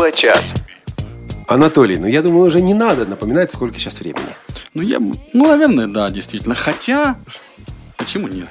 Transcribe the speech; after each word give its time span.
Тифло-час. 0.00 0.54
Анатолий, 1.46 1.98
ну 1.98 2.06
я 2.06 2.22
думаю, 2.22 2.46
уже 2.46 2.62
не 2.62 2.72
надо 2.72 3.04
напоминать, 3.04 3.52
сколько 3.52 3.78
сейчас 3.78 4.00
времени. 4.00 4.34
Ну, 4.72 4.80
я, 4.80 4.98
ну, 4.98 5.46
наверное, 5.46 5.88
да, 5.88 6.08
действительно. 6.08 6.54
Хотя, 6.54 7.16
почему 7.98 8.28
нет? 8.28 8.48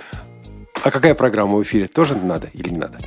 А 0.83 0.91
какая 0.91 1.15
программа 1.15 1.57
в 1.57 1.63
эфире? 1.63 1.87
Тоже 1.87 2.15
надо 2.15 2.51
или 2.53 2.69
не 2.69 2.77
надо? 2.77 2.99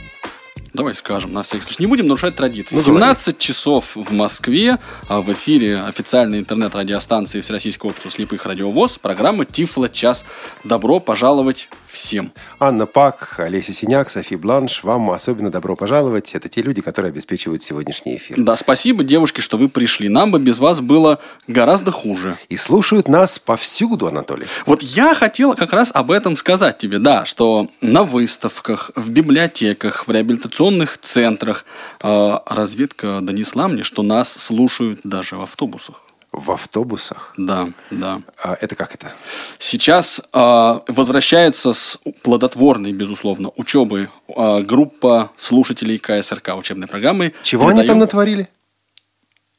Давай 0.74 0.94
скажем, 0.96 1.32
на 1.32 1.44
всякий 1.44 1.62
случай. 1.62 1.82
Не 1.82 1.86
будем 1.86 2.08
нарушать 2.08 2.34
традиции. 2.34 2.74
Ну, 2.74 2.82
17 2.82 3.38
часов 3.38 3.94
в 3.94 4.10
Москве, 4.10 4.78
а 5.06 5.20
в 5.20 5.32
эфире 5.32 5.80
официальной 5.82 6.40
интернет-радиостанции 6.40 7.42
Всероссийского 7.42 7.90
общества 7.90 8.10
слепых 8.10 8.44
радиовоз, 8.44 8.98
программа 8.98 9.44
Тифло 9.44 9.88
час. 9.88 10.24
Добро 10.64 10.98
пожаловать 10.98 11.68
всем. 11.92 12.32
Анна 12.58 12.86
Пак, 12.86 13.36
Олеся 13.38 13.72
Синяк, 13.72 14.10
Софи 14.10 14.36
Бланш, 14.36 14.82
вам 14.82 15.10
особенно 15.10 15.50
добро 15.50 15.76
пожаловать. 15.76 16.34
Это 16.34 16.48
те 16.48 16.62
люди, 16.62 16.80
которые 16.80 17.10
обеспечивают 17.10 17.62
сегодняшний 17.62 18.16
эфир. 18.16 18.36
Да, 18.40 18.56
спасибо, 18.56 19.04
девушки, 19.04 19.40
что 19.40 19.58
вы 19.58 19.68
пришли. 19.68 20.08
Нам 20.08 20.32
бы 20.32 20.38
без 20.38 20.58
вас 20.58 20.80
было 20.80 21.20
гораздо 21.46 21.92
хуже. 21.92 22.38
И 22.48 22.56
слушают 22.56 23.08
нас 23.08 23.38
повсюду, 23.38 24.06
Анатолий. 24.06 24.46
Вот 24.66 24.82
я 24.82 25.14
хотел 25.14 25.54
как 25.54 25.72
раз 25.72 25.90
об 25.94 26.10
этом 26.10 26.36
сказать 26.36 26.78
тебе, 26.78 26.98
да, 26.98 27.24
что 27.26 27.68
на 27.80 28.04
выставках, 28.04 28.90
в 28.96 29.10
библиотеках, 29.10 30.06
в 30.06 30.10
реабилитационных 30.10 30.98
центрах 30.98 31.64
э, 32.02 32.38
разведка 32.46 33.20
донесла 33.20 33.68
мне, 33.68 33.82
что 33.82 34.02
нас 34.02 34.32
слушают 34.32 35.00
даже 35.04 35.36
в 35.36 35.42
автобусах. 35.42 36.00
В 36.32 36.50
автобусах. 36.50 37.34
Да, 37.36 37.68
да. 37.90 38.22
А 38.42 38.56
это 38.58 38.74
как 38.74 38.94
это? 38.94 39.12
Сейчас 39.58 40.18
э, 40.32 40.80
возвращается 40.88 41.74
с 41.74 41.98
плодотворной, 42.22 42.92
безусловно, 42.92 43.50
учебы 43.56 44.08
э, 44.28 44.60
группа 44.62 45.30
слушателей 45.36 45.98
КСРК 45.98 46.56
учебной 46.56 46.88
программы. 46.88 47.34
Чего 47.42 47.68
они 47.68 47.86
там 47.86 47.98
натворили? 47.98 48.48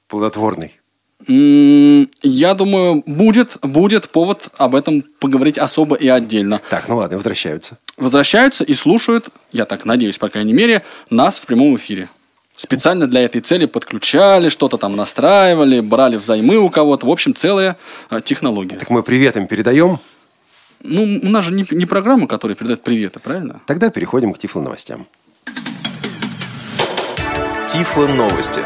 Плодотворный. 0.07 0.79
Я 1.27 2.53
думаю, 2.53 3.03
будет, 3.05 3.57
будет 3.61 4.09
повод 4.09 4.49
об 4.57 4.75
этом 4.75 5.03
поговорить 5.19 5.57
особо 5.57 5.95
и 5.95 6.07
отдельно. 6.07 6.59
Так, 6.69 6.87
ну 6.87 6.97
ладно, 6.97 7.17
возвращаются. 7.17 7.77
Возвращаются 7.97 8.63
и 8.63 8.73
слушают, 8.73 9.29
я 9.51 9.65
так 9.65 9.85
надеюсь, 9.85 10.17
по 10.17 10.29
крайней 10.29 10.53
мере, 10.53 10.83
нас 11.09 11.37
в 11.37 11.45
прямом 11.45 11.75
эфире. 11.77 12.09
Специально 12.63 13.07
для 13.07 13.25
этой 13.25 13.41
цели 13.41 13.65
подключали, 13.65 14.47
что-то 14.47 14.77
там 14.77 14.95
настраивали, 14.95 15.81
брали 15.81 16.15
взаймы 16.15 16.55
у 16.55 16.69
кого-то. 16.69 17.05
В 17.05 17.09
общем, 17.11 17.35
целая 17.35 17.75
э, 18.09 18.21
технология. 18.23 18.77
Так 18.77 18.89
мы 18.89 19.03
привет 19.03 19.35
им 19.35 19.47
передаем. 19.47 19.99
Ну, 20.79 21.19
у 21.21 21.27
нас 21.27 21.43
же 21.43 21.53
не, 21.53 21.67
не 21.71 21.85
программа, 21.85 22.25
которая 22.25 22.55
передает 22.55 22.81
приветы, 22.81 23.19
правильно? 23.19 23.59
Тогда 23.67 23.89
переходим 23.89 24.33
к 24.33 24.37
Тифло 24.37 24.61
новостям. 24.61 25.07
Тифло 27.67 28.07
новости. 28.07 28.61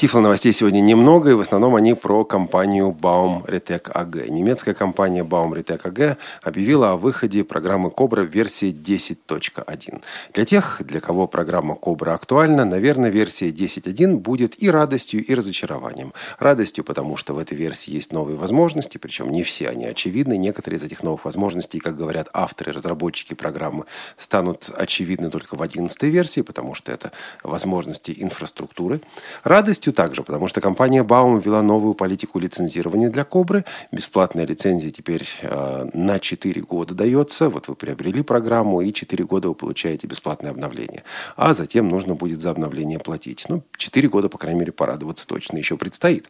Тифло 0.00 0.20
новостей 0.20 0.54
сегодня 0.54 0.80
немного, 0.80 1.30
и 1.30 1.34
в 1.34 1.40
основном 1.40 1.74
они 1.74 1.92
про 1.92 2.24
компанию 2.24 2.96
Baum 2.98 3.44
Retec 3.44 3.92
AG. 3.92 4.30
Немецкая 4.30 4.72
компания 4.72 5.24
Baum 5.24 5.52
Retec 5.52 5.82
AG 5.82 6.16
объявила 6.42 6.92
о 6.92 6.96
выходе 6.96 7.44
программы 7.44 7.90
Cobra 7.90 8.22
в 8.22 8.30
версии 8.30 8.72
10.1. 8.72 10.02
Для 10.32 10.44
тех, 10.46 10.80
для 10.82 11.00
кого 11.00 11.26
программа 11.26 11.74
Cobra 11.74 12.14
актуальна, 12.14 12.64
наверное, 12.64 13.10
версия 13.10 13.50
10.1 13.50 14.16
будет 14.16 14.62
и 14.62 14.70
радостью, 14.70 15.22
и 15.22 15.34
разочарованием. 15.34 16.14
Радостью, 16.38 16.82
потому 16.82 17.18
что 17.18 17.34
в 17.34 17.38
этой 17.38 17.58
версии 17.58 17.90
есть 17.90 18.10
новые 18.10 18.38
возможности, 18.38 18.96
причем 18.96 19.30
не 19.30 19.42
все 19.42 19.68
они 19.68 19.84
очевидны. 19.84 20.38
Некоторые 20.38 20.78
из 20.78 20.82
этих 20.82 21.02
новых 21.02 21.26
возможностей, 21.26 21.78
как 21.78 21.98
говорят 21.98 22.30
авторы, 22.32 22.72
разработчики 22.72 23.34
программы, 23.34 23.84
станут 24.16 24.70
очевидны 24.74 25.28
только 25.28 25.56
в 25.56 25.62
11 25.62 26.02
версии, 26.04 26.40
потому 26.40 26.72
что 26.72 26.90
это 26.90 27.12
возможности 27.42 28.14
инфраструктуры. 28.16 29.02
Радостью 29.44 29.89
также, 29.92 30.22
потому 30.22 30.48
что 30.48 30.60
компания 30.60 31.02
Baum 31.02 31.40
ввела 31.40 31.62
новую 31.62 31.94
политику 31.94 32.38
лицензирования 32.38 33.10
для 33.10 33.24
Кобры. 33.24 33.64
Бесплатная 33.92 34.46
лицензия 34.46 34.90
теперь 34.90 35.26
э, 35.42 35.90
на 35.92 36.18
4 36.18 36.60
года 36.62 36.94
дается. 36.94 37.48
Вот 37.48 37.68
вы 37.68 37.74
приобрели 37.74 38.22
программу, 38.22 38.80
и 38.80 38.92
4 38.92 39.24
года 39.24 39.48
вы 39.48 39.54
получаете 39.54 40.06
бесплатное 40.06 40.50
обновление. 40.50 41.04
А 41.36 41.54
затем 41.54 41.88
нужно 41.88 42.14
будет 42.14 42.42
за 42.42 42.50
обновление 42.50 42.98
платить. 42.98 43.46
Ну, 43.48 43.62
4 43.76 44.08
года, 44.08 44.28
по 44.28 44.38
крайней 44.38 44.60
мере, 44.60 44.72
порадоваться 44.72 45.26
точно 45.26 45.58
еще 45.58 45.76
предстоит. 45.76 46.28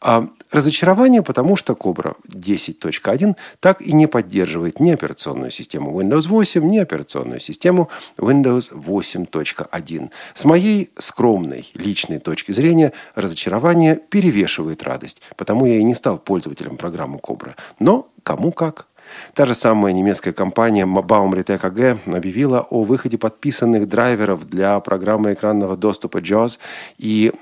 А, 0.00 0.28
разочарование, 0.50 1.22
потому 1.22 1.56
что 1.56 1.74
Cobra 1.74 2.16
10.1 2.28 3.36
так 3.60 3.80
и 3.80 3.92
не 3.92 4.06
поддерживает 4.06 4.80
ни 4.80 4.90
операционную 4.90 5.50
систему 5.50 6.00
Windows 6.00 6.28
8, 6.28 6.68
ни 6.68 6.78
операционную 6.78 7.40
систему 7.40 7.88
Windows 8.18 8.72
8.1. 8.72 10.10
С 10.34 10.44
моей 10.44 10.90
скромной 10.98 11.70
личной 11.74 12.18
точки 12.18 12.52
зрения, 12.52 12.83
разочарование 13.14 13.96
перевешивает 13.96 14.82
радость, 14.82 15.22
потому 15.36 15.66
я 15.66 15.78
и 15.78 15.84
не 15.84 15.94
стал 15.94 16.18
пользователем 16.18 16.76
программы 16.76 17.18
Cobra. 17.18 17.54
Но 17.78 18.08
кому 18.22 18.52
как. 18.52 18.86
Та 19.34 19.46
же 19.46 19.54
самая 19.54 19.92
немецкая 19.92 20.32
компания 20.32 20.86
Baum 20.86 21.32
Retec 21.32 21.60
AG 21.60 22.16
объявила 22.16 22.60
о 22.70 22.82
выходе 22.82 23.18
подписанных 23.18 23.88
драйверов 23.88 24.48
для 24.48 24.78
программы 24.80 25.34
экранного 25.34 25.76
доступа 25.76 26.18
JAWS 26.18 26.58
и 26.98 27.32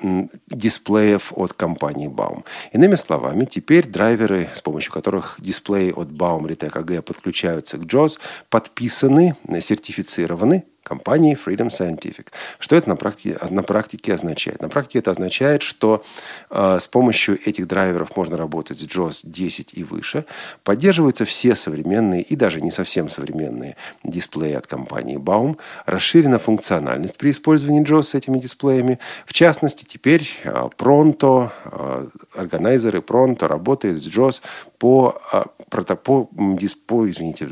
дисплеев 0.48 1.32
от 1.36 1.52
компании 1.52 2.08
Baum. 2.08 2.44
Иными 2.72 2.97
словами, 2.97 3.44
теперь 3.44 3.86
драйверы, 3.86 4.48
с 4.54 4.60
помощью 4.60 4.92
которых 4.92 5.36
дисплеи 5.38 5.92
от 5.92 6.08
Baum 6.08 6.47
Retec 6.47 6.72
AG 6.72 7.02
подключаются 7.02 7.78
к 7.78 7.82
JAWS, 7.82 8.19
подписаны, 8.48 9.36
сертифицированы 9.60 10.64
компании 10.82 11.37
Freedom 11.37 11.69
Scientific. 11.69 12.28
Что 12.59 12.76
это 12.76 12.88
на 12.88 12.97
практике, 12.97 13.38
на 13.50 13.62
практике 13.62 14.15
означает? 14.15 14.60
На 14.62 14.69
практике 14.69 14.98
это 15.00 15.10
означает, 15.12 15.62
что 15.62 16.04
э, 16.50 16.78
с 16.81 16.88
помощью 16.88 17.38
этих 17.48 17.66
драйверов 17.66 18.16
можно 18.16 18.37
работать 18.37 18.78
с 18.81 18.84
JAWS 18.84 19.20
10 19.25 19.75
и 19.75 19.84
выше. 19.84 20.25
Поддерживаются 20.65 21.25
все 21.25 21.54
современные 21.54 22.22
и 22.22 22.37
даже 22.37 22.60
не 22.60 22.70
совсем 22.70 23.09
современные 23.09 23.76
дисплеи 24.04 24.53
от 24.54 24.66
компании 24.66 25.19
Baum. 25.19 25.59
Расширена 25.87 26.38
функциональность 26.38 27.16
при 27.16 27.31
использовании 27.31 27.82
JAWS 27.82 28.03
с 28.03 28.14
этими 28.14 28.38
дисплеями. 28.38 28.99
В 29.26 29.32
частности, 29.32 29.84
теперь 29.84 30.28
э, 30.44 30.69
Pronto, 30.76 31.50
э, 31.64 32.06
органайзеры 32.34 32.99
Pronto 32.99 33.47
работают 33.47 34.03
с 34.03 34.06
JAWS 34.06 34.43
по, 34.78 35.20
э, 35.32 35.44
прото- 35.70 35.97
по, 35.97 36.28
м, 36.37 36.56
дис- 36.56 36.76
по, 36.87 37.09
извините, 37.09 37.49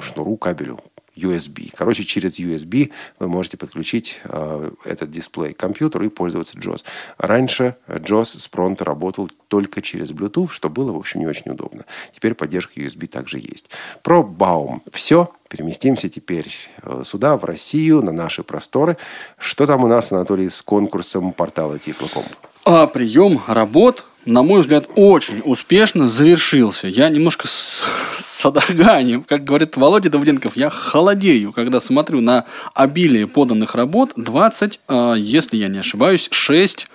шнуру, 0.00 0.36
кабелю 0.36 0.80
USB. 1.18 1.70
Короче, 1.74 2.04
через 2.04 2.38
USB 2.38 2.92
вы 3.18 3.28
можете 3.28 3.56
подключить 3.56 4.20
э, 4.24 4.70
этот 4.84 5.10
дисплей 5.10 5.52
к 5.52 5.56
компьютеру 5.56 6.04
и 6.04 6.08
пользоваться 6.08 6.58
JAWS. 6.58 6.84
Раньше 7.18 7.76
JAWS 7.88 8.40
с 8.40 8.50
Pronto 8.50 8.84
работал 8.84 9.30
только 9.48 9.82
через 9.82 10.10
Bluetooth, 10.10 10.50
что 10.50 10.68
было, 10.68 10.92
в 10.92 10.96
общем, 10.96 11.20
не 11.20 11.26
очень 11.26 11.50
удобно. 11.50 11.84
Теперь 12.12 12.34
поддержка 12.34 12.80
USB 12.80 13.06
также 13.06 13.38
есть. 13.38 13.70
Про 14.02 14.20
Baum 14.20 14.80
все. 14.92 15.32
Переместимся 15.48 16.08
теперь 16.08 16.52
э, 16.82 17.02
сюда, 17.04 17.36
в 17.38 17.44
Россию, 17.44 18.02
на 18.02 18.12
наши 18.12 18.42
просторы. 18.42 18.96
Что 19.38 19.66
там 19.66 19.82
у 19.82 19.86
нас, 19.86 20.12
Анатолий, 20.12 20.50
с 20.50 20.60
конкурсом 20.62 21.32
портала 21.32 21.78
Тифлоком? 21.78 22.24
А 22.64 22.86
прием 22.86 23.40
работ, 23.46 24.04
на 24.28 24.42
мой 24.42 24.60
взгляд, 24.60 24.86
очень 24.94 25.40
успешно 25.42 26.06
завершился. 26.06 26.86
Я 26.86 27.08
немножко 27.08 27.48
с, 27.48 27.82
с 28.18 28.24
содроганием, 28.24 29.22
как 29.22 29.42
говорит 29.42 29.76
Володя 29.76 30.10
Давыденков, 30.10 30.54
я 30.54 30.68
холодею, 30.68 31.52
когда 31.52 31.80
смотрю 31.80 32.20
на 32.20 32.44
обилие 32.74 33.26
поданных 33.26 33.74
работ. 33.74 34.12
20, 34.16 34.80
э, 34.86 35.14
если 35.16 35.56
я 35.56 35.68
не 35.68 35.78
ошибаюсь, 35.78 36.28
6 36.30 36.88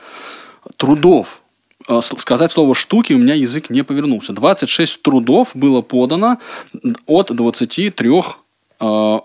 трудов. 0.78 1.42
Э, 1.88 2.02
Сказать 2.02 2.52
слово 2.52 2.76
«штуки» 2.76 3.14
у 3.14 3.18
меня 3.18 3.34
язык 3.34 3.72
не 3.72 3.84
повернулся. 3.84 4.32
26 4.32 5.02
трудов 5.02 5.50
было 5.56 5.82
подано 5.82 6.38
от 7.08 7.36
23 7.36 8.12
э, 8.80 9.20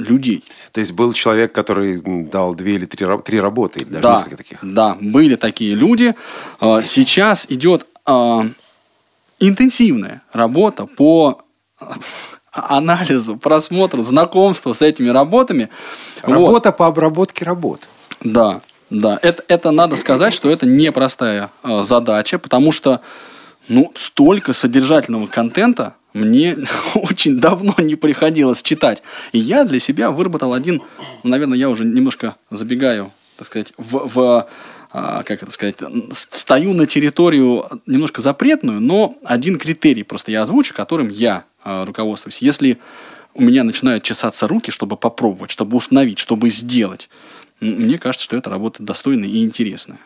людей. 0.00 0.44
То 0.72 0.80
есть 0.80 0.92
был 0.92 1.12
человек, 1.12 1.52
который 1.52 2.00
дал 2.24 2.54
две 2.54 2.74
или 2.74 2.86
три, 2.86 3.06
три 3.24 3.40
работы, 3.40 3.80
или 3.80 3.88
даже 3.88 4.02
да, 4.02 4.16
несколько 4.16 4.36
таких. 4.36 4.58
Да, 4.62 4.96
были 5.00 5.36
такие 5.36 5.74
люди. 5.74 6.14
А, 6.60 6.82
Сейчас 6.82 7.46
идет 7.48 7.86
а, 8.04 8.46
интенсивная 9.38 10.22
работа 10.32 10.86
по 10.86 11.42
а, 11.78 11.96
анализу, 12.52 13.36
просмотру, 13.36 14.02
знакомству 14.02 14.74
с 14.74 14.82
этими 14.82 15.08
работами. 15.08 15.68
Вот. 16.22 16.32
Работа 16.32 16.72
по 16.72 16.86
обработке 16.86 17.44
работ. 17.44 17.88
Да, 18.22 18.60
да. 18.90 19.18
Это, 19.22 19.44
это 19.48 19.70
надо 19.70 19.96
сказать, 19.96 20.32
что 20.34 20.50
это 20.50 20.66
непростая 20.66 21.50
задача, 21.82 22.38
потому 22.38 22.72
что 22.72 23.00
ну, 23.68 23.92
столько 23.94 24.52
содержательного 24.52 25.28
контента 25.28 25.94
мне 26.12 26.56
очень 26.94 27.40
давно 27.40 27.74
не 27.78 27.94
приходилось 27.94 28.62
читать. 28.62 29.02
И 29.32 29.38
я 29.38 29.64
для 29.64 29.80
себя 29.80 30.10
выработал 30.10 30.52
один, 30.52 30.82
наверное, 31.22 31.58
я 31.58 31.68
уже 31.68 31.84
немножко 31.84 32.36
забегаю, 32.50 33.12
так 33.36 33.46
сказать, 33.46 33.72
в, 33.76 34.08
в 34.12 34.48
а, 34.92 35.22
как 35.22 35.42
это 35.42 35.52
сказать, 35.52 35.76
стою 36.12 36.74
на 36.74 36.86
территорию 36.86 37.66
немножко 37.86 38.20
запретную, 38.20 38.80
но 38.80 39.16
один 39.24 39.56
критерий 39.56 40.02
просто 40.02 40.32
я 40.32 40.42
озвучу, 40.42 40.74
которым 40.74 41.08
я 41.08 41.44
а, 41.62 41.84
руководствуюсь. 41.84 42.42
Если 42.42 42.78
у 43.34 43.42
меня 43.42 43.62
начинают 43.62 44.02
чесаться 44.02 44.48
руки, 44.48 44.72
чтобы 44.72 44.96
попробовать, 44.96 45.52
чтобы 45.52 45.76
установить, 45.76 46.18
чтобы 46.18 46.50
сделать, 46.50 47.08
мне 47.60 47.98
кажется, 47.98 48.24
что 48.24 48.36
эта 48.36 48.50
работа 48.50 48.82
достойная 48.82 49.28
и 49.28 49.42
интересная. 49.42 49.98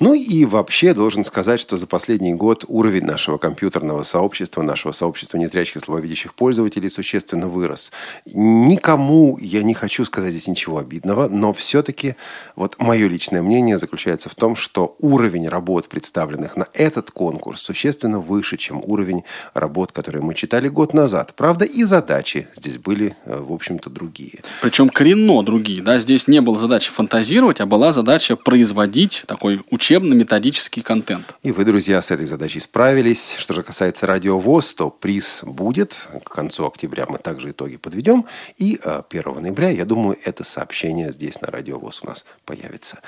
Ну 0.00 0.14
и 0.14 0.44
вообще 0.44 0.94
должен 0.94 1.24
сказать, 1.24 1.60
что 1.60 1.76
за 1.76 1.86
последний 1.86 2.32
год 2.32 2.64
уровень 2.68 3.04
нашего 3.04 3.38
компьютерного 3.38 4.02
сообщества, 4.02 4.62
нашего 4.62 4.92
сообщества 4.92 5.36
незрячих 5.36 5.76
и 5.76 5.78
слабовидящих 5.80 6.34
пользователей 6.34 6.88
существенно 6.90 7.48
вырос. 7.48 7.92
Никому 8.26 9.38
я 9.40 9.62
не 9.62 9.74
хочу 9.74 10.04
сказать 10.04 10.32
здесь 10.32 10.48
ничего 10.48 10.78
обидного, 10.78 11.28
но 11.28 11.52
все-таки 11.52 12.16
вот 12.56 12.76
мое 12.78 13.08
личное 13.08 13.42
мнение 13.42 13.78
заключается 13.78 14.28
в 14.28 14.34
том, 14.34 14.56
что 14.56 14.96
уровень 15.00 15.48
работ, 15.48 15.88
представленных 15.88 16.56
на 16.56 16.66
этот 16.72 17.10
конкурс, 17.10 17.60
существенно 17.60 18.20
выше, 18.20 18.56
чем 18.56 18.82
уровень 18.84 19.24
работ, 19.54 19.92
которые 19.92 20.22
мы 20.22 20.34
читали 20.34 20.68
год 20.68 20.94
назад. 20.94 21.34
Правда, 21.36 21.64
и 21.64 21.84
задачи 21.84 22.48
здесь 22.56 22.78
были, 22.78 23.16
э, 23.24 23.38
в 23.38 23.52
общем-то, 23.52 23.90
другие. 23.90 24.40
Причем 24.62 24.88
коренно 24.88 25.42
другие. 25.42 25.82
Да? 25.82 25.98
Здесь 25.98 26.28
не 26.28 26.40
было 26.40 26.58
задачи 26.58 26.89
фантазировать, 26.90 27.60
а 27.60 27.66
была 27.66 27.92
задача 27.92 28.36
производить 28.36 29.24
такой 29.26 29.62
учебно-методический 29.70 30.82
контент. 30.82 31.34
И 31.42 31.52
вы, 31.52 31.64
друзья, 31.64 32.02
с 32.02 32.10
этой 32.10 32.26
задачей 32.26 32.60
справились. 32.60 33.36
Что 33.38 33.54
же 33.54 33.62
касается 33.62 34.06
радиовоз, 34.06 34.74
то 34.74 34.90
приз 34.90 35.40
будет. 35.42 36.08
К 36.24 36.30
концу 36.34 36.66
октября 36.66 37.06
мы 37.08 37.18
также 37.18 37.50
итоги 37.50 37.76
подведем. 37.76 38.26
И 38.58 38.78
1 38.82 39.22
а, 39.24 39.40
ноября, 39.40 39.70
я 39.70 39.84
думаю, 39.84 40.16
это 40.24 40.44
сообщение 40.44 41.12
здесь 41.12 41.40
на 41.40 41.48
радиовоз 41.48 42.02
у 42.02 42.06
нас 42.06 42.24
появится. 42.44 43.00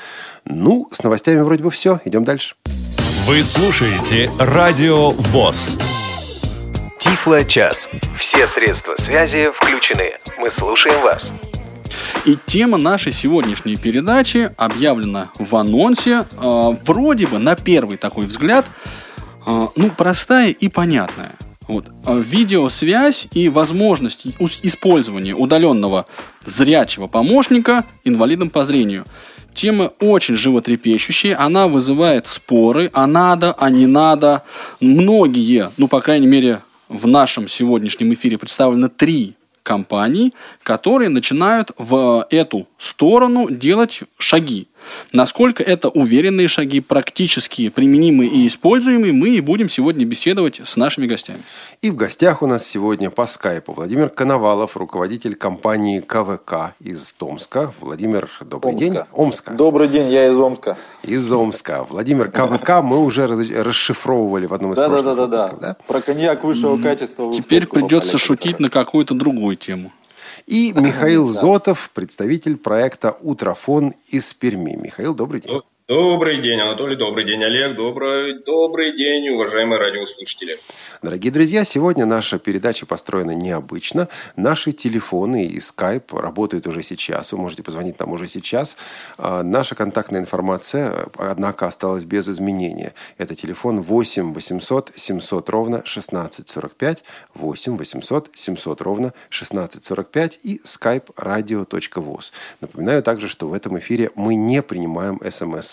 Ну, 0.44 0.88
с 0.90 1.02
новостями 1.02 1.40
вроде 1.40 1.62
бы 1.62 1.70
все. 1.70 2.00
Идем 2.05 2.25
дальше. 2.25 2.55
Вы 3.26 3.44
слушаете 3.44 4.31
Радио 4.38 5.11
ВОЗ. 5.11 5.79
Тифло 6.99 7.44
час. 7.44 7.88
Все 8.19 8.46
средства 8.46 8.94
связи 8.96 9.50
включены. 9.52 10.17
Мы 10.38 10.50
слушаем 10.50 11.00
вас. 11.02 11.32
И 12.25 12.37
тема 12.47 12.79
нашей 12.79 13.12
сегодняшней 13.12 13.76
передачи 13.76 14.50
объявлена 14.56 15.31
в 15.38 15.55
анонсе. 15.56 16.25
Э, 16.41 16.76
вроде 16.85 17.26
бы, 17.26 17.38
на 17.38 17.56
первый 17.56 17.97
такой 17.97 18.26
взгляд, 18.26 18.67
э, 19.47 19.69
ну, 19.75 19.91
простая 19.91 20.50
и 20.50 20.69
понятная. 20.69 21.32
Вот. 21.69 21.87
А 22.05 22.14
видеосвязь 22.14 23.29
и 23.32 23.49
возможность 23.49 24.26
использования 24.62 25.35
удаленного 25.35 26.06
зрячего 26.44 27.06
помощника 27.06 27.85
инвалидом 28.05 28.50
по 28.50 28.65
зрению. 28.65 29.05
Тема 29.55 29.93
очень 30.00 30.35
животрепещущая, 30.35 31.38
она 31.38 31.69
вызывает 31.69 32.26
споры, 32.26 32.91
а 32.94 33.06
надо, 33.06 33.53
а 33.53 33.70
не 33.70 33.87
надо. 33.87 34.43
Многие, 34.81 35.70
ну, 35.76 35.88
по 35.88 36.00
крайней 36.00 36.26
мере, 36.26 36.62
в 36.88 37.06
нашем 37.06 37.49
сегодняшнем 37.49 38.12
эфире 38.15 38.38
представлены 38.38 38.88
три 38.88 39.35
компаний, 39.62 40.35
которые 40.62 41.09
начинают 41.09 41.70
в 41.79 42.26
эту 42.31 42.67
сторону 42.79 43.50
делать 43.50 44.00
шаги. 44.19 44.69
Насколько 45.12 45.62
это 45.62 45.88
уверенные 45.88 46.49
шаги, 46.49 46.81
практически 46.81 47.69
применимые 47.69 48.31
и 48.31 48.46
используемые, 48.46 49.12
мы 49.12 49.31
и 49.31 49.40
будем 49.40 49.69
сегодня 49.69 50.05
беседовать 50.05 50.61
с 50.64 50.76
нашими 50.76 51.06
гостями. 51.06 51.43
И 51.81 51.90
в 51.90 51.96
гостях 51.96 52.43
у 52.43 52.46
нас 52.46 52.67
сегодня 52.67 53.11
по 53.11 53.26
скайпу 53.26 53.73
Владимир 53.73 54.08
Коновалов, 54.08 54.76
руководитель 54.76 55.34
компании 55.34 56.00
КВК 56.00 56.75
из 56.81 57.12
Томска. 57.12 57.73
Владимир, 57.81 58.31
добрый 58.40 58.73
Омска. 58.73 58.84
день. 58.84 58.99
Омска. 59.12 59.55
Добрый 59.55 59.88
день, 59.88 60.11
я 60.11 60.29
из 60.29 60.38
Омска. 60.38 60.76
Из 61.02 61.32
Омска. 61.32 61.84
Владимир, 61.88 62.31
КВК 62.31 62.82
мы 62.82 63.05
уже 63.05 63.26
расшифровывали 63.26 64.46
в 64.46 64.55
одном 64.55 64.73
из 64.73 64.76
да, 64.76 64.88
прошлых 64.88 65.05
да, 65.05 65.14
да, 65.14 65.26
выпусков. 65.26 65.61
Да. 65.61 65.76
Про 65.87 66.00
коньяк 66.00 66.44
высшего 66.44 66.81
качества. 66.82 67.32
Теперь 67.32 67.67
придется 67.67 68.19
шутить 68.19 68.61
на 68.61 68.70
какую-то 68.70 69.14
другую 69.14 69.56
тему. 69.56 69.93
И 70.47 70.73
Михаил 70.73 71.27
Зотов, 71.29 71.91
представитель 71.94 72.56
проекта 72.56 73.17
«Утрофон» 73.21 73.94
из 74.09 74.35
Перми. 74.35 74.77
Михаил, 74.77 75.15
добрый 75.15 75.41
день. 75.41 75.61
Добрый 75.93 76.41
день, 76.41 76.59
Анатолий, 76.59 76.97
добрый 76.97 77.27
день, 77.27 77.44
Олег, 77.44 77.77
добрый, 77.77 78.43
добрый 78.43 78.97
день, 78.97 79.29
уважаемые 79.29 79.79
радиослушатели. 79.79 80.59
Дорогие 81.03 81.31
друзья, 81.31 81.65
сегодня 81.65 82.06
наша 82.06 82.39
передача 82.39 82.87
построена 82.87 83.33
необычно. 83.33 84.09
Наши 84.35 84.73
телефоны 84.73 85.44
и 85.44 85.61
скайп 85.61 86.15
работают 86.15 86.67
уже 86.67 86.83
сейчас. 86.83 87.33
Вы 87.33 87.39
можете 87.39 87.62
позвонить 87.62 88.00
нам 88.00 88.11
уже 88.12 88.27
сейчас. 88.27 88.79
А, 89.19 89.43
наша 89.43 89.75
контактная 89.75 90.21
информация, 90.21 91.09
однако, 91.19 91.67
осталась 91.67 92.05
без 92.05 92.27
изменения. 92.27 92.94
Это 93.19 93.35
телефон 93.35 93.83
8 93.83 94.33
800 94.33 94.93
700 94.97 95.50
ровно 95.50 95.77
1645, 95.81 97.05
8 97.35 97.77
800 97.77 98.31
700 98.33 98.81
ровно 98.81 99.09
1645 99.29 100.41
и 100.43 100.59
skype 100.65 101.15
radio.voz. 101.17 102.33
Напоминаю 102.62 103.03
также, 103.03 103.29
что 103.29 103.47
в 103.47 103.53
этом 103.53 103.79
эфире 103.79 104.11
мы 104.15 104.37
не 104.37 104.62
принимаем 104.62 105.21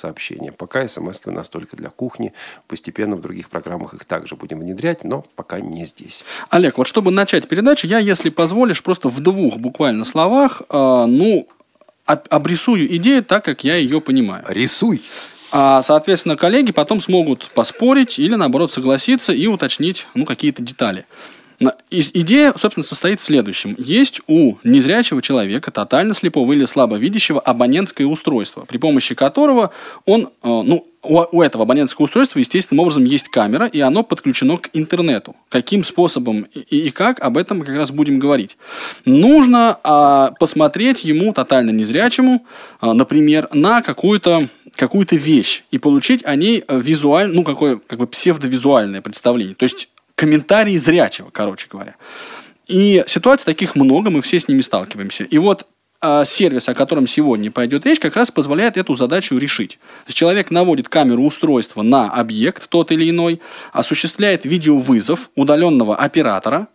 смс-сообщения. 0.09 0.51
Пока 0.51 0.87
смс 0.87 1.19
у 1.25 1.31
нас 1.31 1.49
только 1.49 1.77
для 1.77 1.89
кухни. 1.89 2.33
Постепенно 2.67 3.15
в 3.15 3.21
других 3.21 3.49
программах 3.49 3.93
их 3.93 4.05
также 4.05 4.35
будем 4.35 4.59
внедрять, 4.59 5.03
но 5.03 5.23
пока 5.35 5.59
не 5.59 5.85
здесь. 5.85 6.23
Олег, 6.49 6.77
вот 6.77 6.87
чтобы 6.87 7.11
начать 7.11 7.47
передачу, 7.47 7.87
я, 7.87 7.99
если 7.99 8.29
позволишь, 8.29 8.83
просто 8.83 9.09
в 9.09 9.19
двух 9.19 9.57
буквально 9.57 10.05
словах, 10.05 10.61
э, 10.69 11.05
ну, 11.07 11.47
обрисую 12.05 12.95
идею 12.95 13.23
так, 13.23 13.45
как 13.45 13.63
я 13.63 13.75
ее 13.75 14.01
понимаю. 14.01 14.43
Рисуй. 14.47 15.01
А, 15.51 15.81
соответственно, 15.81 16.35
коллеги 16.35 16.71
потом 16.71 16.99
смогут 16.99 17.51
поспорить 17.53 18.19
или, 18.19 18.35
наоборот, 18.35 18.71
согласиться 18.71 19.33
и 19.33 19.47
уточнить 19.47 20.07
ну, 20.13 20.25
какие-то 20.25 20.61
детали. 20.61 21.05
Идея, 21.91 22.53
собственно, 22.55 22.83
состоит 22.83 23.19
в 23.19 23.23
следующем. 23.23 23.75
Есть 23.77 24.21
у 24.27 24.55
незрячего 24.63 25.21
человека, 25.21 25.71
тотально 25.71 26.13
слепого 26.13 26.53
или 26.53 26.65
слабовидящего, 26.65 27.41
абонентское 27.41 28.07
устройство, 28.07 28.65
при 28.65 28.77
помощи 28.77 29.13
которого 29.13 29.71
он, 30.05 30.29
э, 30.41 30.47
ну, 30.47 30.85
у 31.01 31.41
этого 31.41 31.63
абонентского 31.63 32.05
устройства 32.05 32.39
естественным 32.39 32.81
образом 32.81 33.05
есть 33.05 33.29
камера, 33.29 33.65
и 33.67 33.79
оно 33.79 34.03
подключено 34.03 34.57
к 34.57 34.69
интернету. 34.73 35.35
Каким 35.47 35.83
способом 35.83 36.47
и, 36.53 36.91
как, 36.91 37.21
об 37.21 37.37
этом 37.37 37.59
мы 37.59 37.65
как 37.65 37.75
раз 37.75 37.91
будем 37.91 38.19
говорить. 38.19 38.57
Нужно 39.05 39.79
а, 39.83 40.31
посмотреть 40.39 41.05
ему, 41.05 41.33
тотально 41.33 41.71
незрячему, 41.71 42.45
а, 42.81 42.93
например, 42.93 43.47
на 43.53 43.81
какую-то 43.81 44.49
какую-то 44.75 45.17
вещь 45.17 45.63
и 45.71 45.77
получить 45.77 46.23
о 46.23 46.35
ней 46.35 46.63
визуально, 46.69 47.33
ну, 47.33 47.43
какое 47.43 47.77
как 47.85 47.99
бы 47.99 48.07
псевдовизуальное 48.07 49.01
представление. 49.01 49.55
То 49.55 49.63
есть 49.63 49.89
комментарии 50.19 50.75
зрячего, 50.75 51.29
короче 51.31 51.67
говоря. 51.71 51.95
И 52.67 53.05
ситуаций 53.07 53.45
таких 53.45 53.75
много, 53.75 54.09
мы 54.09 54.21
все 54.21 54.37
с 54.37 54.49
ними 54.49 54.59
сталкиваемся. 54.59 55.23
И 55.23 55.37
вот 55.37 55.65
э, 56.01 56.23
сервис, 56.25 56.67
о 56.67 56.73
котором 56.73 57.07
сегодня 57.07 57.49
пойдет 57.51 57.85
речь, 57.85 58.01
как 58.01 58.17
раз 58.17 58.29
позволяет 58.29 58.75
эту 58.75 58.95
задачу 58.95 59.37
решить. 59.37 59.79
Человек 60.09 60.51
наводит 60.51 60.89
камеру 60.89 61.23
устройства 61.23 61.83
на 61.83 62.11
объект 62.11 62.67
тот 62.67 62.91
или 62.91 63.09
иной, 63.09 63.39
осуществляет 63.71 64.43
видеовызов 64.43 65.31
удаленного 65.35 65.95
оператора, 65.95 66.67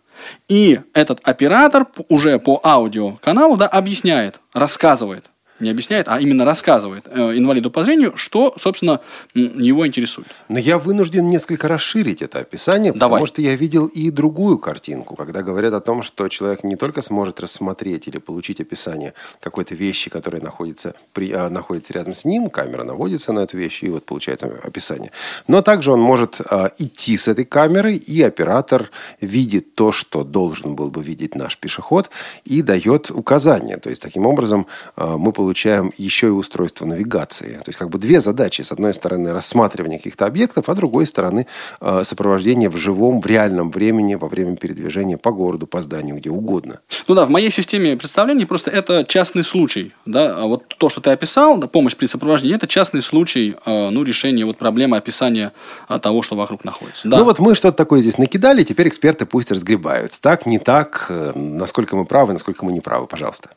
и 0.47 0.79
этот 0.93 1.19
оператор 1.21 1.85
уже 2.09 2.39
по 2.39 2.59
аудиоканалу 2.63 3.57
да, 3.57 3.67
объясняет, 3.67 4.39
рассказывает, 4.53 5.29
не 5.59 5.69
объясняет, 5.69 6.07
а 6.09 6.19
именно 6.19 6.43
рассказывает 6.43 7.05
э, 7.07 7.37
инвалиду 7.37 7.71
по 7.71 7.85
зрению, 7.85 8.17
что, 8.17 8.53
собственно, 8.57 8.99
его 9.33 9.87
интересует. 9.87 10.27
Но 10.49 10.59
я 10.59 10.77
вынужден 10.77 11.25
несколько 11.27 11.69
расширить 11.69 12.21
это 12.21 12.39
описание, 12.39 12.91
Давай. 12.91 13.21
потому 13.21 13.25
что 13.25 13.41
я 13.41 13.55
видел 13.55 13.87
и 13.87 14.11
другую 14.11 14.57
картинку, 14.57 15.15
когда 15.15 15.43
говорят 15.43 15.73
о 15.73 15.79
том, 15.79 16.01
что 16.01 16.27
человек 16.27 16.63
не 16.63 16.75
только 16.75 17.01
сможет 17.01 17.39
рассмотреть 17.39 18.07
или 18.07 18.17
получить 18.17 18.59
описание 18.59 19.13
какой-то 19.39 19.75
вещи, 19.75 20.09
которая 20.09 20.41
находится, 20.41 20.93
при, 21.13 21.31
а, 21.31 21.49
находится 21.49 21.93
рядом 21.93 22.13
с 22.13 22.25
ним, 22.25 22.49
камера 22.49 22.83
наводится 22.83 23.31
на 23.31 23.39
эту 23.39 23.57
вещь, 23.57 23.81
и 23.83 23.89
вот 23.89 24.05
получается 24.05 24.51
описание. 24.61 25.11
Но 25.47 25.61
также 25.61 25.93
он 25.93 26.01
может 26.01 26.41
а, 26.41 26.71
идти 26.77 27.17
с 27.17 27.29
этой 27.29 27.45
камерой, 27.45 27.95
и 27.95 28.21
оператор 28.21 28.89
видит 29.21 29.75
то, 29.75 29.93
что 29.93 30.25
должен 30.25 30.75
был 30.75 30.91
бы 30.91 31.01
видеть 31.01 31.33
наш 31.33 31.57
пешеход, 31.57 32.09
и 32.43 32.61
дает 32.61 33.09
указания. 33.09 33.77
То 33.77 33.89
есть, 33.89 34.01
таким 34.01 34.25
образом, 34.25 34.67
а, 34.97 35.17
мы 35.17 35.31
получаем 35.31 35.44
получаем 35.45 35.91
еще 35.95 36.27
и 36.27 36.29
устройство 36.31 36.87
навигации. 36.87 37.59
То 37.63 37.69
есть 37.69 37.77
как 37.77 37.91
бы 37.91 37.99
две 37.99 38.19
задачи. 38.19 38.63
С 38.63 38.71
одной 38.71 38.95
стороны 38.95 39.31
рассматривание 39.31 39.99
каких-то 39.99 40.25
объектов, 40.25 40.69
а 40.69 40.73
с 40.73 40.75
другой 40.75 41.05
стороны 41.05 41.45
э, 41.81 42.01
сопровождение 42.03 42.67
в 42.67 42.77
живом, 42.77 43.21
в 43.21 43.27
реальном 43.27 43.69
времени 43.69 44.15
во 44.15 44.27
время 44.27 44.55
передвижения 44.55 45.17
по 45.17 45.31
городу, 45.31 45.67
по 45.67 45.83
зданию, 45.83 46.15
где 46.15 46.31
угодно. 46.31 46.79
Ну 47.07 47.13
да, 47.13 47.25
в 47.25 47.29
моей 47.29 47.51
системе 47.51 47.95
представлений 47.95 48.45
просто 48.45 48.71
это 48.71 49.05
частный 49.07 49.43
случай. 49.43 49.93
Да? 50.07 50.35
А 50.35 50.45
вот 50.47 50.63
то, 50.79 50.89
что 50.89 50.99
ты 50.99 51.11
описал, 51.11 51.57
да, 51.59 51.67
помощь 51.67 51.95
при 51.95 52.07
сопровождении, 52.07 52.55
это 52.55 52.65
частный 52.65 53.03
случай 53.03 53.55
э, 53.65 53.89
ну, 53.91 54.01
решения 54.01 54.45
вот 54.45 54.57
проблемы 54.57 54.97
описания 54.97 55.51
э, 55.89 55.99
того, 55.99 56.23
что 56.23 56.35
вокруг 56.35 56.65
находится. 56.65 57.07
Да. 57.07 57.19
Ну 57.19 57.23
вот 57.25 57.37
мы 57.37 57.53
что-то 57.53 57.77
такое 57.77 58.01
здесь 58.01 58.17
накидали, 58.17 58.63
теперь 58.63 58.87
эксперты 58.87 59.27
пусть 59.27 59.51
разгребают. 59.51 60.17
Так, 60.21 60.47
не 60.47 60.57
так, 60.57 61.11
насколько 61.35 61.95
мы 61.95 62.05
правы, 62.05 62.33
насколько 62.33 62.65
мы 62.65 62.71
не 62.71 62.81
правы, 62.81 63.05
пожалуйста. 63.05 63.51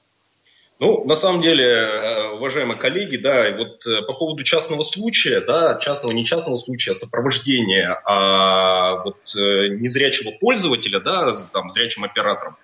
Ну, 0.80 1.04
на 1.04 1.16
самом 1.16 1.40
деле, 1.40 1.64
э, 1.64 2.28
уважаемые 2.34 2.78
коллеги, 2.78 3.16
да, 3.16 3.50
вот 3.56 3.84
э, 3.84 4.02
по 4.02 4.14
поводу 4.14 4.44
частного 4.44 4.84
случая, 4.84 5.40
да, 5.40 5.74
частного, 5.74 6.12
не 6.12 6.24
частного 6.24 6.56
случая, 6.56 6.92
а 6.92 6.94
сопровождения 6.94 8.00
а, 8.04 9.02
вот, 9.02 9.16
э, 9.36 9.68
незрячего 9.70 10.30
пользователя, 10.38 11.00
да, 11.00 11.32
там, 11.52 11.70
зрячим 11.70 12.04
оператором, 12.04 12.56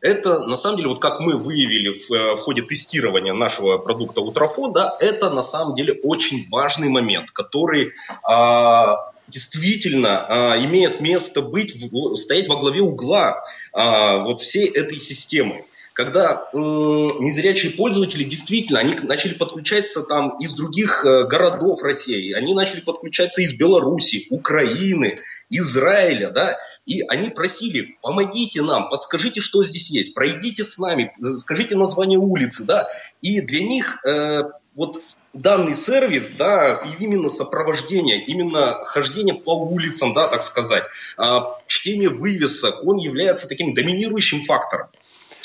это 0.00 0.38
на 0.46 0.56
самом 0.56 0.78
деле, 0.78 0.88
вот 0.88 1.00
как 1.00 1.20
мы 1.20 1.36
выявили 1.36 1.90
в, 1.90 2.36
в 2.36 2.40
ходе 2.40 2.62
тестирования 2.62 3.34
нашего 3.34 3.76
продукта 3.76 4.22
Утрофон, 4.22 4.72
да, 4.72 4.96
это 5.00 5.28
на 5.28 5.42
самом 5.42 5.74
деле 5.74 6.00
очень 6.02 6.48
важный 6.50 6.88
момент, 6.88 7.32
который 7.32 7.92
а, 8.22 9.12
действительно 9.26 10.52
а, 10.52 10.64
имеет 10.64 11.00
место 11.00 11.42
быть, 11.42 11.74
в, 11.74 12.16
стоять 12.16 12.48
во 12.48 12.56
главе 12.56 12.80
угла 12.80 13.42
а, 13.72 14.18
вот 14.18 14.40
всей 14.40 14.68
этой 14.68 14.98
системы 14.98 15.66
когда 15.98 16.48
незрячие 16.52 17.72
пользователи 17.72 18.22
действительно, 18.22 18.78
они 18.78 18.94
начали 19.02 19.34
подключаться 19.34 20.04
там 20.04 20.28
из 20.38 20.54
других 20.54 21.04
э, 21.04 21.24
городов 21.24 21.82
России, 21.82 22.32
они 22.34 22.54
начали 22.54 22.82
подключаться 22.82 23.42
из 23.42 23.54
Беларуси, 23.54 24.28
Украины, 24.30 25.16
Израиля, 25.50 26.30
да, 26.30 26.56
и 26.86 27.02
они 27.08 27.30
просили, 27.30 27.96
помогите 28.00 28.62
нам, 28.62 28.88
подскажите, 28.90 29.40
что 29.40 29.64
здесь 29.64 29.90
есть, 29.90 30.14
пройдите 30.14 30.62
с 30.62 30.78
нами, 30.78 31.12
э, 31.20 31.36
скажите 31.38 31.74
название 31.74 32.20
улицы, 32.20 32.62
да, 32.62 32.86
и 33.20 33.40
для 33.40 33.64
них 33.64 33.98
э, 34.06 34.44
вот 34.76 35.02
данный 35.32 35.74
сервис, 35.74 36.30
да, 36.38 36.78
именно 37.00 37.28
сопровождение, 37.28 38.24
именно 38.24 38.74
хождение 38.84 39.34
по 39.34 39.56
улицам, 39.56 40.14
да, 40.14 40.28
так 40.28 40.44
сказать, 40.44 40.84
э, 41.18 41.38
чтение 41.66 42.10
вывесок, 42.10 42.84
он 42.84 42.98
является 42.98 43.48
таким 43.48 43.74
доминирующим 43.74 44.42
фактором 44.44 44.90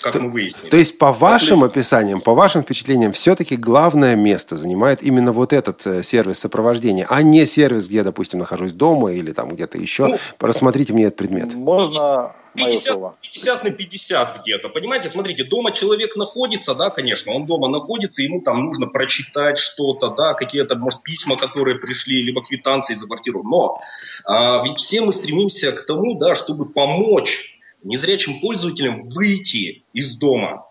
как 0.04 0.14
то, 0.14 0.20
мы 0.20 0.30
выяснили. 0.30 0.70
То 0.70 0.78
есть, 0.78 0.98
по 0.98 1.14
вашим 1.14 1.64
Отлично. 1.64 1.66
описаниям, 1.68 2.22
по 2.22 2.34
вашим 2.34 2.64
впечатлениям, 2.64 3.14
все-таки 3.14 3.56
главное 3.56 4.16
место 4.16 4.58
занимает 4.58 5.02
именно 5.02 5.32
вот 5.32 5.54
этот 5.54 5.86
э, 5.88 6.04
сервис 6.04 6.40
сопровождения, 6.40 7.08
а 7.10 7.22
не 7.22 7.48
сервис, 7.48 7.88
где, 7.88 8.04
допустим, 8.04 8.40
нахожусь 8.40 8.74
дома 8.74 9.14
или 9.14 9.32
там 9.32 9.50
где-то 9.50 9.78
еще. 9.78 10.08
Ну, 10.08 10.18
Рассмотрите 10.40 10.94
мне 10.94 11.06
этот 11.06 11.18
предмет. 11.18 11.54
Можно 11.54 12.36
50, 12.56 13.20
50 13.22 13.64
на 13.64 13.72
50 13.72 14.42
где-то. 14.42 14.70
Понимаете, 14.70 15.10
смотрите, 15.10 15.44
дома 15.46 15.72
человек 15.72 16.16
находится, 16.16 16.76
да, 16.76 16.90
конечно, 16.90 17.34
он 17.34 17.46
дома 17.46 17.68
находится, 17.70 18.22
ему 18.22 18.42
там 18.42 18.66
нужно 18.66 18.88
прочитать 18.88 19.58
что-то, 19.58 20.10
да, 20.10 20.34
какие-то, 20.34 20.76
может, 20.76 21.02
письма, 21.02 21.38
которые 21.38 21.80
пришли, 21.80 22.22
либо 22.22 22.44
квитанции 22.44 22.96
за 22.96 23.08
квартиру. 23.08 23.44
Но 23.44 23.80
а, 24.26 24.62
ведь 24.66 24.80
все 24.80 25.02
мы 25.02 25.12
стремимся 25.12 25.72
к 25.72 25.86
тому, 25.86 26.20
да, 26.20 26.36
чтобы 26.36 26.70
помочь 26.70 27.60
незрячим 27.84 28.40
пользователям 28.40 29.10
выйти 29.10 29.84
из 29.94 30.16
дома. 30.16 30.66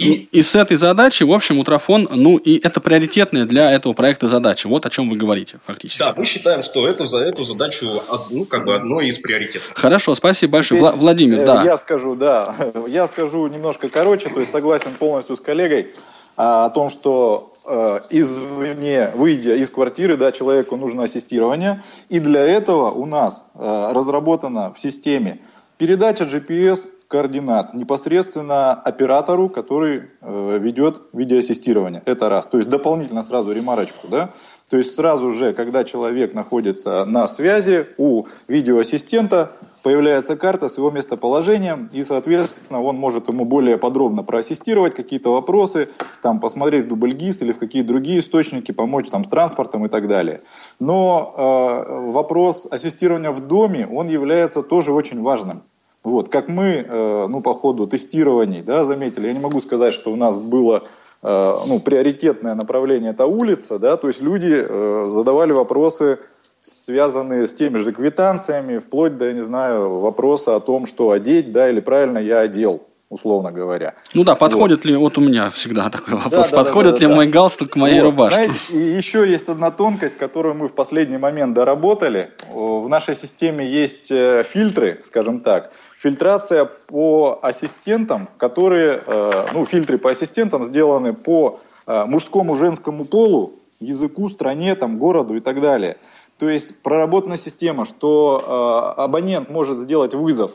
И, 0.00 0.28
и 0.32 0.40
с 0.40 0.56
этой 0.56 0.78
задачей, 0.78 1.24
в 1.24 1.32
общем, 1.32 1.58
Утрофон, 1.58 2.08
ну, 2.10 2.38
и 2.38 2.58
это 2.58 2.80
приоритетная 2.80 3.44
для 3.44 3.70
этого 3.70 3.92
проекта 3.92 4.28
задача. 4.28 4.66
Вот 4.66 4.86
о 4.86 4.90
чем 4.90 5.10
вы 5.10 5.16
говорите, 5.16 5.58
фактически. 5.62 6.00
Да, 6.00 6.14
мы 6.16 6.24
считаем, 6.24 6.62
что 6.62 6.88
это 6.88 7.04
за 7.04 7.18
эту 7.18 7.44
задачу, 7.44 8.02
ну, 8.30 8.46
как 8.46 8.64
бы 8.64 8.74
одно 8.74 9.02
из 9.02 9.18
приоритетов. 9.18 9.72
Хорошо, 9.74 10.14
спасибо 10.14 10.54
большое. 10.54 10.80
Вла- 10.80 10.96
Владимир, 10.96 11.40
э, 11.40 11.44
да. 11.44 11.64
Я 11.64 11.76
скажу, 11.76 12.14
да. 12.14 12.54
Я 12.88 13.06
скажу 13.08 13.46
немножко 13.48 13.90
короче, 13.90 14.30
то 14.30 14.40
есть 14.40 14.50
согласен 14.50 14.92
полностью 14.98 15.36
с 15.36 15.40
коллегой 15.40 15.88
а, 16.34 16.64
о 16.64 16.70
том, 16.70 16.88
что 16.88 17.52
э, 17.66 18.00
извне, 18.08 19.10
выйдя 19.14 19.54
из 19.54 19.68
квартиры, 19.68 20.16
да, 20.16 20.32
человеку 20.32 20.76
нужно 20.76 21.02
ассистирование. 21.02 21.82
И 22.08 22.20
для 22.20 22.40
этого 22.40 22.90
у 22.90 23.04
нас 23.04 23.44
э, 23.54 23.90
разработано 23.92 24.72
в 24.72 24.80
системе 24.80 25.40
Передача 25.80 26.24
GPS 26.24 26.90
координат 27.08 27.72
непосредственно 27.72 28.74
оператору, 28.74 29.48
который 29.48 30.10
э, 30.20 30.58
ведет 30.60 31.00
видеоассистирование. 31.14 32.02
Это 32.04 32.28
раз. 32.28 32.48
То 32.48 32.58
есть 32.58 32.68
дополнительно 32.68 33.22
сразу 33.22 33.50
ремарочку, 33.50 34.06
да? 34.06 34.34
То 34.68 34.76
есть 34.76 34.94
сразу 34.94 35.30
же, 35.30 35.54
когда 35.54 35.84
человек 35.84 36.34
находится 36.34 37.06
на 37.06 37.26
связи, 37.26 37.86
у 37.96 38.26
видеоассистента 38.46 39.52
появляется 39.82 40.36
карта 40.36 40.68
с 40.68 40.76
его 40.76 40.90
местоположением, 40.90 41.88
и, 41.92 42.02
соответственно, 42.02 42.82
он 42.82 42.96
может 42.96 43.28
ему 43.28 43.44
более 43.44 43.78
подробно 43.78 44.22
проассистировать 44.22 44.94
какие-то 44.94 45.32
вопросы, 45.32 45.88
там, 46.22 46.40
посмотреть 46.40 46.86
в 46.86 46.88
дубльгиз 46.88 47.42
или 47.42 47.52
в 47.52 47.58
какие 47.58 47.82
другие 47.82 48.20
источники, 48.20 48.72
помочь 48.72 49.08
там 49.08 49.24
с 49.24 49.28
транспортом 49.28 49.86
и 49.86 49.88
так 49.88 50.08
далее. 50.08 50.42
Но 50.78 51.34
э, 51.36 52.10
вопрос 52.10 52.66
ассистирования 52.70 53.30
в 53.30 53.40
доме, 53.40 53.86
он 53.86 54.08
является 54.08 54.62
тоже 54.62 54.92
очень 54.92 55.22
важным. 55.22 55.62
Вот, 56.02 56.30
как 56.30 56.48
мы, 56.48 56.86
э, 56.88 57.26
ну, 57.28 57.42
по 57.42 57.54
ходу 57.54 57.86
тестирований, 57.86 58.62
да, 58.62 58.84
заметили, 58.84 59.26
я 59.26 59.32
не 59.34 59.40
могу 59.40 59.60
сказать, 59.60 59.92
что 59.92 60.10
у 60.10 60.16
нас 60.16 60.38
было 60.38 60.84
э, 61.22 61.58
ну, 61.66 61.78
приоритетное 61.80 62.54
направление 62.54 63.10
это 63.10 63.26
улица, 63.26 63.78
да, 63.78 63.96
то 63.96 64.08
есть 64.08 64.22
люди 64.22 64.64
э, 64.66 65.06
задавали 65.10 65.52
вопросы, 65.52 66.18
связанные 66.62 67.46
с 67.46 67.54
теми 67.54 67.78
же 67.78 67.92
квитанциями, 67.92 68.78
вплоть 68.78 69.16
до, 69.16 69.26
я 69.26 69.32
не 69.32 69.42
знаю, 69.42 70.00
вопроса 70.00 70.56
о 70.56 70.60
том, 70.60 70.86
что 70.86 71.10
одеть, 71.10 71.52
да, 71.52 71.70
или 71.70 71.80
правильно 71.80 72.18
я 72.18 72.40
одел 72.40 72.82
условно 73.10 73.50
говоря. 73.50 73.94
Ну 74.14 74.22
да, 74.22 74.36
подходит 74.36 74.78
вот. 74.78 74.84
ли, 74.84 74.96
вот 74.96 75.18
у 75.18 75.20
меня 75.20 75.50
всегда 75.50 75.90
такой 75.90 76.14
вопрос, 76.14 76.50
да, 76.50 76.56
да, 76.56 76.62
подходит 76.62 76.92
да, 76.92 76.98
да, 76.98 77.00
ли 77.00 77.08
да, 77.08 77.14
мой 77.16 77.26
галстук 77.26 77.70
к 77.70 77.76
моей 77.76 78.00
вот, 78.00 78.10
рубашке? 78.10 78.44
Знаете, 78.44 78.58
и 78.70 78.78
еще 78.78 79.28
есть 79.28 79.48
одна 79.48 79.72
тонкость, 79.72 80.16
которую 80.16 80.54
мы 80.54 80.68
в 80.68 80.74
последний 80.74 81.18
момент 81.18 81.52
доработали. 81.52 82.30
В 82.52 82.88
нашей 82.88 83.16
системе 83.16 83.66
есть 83.66 84.12
фильтры, 84.44 85.00
скажем 85.02 85.40
так, 85.40 85.72
фильтрация 86.00 86.64
по 86.64 87.38
ассистентам, 87.42 88.28
которые, 88.38 89.02
э, 89.06 89.30
ну, 89.52 89.66
фильтры 89.66 89.98
по 89.98 90.10
ассистентам 90.10 90.64
сделаны 90.64 91.12
по 91.12 91.60
э, 91.86 92.04
мужскому, 92.06 92.54
женскому 92.54 93.04
полу, 93.04 93.52
языку, 93.80 94.28
стране, 94.28 94.74
там, 94.76 94.98
городу 94.98 95.34
и 95.36 95.40
так 95.40 95.60
далее. 95.60 95.98
То 96.40 96.48
есть 96.48 96.82
проработана 96.82 97.36
система, 97.36 97.84
что 97.84 98.94
э, 98.96 99.02
абонент 99.02 99.50
может 99.50 99.76
сделать 99.76 100.14
вызов 100.14 100.52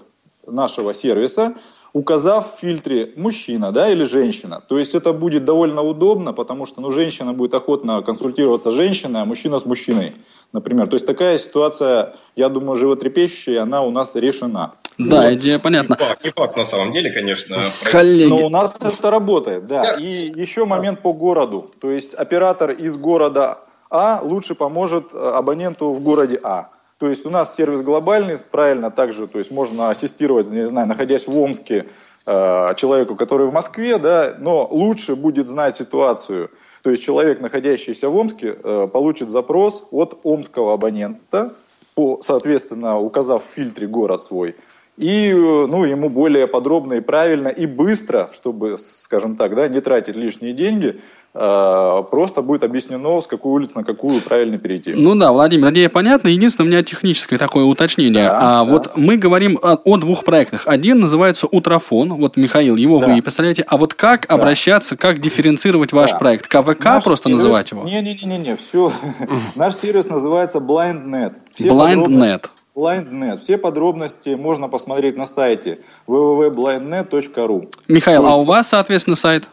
нашего 0.47 0.95
сервиса, 0.95 1.53
указав 1.93 2.55
в 2.55 2.59
фильтре 2.59 3.13
мужчина 3.15 3.71
да, 3.71 3.91
или 3.91 4.03
женщина. 4.03 4.63
То 4.67 4.79
есть 4.79 4.95
это 4.95 5.13
будет 5.13 5.45
довольно 5.45 5.83
удобно, 5.83 6.33
потому 6.33 6.65
что 6.65 6.81
ну, 6.81 6.89
женщина 6.89 7.33
будет 7.33 7.53
охотно 7.53 8.01
консультироваться 8.01 8.71
с 8.71 8.73
женщиной, 8.73 9.21
а 9.21 9.25
мужчина 9.25 9.59
с 9.59 9.65
мужчиной, 9.65 10.15
например. 10.53 10.87
То 10.87 10.95
есть 10.95 11.05
такая 11.05 11.37
ситуация, 11.37 12.15
я 12.35 12.49
думаю, 12.49 12.77
животрепещущая, 12.77 13.61
она 13.61 13.83
у 13.83 13.91
нас 13.91 14.15
решена. 14.15 14.73
Да, 14.97 15.21
вот. 15.21 15.33
идея 15.33 15.59
понятна. 15.59 15.97
Не 15.99 16.05
факт, 16.05 16.23
не 16.23 16.31
факт 16.31 16.57
на 16.57 16.65
самом 16.65 16.93
деле, 16.93 17.11
конечно. 17.11 17.71
Коллеги. 17.83 18.29
Но 18.29 18.37
у 18.37 18.49
нас 18.49 18.79
это 18.81 19.11
работает, 19.11 19.67
да. 19.67 19.97
И 19.99 20.07
еще 20.07 20.65
момент 20.65 21.03
по 21.03 21.13
городу. 21.13 21.69
То 21.79 21.91
есть 21.91 22.15
оператор 22.15 22.71
из 22.71 22.97
города 22.97 23.59
А 23.89 24.21
лучше 24.23 24.55
поможет 24.55 25.13
э, 25.13 25.17
абоненту 25.17 25.91
в 25.91 26.01
городе 26.01 26.39
А. 26.43 26.69
То 26.99 27.09
есть 27.09 27.25
у 27.25 27.29
нас 27.29 27.55
сервис 27.55 27.81
глобальный, 27.81 28.37
правильно 28.39 28.89
также, 28.89 29.27
то 29.27 29.37
есть 29.37 29.51
можно 29.51 29.89
ассистировать, 29.89 30.49
не 30.49 30.65
знаю, 30.65 30.87
находясь 30.87 31.27
в 31.27 31.37
Омске, 31.37 31.87
э, 32.25 32.73
человеку, 32.75 33.15
который 33.15 33.47
в 33.47 33.53
Москве, 33.53 33.97
да, 33.97 34.35
но 34.39 34.67
лучше 34.71 35.15
будет 35.15 35.47
знать 35.47 35.75
ситуацию. 35.75 36.49
То 36.81 36.91
есть 36.91 37.03
человек, 37.03 37.41
находящийся 37.41 38.09
в 38.09 38.15
Омске, 38.15 38.57
э, 38.61 38.87
получит 38.91 39.29
запрос 39.29 39.83
от 39.91 40.19
омского 40.23 40.73
абонента, 40.73 41.53
по, 41.95 42.19
соответственно, 42.21 42.99
указав 42.99 43.43
в 43.43 43.47
фильтре 43.47 43.87
город 43.87 44.23
свой, 44.23 44.55
и 44.97 45.33
ну, 45.33 45.83
ему 45.83 46.09
более 46.09 46.47
подробно 46.47 46.93
и 46.93 47.01
правильно 47.01 47.49
и 47.49 47.65
быстро, 47.65 48.29
чтобы, 48.33 48.77
скажем 48.77 49.35
так, 49.35 49.53
да, 49.53 49.67
не 49.67 49.81
тратить 49.81 50.15
лишние 50.15 50.53
деньги, 50.53 51.01
э, 51.33 52.03
просто 52.09 52.41
будет 52.41 52.63
объяснено, 52.63 53.19
с 53.19 53.27
какой 53.27 53.51
улицы 53.51 53.79
на 53.79 53.83
какую 53.83 54.21
правильно 54.21 54.57
перейти. 54.57 54.93
Ну 54.93 55.15
да, 55.15 55.33
Владимир, 55.33 55.71
идея 55.71 55.89
понятна. 55.89 56.29
Единственное, 56.29 56.67
у 56.67 56.69
меня 56.69 56.81
техническое 56.81 57.37
такое 57.37 57.65
уточнение. 57.65 58.23
Да, 58.23 58.61
а, 58.61 58.65
да. 58.65 58.71
Вот 58.71 58.91
мы 58.95 59.17
говорим 59.17 59.59
о, 59.61 59.77
о 59.83 59.97
двух 59.97 60.23
проектах. 60.23 60.63
Один 60.65 61.01
называется 61.01 61.47
«Утрофон». 61.47 62.13
Вот, 62.13 62.37
Михаил, 62.37 62.77
его 62.77 62.99
да. 62.99 63.07
вы 63.07 63.21
представляете. 63.21 63.65
А 63.67 63.77
вот 63.77 63.95
как 63.95 64.27
да. 64.27 64.35
обращаться, 64.35 64.95
как 64.95 65.19
дифференцировать 65.19 65.91
ваш 65.91 66.11
да. 66.11 66.19
проект? 66.19 66.47
КВК 66.47 66.85
Наш 66.85 67.03
просто 67.03 67.27
сервис... 67.27 67.43
называть 67.43 67.71
его? 67.71 67.83
Не-не-не, 67.83 68.55
все. 68.55 68.93
Наш 69.55 69.75
сервис 69.75 70.07
называется 70.07 70.59
BlindNet. 70.59 71.33
BlindNet. 71.59 72.45
BlindNet. 72.75 73.41
Все 73.41 73.57
подробности 73.57 74.29
можно 74.29 74.67
посмотреть 74.67 75.15
на 75.17 75.27
сайте 75.27 75.79
www.blindnet.ru. 76.07 77.71
Михаил, 77.87 78.23
есть... 78.23 78.35
а 78.35 78.39
у 78.39 78.43
вас, 78.43 78.69
соответственно, 78.69 79.15
сайт? 79.15 79.49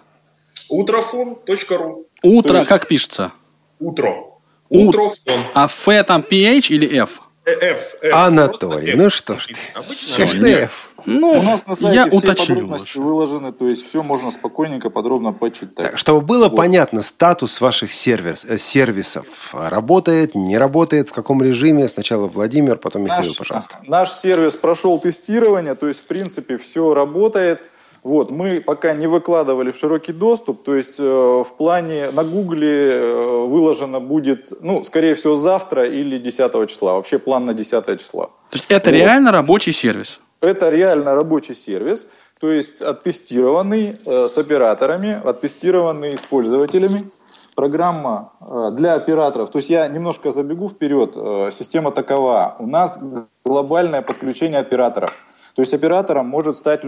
Утрofon.ru. 0.70 2.04
Утро, 2.22 2.56
есть... 2.56 2.68
как 2.68 2.88
пишется? 2.88 3.32
Утро. 3.78 4.14
Утрофон. 4.68 5.40
А 5.54 5.66
F 5.66 6.04
там 6.04 6.22
PH 6.22 6.70
или 6.70 6.98
F? 6.98 7.20
F, 7.44 7.94
F. 8.00 8.14
Анатолий, 8.14 8.94
ну 8.94 9.10
что 9.10 9.36
ж 9.38 9.48
ты. 9.48 10.26
Ж 10.26 10.36
F. 10.62 10.91
Ну, 11.06 11.30
у 11.30 11.42
нас 11.42 11.66
на 11.66 11.76
сайте 11.76 11.96
я 11.96 12.06
все 12.06 12.16
уточню 12.16 12.54
подробности 12.54 12.98
лучше. 12.98 13.00
выложены, 13.00 13.52
то 13.52 13.68
есть 13.68 13.88
все 13.88 14.02
можно 14.02 14.30
спокойненько, 14.30 14.90
подробно 14.90 15.32
почитать. 15.32 15.90
Так, 15.90 15.98
чтобы 15.98 16.20
было 16.20 16.48
вот. 16.48 16.56
понятно, 16.56 17.02
статус 17.02 17.60
ваших 17.60 17.92
сервис, 17.92 18.44
э, 18.44 18.58
сервисов 18.58 19.54
работает, 19.54 20.34
не 20.34 20.58
работает, 20.58 21.08
в 21.08 21.12
каком 21.12 21.42
режиме. 21.42 21.88
Сначала 21.88 22.26
Владимир, 22.26 22.76
потом 22.76 23.02
Михаил, 23.02 23.28
наш, 23.28 23.38
пожалуйста. 23.38 23.78
Наш 23.86 24.12
сервис 24.12 24.56
прошел 24.56 24.98
тестирование, 24.98 25.74
то 25.74 25.88
есть 25.88 26.00
в 26.00 26.04
принципе 26.04 26.58
все 26.58 26.94
работает. 26.94 27.64
Вот, 28.02 28.32
мы 28.32 28.60
пока 28.60 28.94
не 28.94 29.06
выкладывали 29.06 29.70
в 29.70 29.78
широкий 29.78 30.12
доступ, 30.12 30.64
то 30.64 30.74
есть 30.74 30.98
э, 30.98 31.02
в 31.04 31.56
плане 31.56 32.10
на 32.10 32.24
Гугле 32.24 32.94
э, 32.94 33.46
выложено 33.46 34.00
будет, 34.00 34.52
ну, 34.60 34.82
скорее 34.82 35.14
всего, 35.14 35.36
завтра 35.36 35.86
или 35.86 36.18
10 36.18 36.68
числа. 36.68 36.94
Вообще 36.94 37.20
план 37.20 37.44
на 37.44 37.54
10 37.54 38.00
числа. 38.00 38.26
То 38.50 38.56
есть 38.56 38.66
это 38.68 38.90
вот. 38.90 38.96
реально 38.96 39.30
рабочий 39.30 39.72
сервис? 39.72 40.20
Это 40.42 40.70
реально 40.70 41.14
рабочий 41.14 41.54
сервис. 41.54 42.06
то 42.40 42.50
есть 42.50 42.82
оттестированный 42.82 44.00
э, 44.04 44.26
с 44.28 44.36
операторами, 44.36 45.20
оттестированный 45.24 46.18
с 46.18 46.20
пользователями. 46.22 47.10
Программа 47.54 48.32
э, 48.40 48.70
для 48.72 48.94
операторов, 48.94 49.50
то 49.50 49.58
есть 49.58 49.70
я 49.70 49.86
немножко 49.86 50.32
забегу 50.32 50.68
вперед, 50.68 51.12
э, 51.14 51.50
система 51.52 51.92
такова. 51.92 52.56
У 52.58 52.66
нас 52.66 52.98
глобальное 53.44 54.02
подключение 54.02 54.58
операторов. 54.58 55.12
То 55.54 55.62
есть 55.62 55.72
оператором 55.74 56.26
может 56.26 56.56
стать 56.56 56.82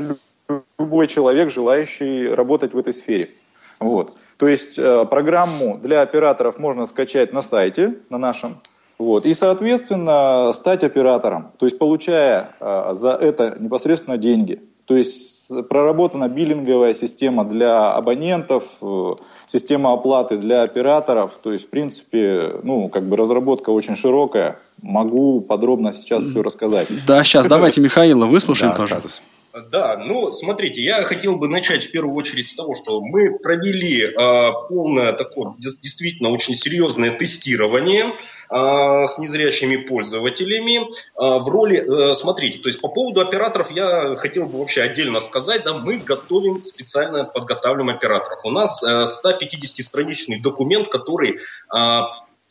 любой 0.79 1.07
человек, 1.07 1.53
желающий 1.53 2.29
работать 2.29 2.75
в 2.75 2.79
этой 2.79 2.93
сфере. 2.93 3.31
Вот. 3.79 4.13
То 4.39 4.49
есть 4.49 4.77
э, 4.79 5.07
программу 5.07 5.79
для 5.79 6.03
операторов 6.03 6.59
можно 6.59 6.87
скачать 6.87 7.33
на 7.33 7.43
сайте, 7.43 7.95
на 8.11 8.19
нашем, 8.19 8.61
вот, 8.99 9.27
и, 9.27 9.35
соответственно, 9.35 10.53
стать 10.53 10.85
оператором, 10.85 11.53
то 11.59 11.67
есть 11.67 11.79
получая 11.79 12.51
э, 12.61 12.91
за 12.93 13.13
это 13.13 13.57
непосредственно 13.59 14.19
деньги. 14.19 14.61
То 14.87 14.97
есть 14.97 15.51
проработана 15.69 16.29
биллинговая 16.29 16.93
система 16.93 17.45
для 17.45 17.93
абонентов, 17.93 18.65
э, 18.83 19.15
система 19.47 19.95
оплаты 19.95 20.37
для 20.37 20.63
операторов. 20.63 21.39
То 21.43 21.53
есть, 21.53 21.67
в 21.67 21.71
принципе, 21.71 22.61
ну, 22.63 22.89
как 22.89 23.05
бы 23.05 23.17
разработка 23.17 23.71
очень 23.71 23.97
широкая. 23.97 24.59
Могу 24.83 25.41
подробно 25.41 25.93
сейчас 25.93 26.25
все 26.25 26.43
рассказать. 26.43 26.89
Да, 27.07 27.25
сейчас 27.25 27.47
давайте 27.47 27.81
Михаила 27.81 28.27
выслушаем 28.27 28.73
да, 28.73 28.77
тоже. 28.77 28.95
Статус. 28.95 29.23
Да, 29.71 29.97
ну, 29.97 30.33
смотрите, 30.33 30.83
я 30.83 31.03
хотел 31.05 31.37
бы 31.37 31.49
начать 31.49 31.85
в 31.85 31.91
первую 31.93 32.17
очередь 32.17 32.49
с 32.49 32.55
того, 32.55 32.75
что 32.75 33.01
мы 33.01 33.39
провели 33.39 34.03
э, 34.03 34.53
полное 34.69 35.13
такое 35.13 35.55
действительно 35.59 36.31
очень 36.31 36.57
серьезное 36.57 37.13
тестирование 37.13 38.15
с 38.51 39.19
незрячими 39.19 39.77
пользователями 39.77 40.81
э, 40.81 40.85
в 41.17 41.49
роли, 41.49 41.79
э, 41.79 42.15
смотрите, 42.15 42.59
то 42.59 42.69
есть 42.69 42.81
по 42.81 42.89
поводу 42.89 43.21
операторов 43.21 43.71
я 43.71 44.17
хотел 44.17 44.47
бы 44.47 44.59
вообще 44.59 44.83
отдельно 44.83 45.21
сказать, 45.21 45.63
да, 45.65 45.75
мы 45.75 45.99
готовим, 45.99 46.65
специально 46.65 47.25
подготавливаем 47.25 47.97
операторов. 47.97 48.45
У 48.45 48.51
нас 48.51 48.83
э, 48.83 49.07
150-страничный 49.07 50.41
документ, 50.41 50.89
который 50.89 51.39
э, 51.75 52.01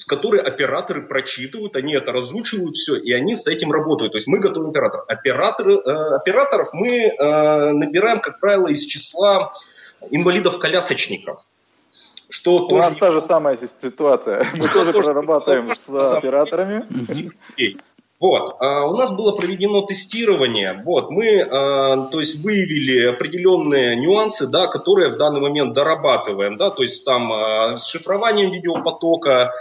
которые 0.07 0.41
операторы 0.41 1.07
прочитывают, 1.07 1.75
они 1.75 1.93
это 1.93 2.11
разучивают 2.11 2.75
все, 2.75 2.95
и 2.95 3.11
они 3.13 3.35
с 3.35 3.47
этим 3.47 3.71
работают. 3.71 4.11
То 4.11 4.17
есть 4.17 4.27
мы 4.27 4.39
готовим 4.39 4.69
операторов. 4.69 5.05
Операторы, 5.07 5.73
э, 5.75 6.15
операторов 6.15 6.73
мы 6.73 6.89
э, 6.89 7.71
набираем, 7.71 8.19
как 8.19 8.39
правило, 8.39 8.67
из 8.67 8.85
числа 8.85 9.53
инвалидов-колясочников. 10.09 11.41
Что 12.33 12.65
У 12.65 12.77
нас 12.77 12.95
та 12.95 13.11
же 13.11 13.21
самая 13.21 13.55
ситуация. 13.55 14.43
Мы 14.57 14.67
тоже 14.67 14.91
прорабатываем 14.91 15.75
с 15.75 15.87
операторами. 15.89 16.83
Вот, 18.19 18.55
а 18.59 18.85
у 18.87 18.95
нас 18.95 19.11
было 19.11 19.33
проведено 19.35 19.81
тестирование, 19.81 20.81
вот, 20.85 21.11
мы, 21.11 21.41
а, 21.41 22.07
то 22.07 22.21
есть, 22.21 22.41
выявили 22.41 23.07
определенные 23.07 23.97
нюансы, 23.97 24.47
да, 24.47 24.67
которые 24.67 25.09
в 25.09 25.17
данный 25.17 25.41
момент 25.41 25.73
дорабатываем, 25.73 26.55
да, 26.55 26.69
то 26.69 26.83
есть, 26.83 27.03
там, 27.03 27.33
а, 27.33 27.77
с 27.77 27.85
шифрованием 27.85 28.51
видеопотока, 28.51 29.51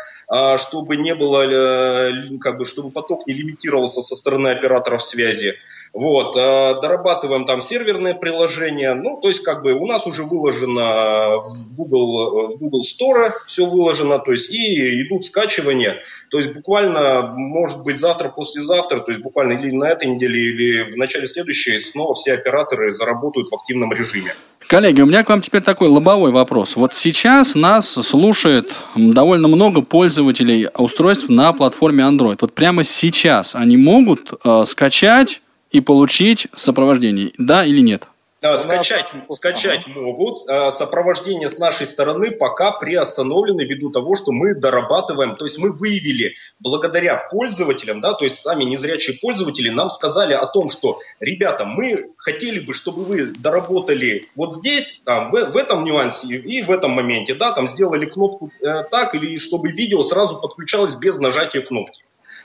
чтобы 0.57 0.97
не 0.97 1.15
было, 1.15 1.43
э, 1.43 2.39
как 2.41 2.57
бы, 2.57 2.65
чтобы 2.65 2.91
поток 2.91 3.27
не 3.27 3.35
лимитировался 3.35 4.01
со 4.01 4.15
стороны 4.15 4.49
операторов 4.49 5.03
связи. 5.03 5.57
Вот, 5.93 6.37
а, 6.39 6.81
дорабатываем 6.81 7.45
там 7.45 7.61
серверное 7.61 8.15
приложение. 8.15 8.95
Ну, 8.95 9.19
то 9.21 9.29
есть, 9.29 9.43
как 9.43 9.63
бы 9.63 9.75
у 9.75 9.87
нас 9.87 10.07
уже 10.07 10.23
выложено 10.23 11.41
в 11.41 11.75
Google, 11.75 12.51
в 12.51 12.59
Google 12.59 12.83
Store, 12.83 13.33
все 13.47 13.67
выложено, 13.67 14.19
то 14.19 14.33
есть, 14.33 14.51
и 14.51 15.03
идут 15.03 15.27
скачивания. 15.27 16.03
То 16.31 16.39
есть, 16.39 16.55
буквально, 16.55 17.35
может 17.37 17.83
быть, 17.83 17.99
завтра, 17.99 18.31
послезавтра, 18.31 19.01
то 19.01 19.13
есть, 19.13 19.23
буквально 19.23 19.53
или 19.53 19.71
на 19.71 19.85
этой 19.85 20.09
неделе, 20.09 20.41
или 20.41 20.91
в 20.93 20.97
начале 20.97 21.27
следующей, 21.27 21.79
снова 21.79 22.15
все 22.15 22.35
операторы 22.35 22.93
заработают 22.93 23.51
в 23.51 23.55
активном 23.55 23.93
режиме. 23.93 24.35
Коллеги, 24.67 25.03
у 25.03 25.07
меня 25.07 25.23
к 25.23 25.29
вам 25.29 25.43
теперь 25.43 25.61
такой 25.61 25.89
лобовой 25.89 26.31
вопрос. 26.31 26.77
Вот 26.77 26.95
сейчас 26.95 27.55
нас 27.55 27.91
слушает 27.91 28.75
довольно 28.97 29.49
много 29.49 29.83
пользователей 29.83 30.69
устройств 30.79 31.29
на 31.29 31.53
платформе 31.53 32.05
Android. 32.05 32.39
Вот 32.41 32.55
прямо 32.55 32.83
сейчас 32.83 33.55
они 33.55 33.77
могут 33.77 34.33
э, 34.43 34.65
скачать 34.67 35.42
и 35.73 35.81
получить 35.81 36.47
сопровождение, 36.55 37.33
да 37.39 37.65
или 37.65 37.81
нет? 37.81 38.09
скачать, 38.57 39.07
скачать 39.31 39.87
могут. 39.87 40.49
А, 40.49 40.73
сопровождение 40.73 41.49
с 41.49 41.59
нашей 41.59 41.87
стороны 41.87 42.33
пока 42.33 42.73
приостановлено 42.73 43.63
ввиду 43.63 43.91
того, 43.91 44.17
что 44.17 44.33
мы 44.33 44.55
дорабатываем. 44.55 45.37
То 45.37 45.45
есть 45.45 45.59
мы 45.59 45.71
выявили 45.71 46.35
благодаря 46.59 47.17
пользователям, 47.31 48.01
да, 48.01 48.15
то 48.15 48.25
есть 48.25 48.41
сами 48.41 48.65
незрячие 48.65 49.17
пользователи 49.23 49.69
нам 49.69 49.91
сказали 49.91 50.35
о 50.35 50.47
том, 50.47 50.71
что, 50.71 50.99
ребята, 51.21 51.65
мы 51.65 52.11
хотели 52.17 52.59
бы, 52.59 52.75
чтобы 52.75 53.05
вы 53.05 53.27
доработали 53.27 54.29
вот 54.35 54.55
здесь, 54.55 55.03
там, 55.05 55.31
в, 55.31 55.35
в 55.35 55.57
этом 55.57 55.85
нюансе 55.85 56.27
и 56.35 56.63
в 56.63 56.71
этом 56.73 56.91
моменте, 56.91 57.35
да, 57.35 57.53
там 57.53 57.69
сделали 57.69 58.07
кнопку 58.07 58.51
э, 58.61 58.83
так, 58.91 59.15
или 59.15 59.37
чтобы 59.37 59.71
видео 59.71 60.03
сразу 60.03 60.41
подключалось 60.41 60.97
без 60.97 61.19
нажатия 61.19 61.63
кнопки. 61.63 62.03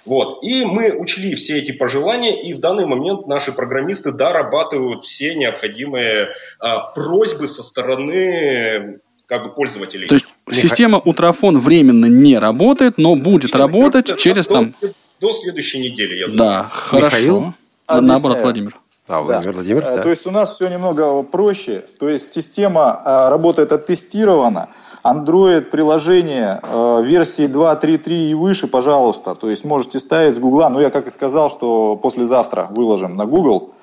Вот. 0.08 0.40
И 0.42 0.64
мы 0.64 0.92
учли 0.98 1.36
все 1.36 1.60
эти 1.60 1.74
пожелания, 1.74 2.42
и 2.42 2.54
в 2.54 2.60
данный 2.60 2.86
момент 2.86 3.28
наши 3.28 3.52
программисты 3.52 4.14
дорабатывают 4.14 5.04
все 5.04 5.36
необходимые 5.36 6.30
а, 6.60 6.80
просьбы 6.80 7.48
со 7.48 7.62
стороны 7.62 9.00
как 9.26 9.44
бы 9.44 9.54
пользователей. 9.54 10.08
То 10.08 10.16
есть 10.16 10.28
система 10.52 10.98
Утрофон 10.98 11.60
временно 11.60 12.06
не 12.06 12.40
работает, 12.40 12.98
но 12.98 13.18
будет 13.18 13.54
Именно, 13.54 13.60
работать 13.60 14.18
через 14.18 14.48
до, 14.48 14.54
там... 14.54 14.76
До 15.20 15.34
следующей 15.34 15.80
недели, 15.82 16.16
я 16.16 16.28
думаю. 16.28 16.38
Да, 16.38 16.70
хорошо. 16.72 17.06
Михаил? 17.06 17.54
Наоборот, 17.90 18.42
Владимир. 18.42 18.78
А, 19.08 19.22
Владимир, 19.22 19.46
да. 19.46 19.52
Владимир, 19.52 19.84
э, 19.84 19.96
да. 19.98 20.04
То 20.04 20.10
есть 20.10 20.26
у 20.26 20.32
нас 20.32 20.56
все 20.56 20.70
немного 20.70 21.22
проще. 21.24 21.84
То 22.00 22.08
есть 22.08 22.34
система 22.34 23.02
а, 23.04 23.30
работает 23.30 23.72
оттестирована. 23.72 24.70
Android 25.04 25.62
приложение 25.62 26.60
э, 26.62 27.02
версии 27.04 27.46
2.3.3 27.46 28.30
и 28.30 28.34
выше, 28.34 28.68
пожалуйста. 28.68 29.36
То 29.36 29.50
есть 29.50 29.66
можете 29.66 30.00
ставить 30.00 30.36
с 30.36 30.40
Гугла. 30.40 30.70
Ну, 30.70 30.80
я 30.80 30.90
как 30.90 31.08
и 31.08 31.12
сказал, 31.12 31.50
что 31.50 31.96
послезавтра 31.96 32.68
выложим 32.70 33.16
на 33.16 33.26
Google. 33.26 33.74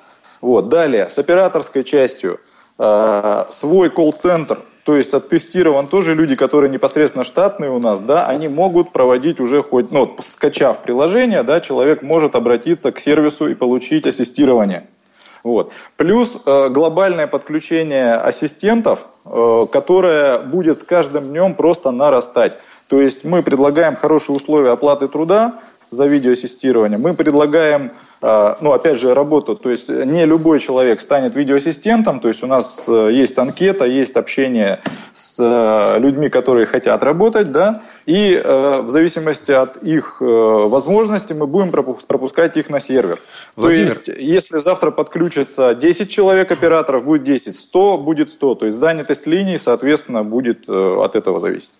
Вот. 0.41 0.69
Далее, 0.69 1.09
с 1.09 1.17
операторской 1.17 1.83
частью 1.83 2.39
э, 2.77 3.45
свой 3.49 3.89
колл-центр, 3.89 4.59
то 4.85 4.95
есть 4.95 5.13
оттестирован 5.13 5.87
тоже 5.87 6.13
люди, 6.13 6.35
которые 6.35 6.69
непосредственно 6.69 7.23
штатные 7.23 7.71
у 7.71 7.79
нас, 7.79 8.01
да, 8.01 8.27
они 8.27 8.47
могут 8.47 8.91
проводить 8.91 9.39
уже 9.39 9.63
хоть, 9.63 9.91
ну, 9.91 10.15
скачав 10.19 10.83
приложение, 10.83 11.41
да, 11.41 11.59
человек 11.59 12.03
может 12.03 12.35
обратиться 12.35 12.91
к 12.91 12.99
сервису 12.99 13.47
и 13.47 13.55
получить 13.55 14.05
ассистирование. 14.05 14.87
Вот. 15.45 15.73
Плюс 15.95 16.37
э, 16.43 16.69
глобальное 16.69 17.27
подключение 17.27 18.15
ассистентов, 18.15 19.05
э, 19.25 19.67
которое 19.71 20.39
будет 20.39 20.79
с 20.79 20.81
каждым 20.81 21.29
днем 21.29 21.53
просто 21.53 21.91
нарастать. 21.91 22.57
То 22.87 22.99
есть 22.99 23.23
мы 23.23 23.43
предлагаем 23.43 23.95
хорошие 23.95 24.35
условия 24.35 24.71
оплаты 24.71 25.07
труда 25.07 25.59
за 25.89 26.07
видеоассистирование. 26.07 26.97
Мы 26.97 27.13
предлагаем 27.13 27.91
а, 28.27 28.57
ну, 28.59 28.71
опять 28.71 28.99
же, 28.99 29.13
работу. 29.13 29.55
То 29.55 29.69
есть 29.69 29.87
не 29.87 30.25
любой 30.25 30.59
человек 30.59 30.99
станет 30.99 31.35
видеоассистентом, 31.35 32.19
то 32.19 32.27
есть 32.27 32.41
у 32.43 32.47
нас 32.47 32.89
э, 32.89 33.11
есть 33.11 33.37
анкета, 33.37 33.85
есть 33.85 34.15
общение 34.15 34.81
с 35.13 35.37
э, 35.39 35.99
людьми, 35.99 36.29
которые 36.29 36.65
хотят 36.65 37.03
работать, 37.03 37.51
да, 37.51 37.83
и 38.07 38.33
э, 38.33 38.81
в 38.81 38.89
зависимости 38.89 39.51
от 39.51 39.77
их 39.77 40.21
возможностей 40.21 41.35
мы 41.35 41.45
будем 41.45 41.71
пропускать 41.71 42.57
их 42.57 42.71
на 42.71 42.79
сервер. 42.79 43.19
Владимир. 43.55 43.93
То 43.93 44.11
есть, 44.11 44.21
если 44.21 44.57
завтра 44.57 44.89
подключится 44.89 45.75
10 45.75 46.09
человек 46.09 46.51
операторов, 46.51 47.03
будет 47.03 47.21
10, 47.21 47.55
100 47.55 47.97
будет 47.99 48.29
100, 48.31 48.55
то 48.55 48.65
есть 48.65 48.77
занятость 48.77 49.27
линий, 49.27 49.59
соответственно, 49.59 50.23
будет 50.23 50.67
от 50.67 51.15
этого 51.15 51.39
зависеть. 51.39 51.79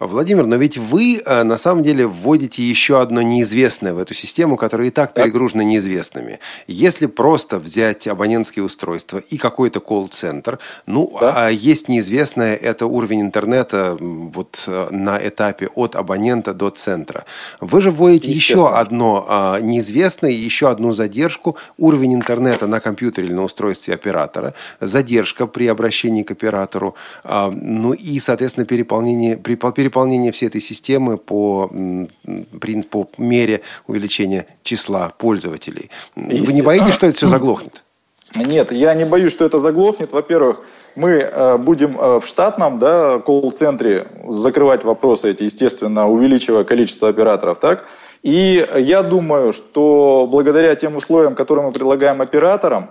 Владимир, 0.00 0.46
но 0.46 0.56
ведь 0.56 0.78
вы 0.78 1.20
э, 1.24 1.42
на 1.42 1.58
самом 1.58 1.82
деле 1.82 2.06
вводите 2.06 2.62
еще 2.62 3.02
одно 3.02 3.20
неизвестное 3.20 3.92
в 3.92 3.98
эту 3.98 4.14
систему, 4.14 4.56
которая 4.56 4.88
и 4.88 4.90
так 4.90 5.12
перегружена 5.12 5.62
неизвестными. 5.62 6.40
Если 6.66 7.04
просто 7.04 7.58
взять 7.58 8.08
абонентские 8.08 8.64
устройства 8.64 9.18
и 9.18 9.36
какой-то 9.36 9.80
колл-центр, 9.80 10.58
ну, 10.86 11.14
да. 11.20 11.34
а 11.36 11.48
есть 11.50 11.88
неизвестное, 11.88 12.56
это 12.56 12.86
уровень 12.86 13.20
интернета 13.20 13.94
вот 14.00 14.64
э, 14.66 14.88
на 14.90 15.18
этапе 15.22 15.68
от 15.74 15.96
абонента 15.96 16.54
до 16.54 16.70
центра. 16.70 17.26
Вы 17.60 17.82
же 17.82 17.90
вводите 17.90 18.32
еще 18.32 18.74
одно 18.74 19.26
а, 19.28 19.60
неизвестное, 19.60 20.30
еще 20.30 20.70
одну 20.70 20.94
задержку, 20.94 21.58
уровень 21.76 22.14
интернета 22.14 22.66
на 22.66 22.80
компьютере 22.80 23.26
или 23.26 23.34
на 23.34 23.44
устройстве 23.44 23.92
оператора, 23.92 24.54
задержка 24.80 25.46
при 25.46 25.66
обращении 25.66 26.22
к 26.22 26.30
оператору, 26.30 26.94
а, 27.22 27.50
ну 27.54 27.92
и, 27.92 28.18
соответственно, 28.18 28.64
переполнение, 28.64 29.36
при, 29.36 29.56
переполнение 29.56 29.89
всей 30.32 30.46
этой 30.46 30.60
системы 30.60 31.18
по, 31.18 31.70
по 32.90 33.08
мере 33.18 33.60
увеличения 33.86 34.46
числа 34.62 35.12
пользователей. 35.18 35.90
Вы 36.16 36.52
не 36.52 36.62
боитесь, 36.62 36.94
что 36.94 37.06
это 37.06 37.16
все 37.16 37.28
заглохнет? 37.28 37.82
Нет, 38.36 38.70
я 38.70 38.94
не 38.94 39.04
боюсь, 39.04 39.32
что 39.32 39.44
это 39.44 39.58
заглохнет. 39.58 40.12
Во-первых, 40.12 40.62
мы 40.94 41.10
э, 41.10 41.56
будем 41.58 41.98
э, 41.98 42.20
в 42.20 42.26
штатном 42.26 42.78
да, 42.78 43.18
колл-центре 43.18 44.06
закрывать 44.28 44.84
вопросы 44.84 45.30
эти, 45.30 45.44
естественно, 45.44 46.08
увеличивая 46.08 46.64
количество 46.64 47.08
операторов. 47.08 47.58
Так? 47.58 47.86
И 48.22 48.66
я 48.76 49.02
думаю, 49.02 49.52
что 49.52 50.28
благодаря 50.30 50.74
тем 50.76 50.96
условиям, 50.96 51.34
которые 51.34 51.66
мы 51.66 51.72
предлагаем 51.72 52.20
операторам, 52.20 52.90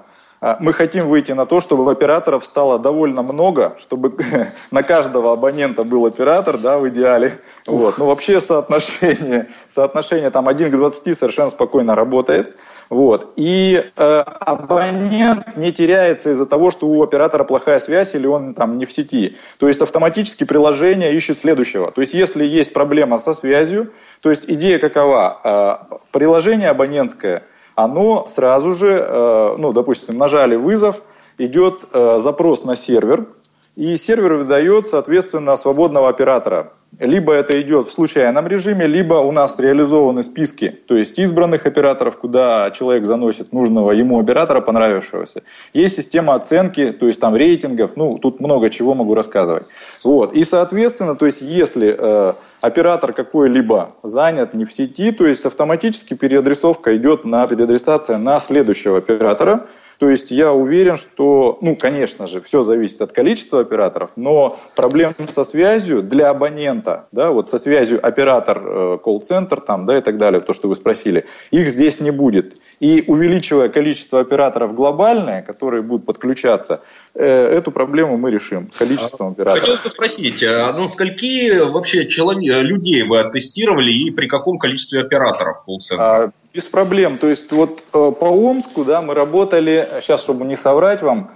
мы 0.59 0.73
хотим 0.73 1.07
выйти 1.07 1.33
на 1.33 1.45
то, 1.45 1.59
чтобы 1.59 1.91
операторов 1.91 2.45
стало 2.45 2.79
довольно 2.79 3.21
много, 3.23 3.75
чтобы 3.77 4.13
на 4.71 4.83
каждого 4.83 5.33
абонента 5.33 5.83
был 5.83 6.05
оператор, 6.05 6.57
да, 6.57 6.77
в 6.77 6.87
идеале. 6.89 7.39
Вот. 7.67 7.97
Ну, 7.97 8.05
вообще 8.05 8.39
соотношение, 8.39 9.47
соотношение 9.67 10.29
там 10.29 10.47
1 10.47 10.71
к 10.71 10.75
20 10.75 11.17
совершенно 11.17 11.49
спокойно 11.49 11.95
работает. 11.95 12.55
Вот. 12.89 13.33
И 13.35 13.83
э, 13.95 14.19
абонент 14.21 15.55
не 15.57 15.71
теряется 15.71 16.31
из-за 16.31 16.47
того, 16.47 16.71
что 16.71 16.87
у 16.87 17.03
оператора 17.03 17.43
плохая 17.43 17.77
связь 17.77 18.15
или 18.15 18.25
он 18.25 18.55
там 18.55 18.77
не 18.77 18.85
в 18.85 18.91
сети. 18.91 19.37
То 19.59 19.67
есть 19.67 19.81
автоматически 19.81 20.43
приложение 20.43 21.13
ищет 21.13 21.37
следующего. 21.37 21.91
То 21.91 22.01
есть 22.01 22.13
если 22.13 22.43
есть 22.43 22.73
проблема 22.73 23.19
со 23.19 23.33
связью, 23.33 23.91
то 24.21 24.29
есть 24.31 24.45
идея 24.47 24.79
какова? 24.79 25.89
Э, 25.91 25.97
приложение 26.11 26.69
абонентское, 26.69 27.43
оно 27.83 28.25
сразу 28.27 28.73
же, 28.73 28.91
э, 28.91 29.55
ну, 29.57 29.73
допустим, 29.73 30.17
нажали 30.17 30.55
вызов, 30.55 31.01
идет 31.37 31.85
э, 31.93 32.17
запрос 32.17 32.65
на 32.65 32.75
сервер, 32.75 33.27
и 33.75 33.95
сервер 33.97 34.33
выдает, 34.35 34.85
соответственно, 34.85 35.55
свободного 35.55 36.09
оператора. 36.09 36.73
Либо 36.97 37.33
это 37.33 37.61
идет 37.61 37.87
в 37.87 37.91
случайном 37.93 38.47
режиме, 38.47 38.87
либо 38.87 39.13
у 39.15 39.31
нас 39.31 39.59
реализованы 39.59 40.23
списки, 40.23 40.79
то 40.87 40.97
есть 40.97 41.19
избранных 41.19 41.65
операторов, 41.65 42.17
куда 42.17 42.71
человек 42.71 43.05
заносит 43.05 43.53
нужного 43.53 43.91
ему 43.91 44.19
оператора, 44.19 44.59
понравившегося. 44.59 45.43
Есть 45.73 45.95
система 45.95 46.33
оценки, 46.33 46.91
то 46.91 47.07
есть 47.07 47.21
там 47.21 47.35
рейтингов, 47.35 47.95
ну, 47.95 48.17
тут 48.17 48.39
много 48.39 48.69
чего 48.69 48.95
могу 48.95 49.13
рассказывать. 49.13 49.67
Вот. 50.03 50.33
И, 50.33 50.43
соответственно, 50.43 51.15
то 51.15 51.25
есть 51.25 51.41
если 51.41 51.95
э, 51.97 52.33
оператор 52.59 53.13
какой-либо 53.13 53.95
занят 54.03 54.53
не 54.53 54.65
в 54.65 54.73
сети, 54.73 55.11
то 55.11 55.27
есть 55.27 55.45
автоматически 55.45 56.15
переадресовка 56.15 56.97
идет 56.97 57.23
на 57.23 57.47
переадресация 57.47 58.17
на 58.17 58.39
следующего 58.39 58.97
оператора, 58.97 59.67
то 59.99 60.09
есть 60.09 60.31
я 60.31 60.53
уверен, 60.53 60.95
что, 60.95 61.57
ну, 61.61 61.75
конечно 61.75 62.25
же, 62.25 62.39
все 62.39 62.63
зависит 62.63 63.01
от 63.01 63.11
количества 63.11 63.59
операторов, 63.59 64.11
но 64.15 64.57
проблем 64.73 65.13
со 65.27 65.43
связью 65.43 66.01
для 66.01 66.29
абонента, 66.29 67.07
да, 67.11 67.31
вот 67.31 67.49
со 67.49 67.57
связью 67.57 67.99
оператор, 68.05 68.63
э, 68.63 68.97
колл-центр 69.03 69.59
там, 69.59 69.85
да, 69.85 69.97
и 69.97 70.01
так 70.01 70.17
далее, 70.17 70.39
то, 70.39 70.53
что 70.53 70.69
вы 70.69 70.75
спросили, 70.75 71.25
их 71.51 71.69
здесь 71.69 71.99
не 71.99 72.11
будет. 72.11 72.55
И 72.79 73.03
увеличивая 73.07 73.67
количество 73.67 74.21
операторов 74.21 74.73
глобальное, 74.73 75.41
которые 75.41 75.81
будут 75.81 76.05
подключаться, 76.05 76.81
э, 77.13 77.25
эту 77.25 77.71
проблему 77.71 78.17
мы 78.17 78.31
решим 78.31 78.71
количеством 78.77 79.31
операторов. 79.31 79.59
Хотелось 79.59 79.81
бы 79.81 79.89
спросить, 79.89 80.43
а 80.43 80.71
на 80.71 80.87
скольки 80.87 81.59
вообще 81.59 82.07
человек, 82.07 82.63
людей 82.63 83.03
вы 83.03 83.19
оттестировали 83.19 83.91
и 83.91 84.11
при 84.11 84.27
каком 84.27 84.59
количестве 84.59 85.01
операторов 85.01 85.61
колл-центра? 85.65 86.31
Без 86.53 86.67
проблем. 86.67 87.17
То 87.17 87.27
есть 87.27 87.51
вот 87.51 87.83
э, 87.93 88.11
по 88.17 88.25
Омску, 88.25 88.85
да, 88.85 89.01
мы 89.01 89.13
работали, 89.13 89.87
сейчас, 90.01 90.21
чтобы 90.21 90.45
не 90.45 90.55
соврать 90.55 91.01
вам, 91.01 91.31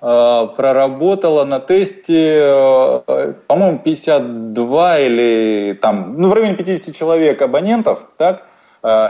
э, 0.00 0.46
проработала 0.56 1.44
на 1.44 1.60
тесте, 1.60 2.40
э, 2.40 3.34
по-моему, 3.46 3.80
52 3.84 4.98
или 5.00 5.78
там, 5.80 6.14
ну, 6.16 6.28
в 6.28 6.32
районе 6.32 6.54
50 6.54 6.94
человек 6.94 7.42
абонентов, 7.42 8.06
так, 8.16 8.44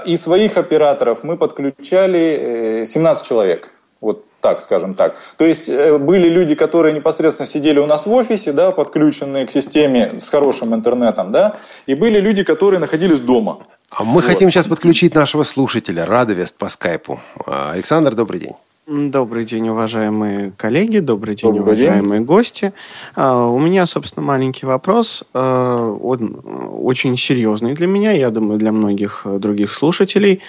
и 0.06 0.16
своих 0.16 0.56
операторов 0.56 1.22
мы 1.22 1.36
подключали 1.36 2.84
17 2.86 3.26
человек. 3.26 3.70
Вот 4.00 4.24
так, 4.40 4.60
скажем 4.60 4.94
так. 4.94 5.16
То 5.36 5.44
есть 5.44 5.68
были 5.68 6.28
люди, 6.28 6.54
которые 6.54 6.94
непосредственно 6.94 7.46
сидели 7.46 7.78
у 7.78 7.86
нас 7.86 8.06
в 8.06 8.12
офисе, 8.12 8.52
да, 8.52 8.70
подключенные 8.70 9.46
к 9.46 9.50
системе 9.50 10.20
с 10.20 10.28
хорошим 10.28 10.74
интернетом, 10.74 11.32
да, 11.32 11.56
и 11.86 11.94
были 11.94 12.20
люди, 12.20 12.44
которые 12.44 12.80
находились 12.80 13.20
дома. 13.20 13.58
А 13.90 14.04
мы 14.04 14.20
вот. 14.20 14.24
хотим 14.24 14.50
сейчас 14.50 14.66
подключить 14.66 15.14
нашего 15.14 15.42
слушателя, 15.42 16.06
Радовест 16.06 16.58
по 16.58 16.68
скайпу. 16.68 17.20
А, 17.46 17.72
Александр, 17.72 18.14
добрый 18.14 18.40
день. 18.40 18.54
Добрый 18.88 19.44
день, 19.44 19.68
уважаемые 19.68 20.52
коллеги, 20.56 21.00
добрый 21.00 21.34
день, 21.34 21.50
добрый 21.50 21.74
уважаемые 21.74 22.20
день. 22.20 22.24
гости. 22.24 22.72
А, 23.16 23.48
у 23.48 23.58
меня, 23.58 23.84
собственно, 23.84 24.24
маленький 24.24 24.64
вопрос. 24.64 25.24
А, 25.34 25.90
он 25.90 26.40
очень 26.44 27.16
серьезный 27.16 27.74
для 27.74 27.88
меня, 27.88 28.12
я 28.12 28.30
думаю, 28.30 28.60
для 28.60 28.70
многих 28.70 29.22
других 29.24 29.72
слушателей. 29.72 30.40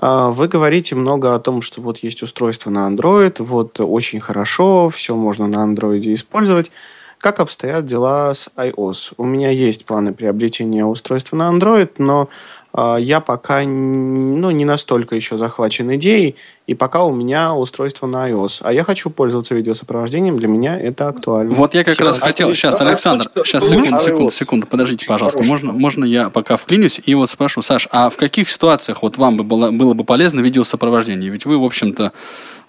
Вы 0.00 0.48
говорите 0.48 0.94
много 0.94 1.34
о 1.34 1.38
том, 1.38 1.60
что 1.60 1.82
вот 1.82 1.98
есть 1.98 2.22
устройство 2.22 2.70
на 2.70 2.88
Android, 2.88 3.42
вот 3.42 3.78
очень 3.80 4.20
хорошо, 4.20 4.90
все 4.90 5.14
можно 5.14 5.46
на 5.46 5.66
Android 5.66 6.14
использовать. 6.14 6.70
Как 7.18 7.40
обстоят 7.40 7.86
дела 7.86 8.32
с 8.34 8.50
iOS? 8.56 9.14
У 9.16 9.24
меня 9.24 9.50
есть 9.50 9.86
планы 9.86 10.12
приобретения 10.12 10.84
устройства 10.84 11.36
на 11.36 11.50
Android, 11.50 11.90
но 11.98 12.24
а, 12.24 12.65
я 12.98 13.20
пока 13.20 13.62
ну, 13.62 14.50
не 14.50 14.64
настолько 14.64 15.16
еще 15.16 15.36
захвачен 15.36 15.94
идеей, 15.94 16.36
и 16.66 16.74
пока 16.74 17.04
у 17.04 17.14
меня 17.14 17.54
устройство 17.54 18.06
на 18.06 18.28
iOS. 18.28 18.58
А 18.60 18.72
я 18.72 18.82
хочу 18.82 19.08
пользоваться 19.10 19.54
видеосопровождением, 19.54 20.36
для 20.36 20.48
меня 20.48 20.78
это 20.78 21.08
актуально. 21.08 21.54
Вот 21.54 21.74
я 21.74 21.84
как 21.84 21.94
Все. 21.94 22.04
раз 22.04 22.18
хотел... 22.18 22.52
Сейчас, 22.54 22.80
Александр, 22.80 23.24
сейчас, 23.44 23.68
секунду, 23.68 23.98
секунду, 23.98 24.30
секунду, 24.30 24.66
подождите, 24.66 25.06
пожалуйста. 25.06 25.42
Можно, 25.44 25.72
можно 25.72 26.04
я 26.04 26.28
пока 26.28 26.56
вклинюсь 26.56 27.00
и 27.04 27.14
вот 27.14 27.30
спрошу, 27.30 27.62
Саш, 27.62 27.88
а 27.92 28.10
в 28.10 28.16
каких 28.16 28.50
ситуациях 28.50 29.02
вот 29.02 29.16
вам 29.16 29.36
бы 29.36 29.44
было, 29.44 29.70
было 29.70 29.94
бы 29.94 30.04
полезно 30.04 30.40
видеосопровождение? 30.40 31.30
Ведь 31.30 31.46
вы, 31.46 31.58
в 31.58 31.64
общем-то, 31.64 32.12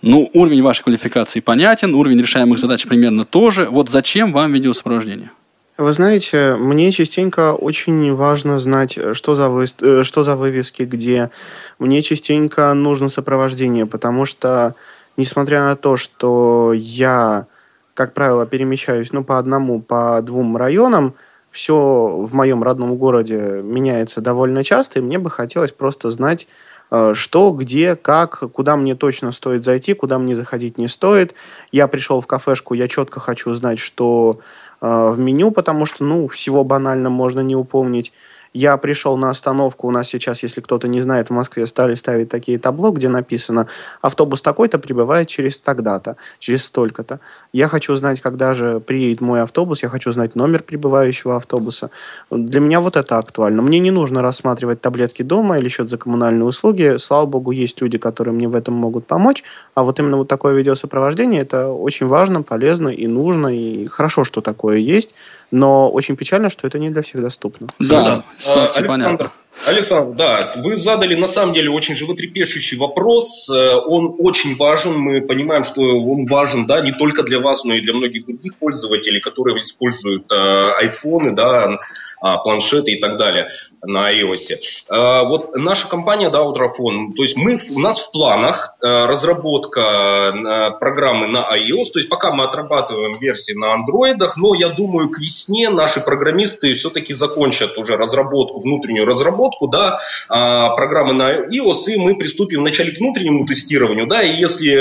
ну, 0.01 0.29
уровень 0.33 0.61
вашей 0.61 0.83
квалификации 0.83 1.39
понятен, 1.39 1.95
уровень 1.95 2.21
решаемых 2.21 2.59
задач 2.59 2.85
примерно 2.85 3.25
тоже. 3.25 3.67
Вот 3.69 3.89
зачем 3.89 4.31
вам 4.31 4.53
видеосопровождение? 4.53 5.31
Вы 5.77 5.93
знаете, 5.93 6.55
мне 6.55 6.91
частенько 6.91 7.53
очень 7.53 8.15
важно 8.15 8.59
знать, 8.59 8.97
что 9.13 9.35
за, 9.35 9.47
вы... 9.47 9.65
Э, 9.81 10.01
что 10.03 10.23
за 10.23 10.35
вывески 10.35 10.81
где. 10.81 11.29
Мне 11.77 12.01
частенько 12.01 12.73
нужно 12.73 13.09
сопровождение, 13.09 13.85
потому 13.85 14.25
что, 14.25 14.73
несмотря 15.17 15.61
на 15.65 15.75
то, 15.75 15.95
что 15.95 16.73
я, 16.73 17.45
как 17.93 18.15
правило, 18.15 18.47
перемещаюсь 18.47 19.13
ну, 19.13 19.23
по 19.23 19.37
одному, 19.37 19.79
по 19.79 20.19
двум 20.23 20.57
районам, 20.57 21.13
все 21.51 21.75
в 21.75 22.33
моем 22.33 22.63
родном 22.63 22.95
городе 22.95 23.61
меняется 23.63 24.19
довольно 24.19 24.63
часто, 24.63 24.97
и 24.97 25.03
мне 25.03 25.19
бы 25.19 25.29
хотелось 25.29 25.71
просто 25.71 26.09
знать, 26.09 26.47
э, 26.89 27.13
что, 27.13 27.51
где, 27.51 27.95
как, 27.95 28.39
куда 28.51 28.77
мне 28.77 28.95
точно 28.95 29.31
стоит 29.31 29.63
зайти, 29.63 29.93
куда 29.93 30.17
мне 30.17 30.35
заходить 30.35 30.79
не 30.79 30.87
стоит. 30.87 31.35
Я 31.71 31.87
пришел 31.87 32.19
в 32.19 32.25
кафешку, 32.25 32.73
я 32.73 32.87
четко 32.87 33.19
хочу 33.19 33.53
знать, 33.53 33.77
что 33.77 34.39
Э, 34.39 34.66
в 34.81 35.19
меню, 35.19 35.51
потому 35.51 35.85
что, 35.85 36.03
ну, 36.03 36.27
всего 36.27 36.63
банально 36.63 37.09
можно 37.09 37.39
не 37.41 37.55
упомнить. 37.55 38.13
Я 38.59 38.75
пришел 38.77 39.17
на 39.17 39.29
остановку, 39.29 39.87
у 39.87 39.91
нас 39.91 40.07
сейчас, 40.07 40.41
если 40.41 40.61
кто-то 40.61 40.87
не 40.87 40.99
знает, 40.99 41.27
в 41.27 41.31
Москве 41.31 41.67
стали 41.67 41.93
ставить 41.93 42.29
такие 42.29 42.57
табло, 42.57 42.89
где 42.89 43.07
написано 43.07 43.67
«автобус 44.01 44.41
такой-то 44.41 44.79
прибывает 44.79 45.27
через 45.27 45.59
тогда-то, 45.59 46.15
через 46.39 46.65
столько-то». 46.65 47.19
Я 47.53 47.67
хочу 47.67 47.95
знать, 47.95 48.19
когда 48.19 48.55
же 48.55 48.79
приедет 48.79 49.21
мой 49.21 49.43
автобус, 49.43 49.83
я 49.83 49.89
хочу 49.89 50.11
знать 50.11 50.33
номер 50.33 50.63
прибывающего 50.63 51.35
автобуса. 51.35 51.91
Для 52.31 52.59
меня 52.59 52.81
вот 52.81 52.95
это 52.97 53.19
актуально. 53.19 53.61
Мне 53.61 53.77
не 53.77 53.91
нужно 53.91 54.23
рассматривать 54.23 54.81
таблетки 54.81 55.21
дома 55.21 55.59
или 55.59 55.69
счет 55.69 55.91
за 55.91 55.99
коммунальные 55.99 56.45
услуги. 56.45 56.97
Слава 56.97 57.27
богу, 57.27 57.51
есть 57.51 57.79
люди, 57.79 57.99
которые 57.99 58.33
мне 58.33 58.47
в 58.47 58.55
этом 58.55 58.73
могут 58.73 59.05
помочь. 59.05 59.43
А 59.75 59.83
вот 59.83 59.99
именно 59.99 60.17
вот 60.17 60.29
такое 60.29 60.55
видеосопровождение, 60.55 61.43
это 61.43 61.67
очень 61.67 62.07
важно, 62.07 62.41
полезно 62.41 62.89
и 62.89 63.05
нужно, 63.05 63.55
и 63.55 63.85
хорошо, 63.85 64.23
что 64.23 64.41
такое 64.41 64.77
есть 64.77 65.11
но 65.51 65.89
очень 65.89 66.15
печально, 66.15 66.49
что 66.49 66.67
это 66.67 66.79
не 66.79 66.89
для 66.89 67.01
всех 67.01 67.21
доступно. 67.21 67.67
Да, 67.79 68.01
да. 68.01 68.23
ситуация 68.37 68.83
Александр, 68.83 68.87
понятна. 68.87 69.31
Александр, 69.65 70.15
да, 70.15 70.53
вы 70.57 70.77
задали 70.77 71.15
на 71.15 71.27
самом 71.27 71.53
деле 71.53 71.69
очень 71.69 71.95
животрепещущий 71.95 72.77
вопрос. 72.77 73.49
Э, 73.49 73.75
он 73.75 74.15
очень 74.19 74.55
важен. 74.55 74.97
Мы 74.97 75.21
понимаем, 75.21 75.63
что 75.63 75.81
он 75.81 76.25
важен, 76.27 76.65
да, 76.65 76.81
не 76.81 76.91
только 76.91 77.23
для 77.23 77.39
вас, 77.39 77.63
но 77.63 77.73
и 77.73 77.81
для 77.81 77.93
многих 77.93 78.25
других 78.25 78.55
пользователей, 78.55 79.19
которые 79.19 79.63
используют 79.63 80.31
э, 80.31 80.35
айфоны, 80.79 81.31
да, 81.31 81.65
а, 81.65 81.79
планшеты 82.19 82.91
и 82.91 82.99
так 82.99 83.17
далее 83.17 83.49
на 83.83 84.11
iOS. 84.11 84.57
А, 84.89 85.23
вот 85.23 85.55
наша 85.55 85.87
компания, 85.87 86.29
да, 86.29 86.39
Ultrafone, 86.39 87.13
то 87.15 87.21
есть 87.21 87.37
мы, 87.37 87.57
у 87.71 87.79
нас 87.79 87.99
в 87.99 88.11
планах 88.11 88.75
э, 88.81 89.05
разработка 89.05 90.73
программы 90.79 91.27
на 91.27 91.39
iOS, 91.55 91.91
то 91.93 91.99
есть 91.99 92.09
пока 92.09 92.31
мы 92.31 92.43
отрабатываем 92.43 93.11
версии 93.19 93.53
на 93.53 93.73
андроидах, 93.73 94.37
но 94.37 94.55
я 94.55 94.69
думаю, 94.69 95.09
к 95.09 95.19
весне 95.19 95.69
наши 95.69 96.01
программисты 96.01 96.73
все-таки 96.73 97.13
закончат 97.13 97.77
уже 97.77 97.97
разработку, 97.97 98.59
внутреннюю 98.59 99.05
разработку, 99.05 99.67
да, 99.67 99.99
а, 100.29 100.75
программы 100.75 101.13
на 101.13 101.45
iOS, 101.45 101.93
и 101.93 101.97
мы 101.97 102.15
приступим 102.15 102.61
вначале 102.61 102.91
к 102.91 102.99
внутреннему 102.99 103.45
тестированию, 103.45 104.07
да, 104.07 104.23
и 104.23 104.35
если 104.35 104.75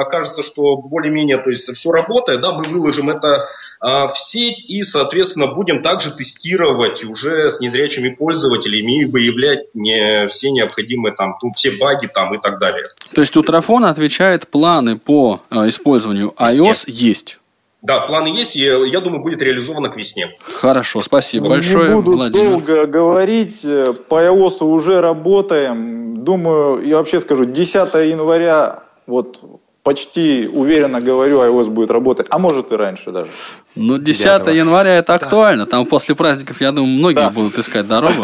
окажется, 0.00 0.42
что 0.42 0.76
более-менее, 0.76 1.38
то 1.38 1.50
есть 1.50 1.74
все 1.74 1.90
работает, 1.90 2.40
да, 2.40 2.52
мы 2.52 2.62
выложим 2.62 3.10
это 3.10 3.44
в 3.80 4.12
сеть 4.16 4.64
и, 4.66 4.82
соответственно, 4.82 5.48
будем 5.48 5.82
также 5.82 6.10
тестировать 6.10 6.67
тестировать 6.68 7.04
уже 7.04 7.50
с 7.50 7.60
незрячими 7.60 8.10
пользователями 8.10 9.02
и 9.02 9.04
выявлять 9.04 9.74
не 9.74 10.26
все 10.26 10.50
необходимые 10.50 11.14
там, 11.14 11.36
ну, 11.42 11.50
все 11.50 11.72
баги 11.72 12.06
там 12.06 12.34
и 12.34 12.38
так 12.38 12.58
далее. 12.58 12.84
То 13.14 13.20
есть 13.20 13.36
у 13.36 13.42
Трафона 13.42 13.90
отвечает 13.90 14.48
планы 14.48 14.98
по 14.98 15.42
э, 15.50 15.68
использованию 15.68 16.34
iOS 16.38 16.84
есть? 16.86 17.38
Да, 17.80 18.00
планы 18.00 18.28
есть, 18.28 18.56
и 18.56 18.60
я 18.64 19.00
думаю, 19.00 19.22
будет 19.22 19.40
реализовано 19.40 19.88
к 19.88 19.96
весне. 19.96 20.34
Хорошо, 20.42 21.00
спасибо 21.00 21.44
не 21.44 21.50
большое, 21.50 21.94
буду 21.94 22.12
Владимир. 22.16 22.50
долго 22.50 22.86
говорить, 22.86 23.62
по 24.08 24.24
iOS 24.24 24.64
уже 24.64 25.00
работаем. 25.00 26.24
Думаю, 26.24 26.84
я 26.84 26.96
вообще 26.96 27.20
скажу, 27.20 27.44
10 27.44 27.74
января 27.94 28.82
вот 29.06 29.40
почти 29.88 30.46
уверенно 30.46 31.00
говорю, 31.00 31.40
iOS 31.40 31.70
будет 31.70 31.90
работать, 31.90 32.26
а 32.28 32.38
может 32.38 32.72
и 32.72 32.76
раньше 32.76 33.10
даже. 33.10 33.30
Ну, 33.74 33.96
10 33.96 34.24
января 34.54 34.98
это 34.98 35.14
актуально. 35.14 35.64
Там 35.64 35.86
после 35.86 36.14
праздников, 36.14 36.60
я 36.60 36.72
думаю, 36.72 36.98
многие 36.98 37.20
да. 37.20 37.30
будут 37.30 37.56
искать 37.58 37.88
дорогу 37.88 38.22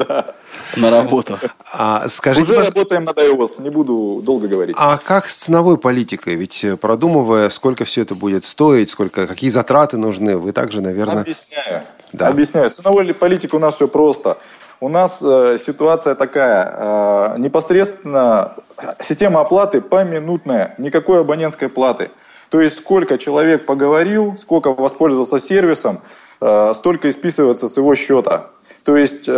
на 0.76 0.90
работу. 0.90 1.40
А, 1.72 2.08
скажите, 2.08 2.52
Уже 2.52 2.64
работаем 2.64 3.02
над 3.02 3.18
iOS, 3.18 3.62
не 3.62 3.70
буду 3.70 4.22
долго 4.22 4.46
говорить. 4.46 4.76
А 4.78 4.96
как 4.98 5.28
с 5.28 5.36
ценовой 5.38 5.76
политикой? 5.76 6.36
Ведь 6.36 6.62
э, 6.62 6.76
продумывая, 6.76 7.50
сколько 7.50 7.84
все 7.84 8.02
это 8.02 8.14
будет 8.14 8.44
стоить, 8.44 8.88
сколько, 8.88 9.26
какие 9.26 9.50
затраты 9.50 9.96
нужны, 9.96 10.36
вы 10.36 10.52
также, 10.52 10.80
наверное... 10.80 11.22
Объясняю. 11.22 11.82
Да. 12.12 12.28
Объясняю. 12.28 12.70
С 12.70 12.74
ценовой 12.74 13.12
политикой 13.12 13.56
у 13.56 13.58
нас 13.58 13.74
все 13.74 13.88
просто. 13.88 14.38
У 14.80 14.88
нас 14.88 15.22
э, 15.22 15.56
ситуация 15.58 16.14
такая. 16.14 16.74
Э, 16.76 17.38
непосредственно 17.38 18.56
система 19.00 19.40
оплаты 19.40 19.80
поминутная, 19.80 20.74
никакой 20.78 21.20
абонентской 21.20 21.68
платы. 21.68 22.10
То 22.50 22.60
есть 22.60 22.76
сколько 22.76 23.16
человек 23.16 23.64
поговорил, 23.64 24.36
сколько 24.36 24.72
воспользовался 24.74 25.40
сервисом, 25.40 26.00
э, 26.40 26.72
столько 26.74 27.08
и 27.08 27.12
списывается 27.12 27.68
с 27.68 27.76
его 27.76 27.94
счета. 27.94 28.50
То 28.84 28.96
есть 28.96 29.28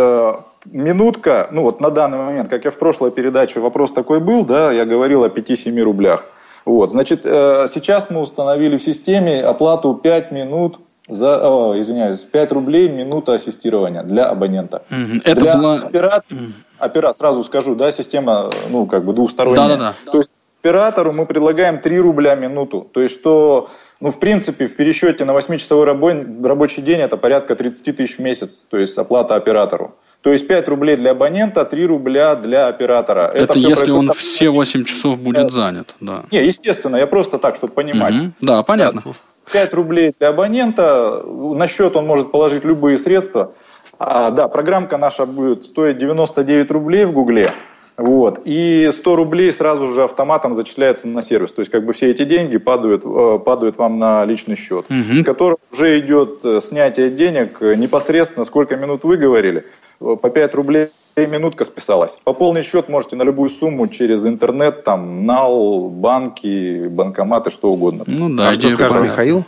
минутка, 0.65 1.47
ну 1.51 1.63
вот 1.63 1.79
на 1.79 1.89
данный 1.89 2.17
момент, 2.17 2.49
как 2.49 2.65
я 2.65 2.71
в 2.71 2.77
прошлой 2.77 3.11
передаче 3.11 3.61
вопрос 3.61 3.93
такой 3.93 4.19
был, 4.19 4.45
да, 4.45 4.71
я 4.71 4.85
говорил 4.85 5.23
о 5.23 5.29
5-7 5.29 5.81
рублях. 5.81 6.25
Вот, 6.65 6.91
значит, 6.91 7.21
сейчас 7.23 8.09
мы 8.09 8.19
установили 8.19 8.77
в 8.77 8.83
системе 8.83 9.41
оплату 9.41 9.95
5 9.95 10.31
минут 10.31 10.79
за, 11.09 11.39
о, 11.41 11.79
извиняюсь, 11.79 12.21
5 12.21 12.51
рублей 12.51 12.89
минута 12.89 13.33
ассистирования 13.33 14.03
для 14.03 14.25
абонента. 14.25 14.83
Угу. 14.91 15.21
Это 15.25 15.41
для 15.41 15.57
была... 15.57 15.75
оператора, 15.75 16.39
угу. 16.39 16.51
опера, 16.79 17.13
сразу 17.13 17.43
скажу, 17.43 17.75
да, 17.75 17.91
система, 17.91 18.49
ну, 18.69 18.85
как 18.85 19.03
бы 19.03 19.13
двусторонняя. 19.13 19.67
Да-да-да. 19.67 20.11
То 20.11 20.17
есть 20.19 20.33
оператору 20.61 21.13
мы 21.13 21.25
предлагаем 21.25 21.79
3 21.79 21.99
рубля 21.99 22.35
минуту. 22.35 22.87
То 22.93 23.01
есть, 23.01 23.19
что, 23.19 23.69
ну, 23.99 24.11
в 24.11 24.19
принципе, 24.19 24.67
в 24.67 24.75
пересчете 24.75 25.25
на 25.25 25.31
8-часовой 25.31 25.85
рабочий 25.85 26.81
день 26.81 26.99
это 26.99 27.17
порядка 27.17 27.55
30 27.55 27.95
тысяч 27.95 28.17
в 28.17 28.19
месяц, 28.19 28.65
то 28.69 28.77
есть 28.77 28.97
оплата 28.97 29.35
оператору. 29.35 29.95
То 30.21 30.33
есть 30.33 30.47
5 30.47 30.67
рублей 30.67 30.97
для 30.97 31.11
абонента, 31.11 31.63
3 31.63 31.85
рубля 31.85 32.35
для 32.35 32.67
оператора. 32.67 33.31
Это, 33.33 33.53
это 33.53 33.59
если 33.59 33.91
он 33.91 34.11
все 34.11 34.49
8 34.49 34.83
часов 34.83 35.21
будет 35.23 35.51
занят, 35.51 35.95
да. 36.01 36.25
Не, 36.31 36.45
естественно, 36.45 36.97
я 36.97 37.07
просто 37.07 37.39
так, 37.39 37.55
чтобы 37.55 37.73
понимать. 37.73 38.17
Угу. 38.17 38.31
Да, 38.41 38.63
понятно. 38.63 39.03
5 39.51 39.73
рублей 39.73 40.13
для 40.19 40.29
абонента, 40.29 41.23
на 41.25 41.67
счет 41.67 41.95
он 41.95 42.05
может 42.05 42.31
положить 42.31 42.65
любые 42.65 42.97
средства. 42.97 43.53
А, 43.97 44.31
да, 44.31 44.47
программка 44.47 44.97
наша 44.97 45.25
будет 45.25 45.63
стоить 45.63 45.97
99 45.97 46.71
рублей 46.71 47.05
в 47.05 47.13
Гугле. 47.13 47.51
Вот. 47.99 48.41
И 48.45 48.89
100 48.93 49.15
рублей 49.15 49.51
сразу 49.51 49.87
же 49.87 50.03
автоматом 50.03 50.53
зачисляется 50.53 51.07
на 51.07 51.21
сервис. 51.21 51.51
То 51.51 51.59
есть 51.59 51.71
как 51.71 51.85
бы 51.85 51.91
все 51.93 52.09
эти 52.09 52.23
деньги 52.23 52.57
падают, 52.57 53.03
э, 53.05 53.39
падают 53.43 53.77
вам 53.77 53.99
на 53.99 54.23
личный 54.23 54.55
счет, 54.55 54.85
угу. 54.89 55.19
с 55.19 55.23
которого 55.23 55.57
уже 55.71 55.99
идет 55.99 56.39
э, 56.45 56.61
снятие 56.61 57.09
денег 57.09 57.61
непосредственно, 57.61 58.45
сколько 58.45 58.77
минут 58.77 59.03
вы 59.03 59.17
говорили, 59.17 59.65
по 59.99 60.15
5 60.15 60.55
рублей 60.55 60.89
минутка 61.17 61.65
списалась. 61.65 62.19
Пополнить 62.23 62.65
счет 62.65 62.87
можете 62.87 63.17
на 63.17 63.23
любую 63.23 63.49
сумму 63.49 63.87
через 63.87 64.25
интернет, 64.25 64.85
там, 64.85 65.25
НАЛ, 65.25 65.89
банки, 65.89 66.87
банкоматы, 66.87 67.49
что 67.49 67.71
угодно. 67.71 68.05
Ну 68.07 68.33
да, 68.33 68.49
а 68.49 68.53
что 68.53 68.69
скажет 68.69 69.03
Михаил? 69.03 69.43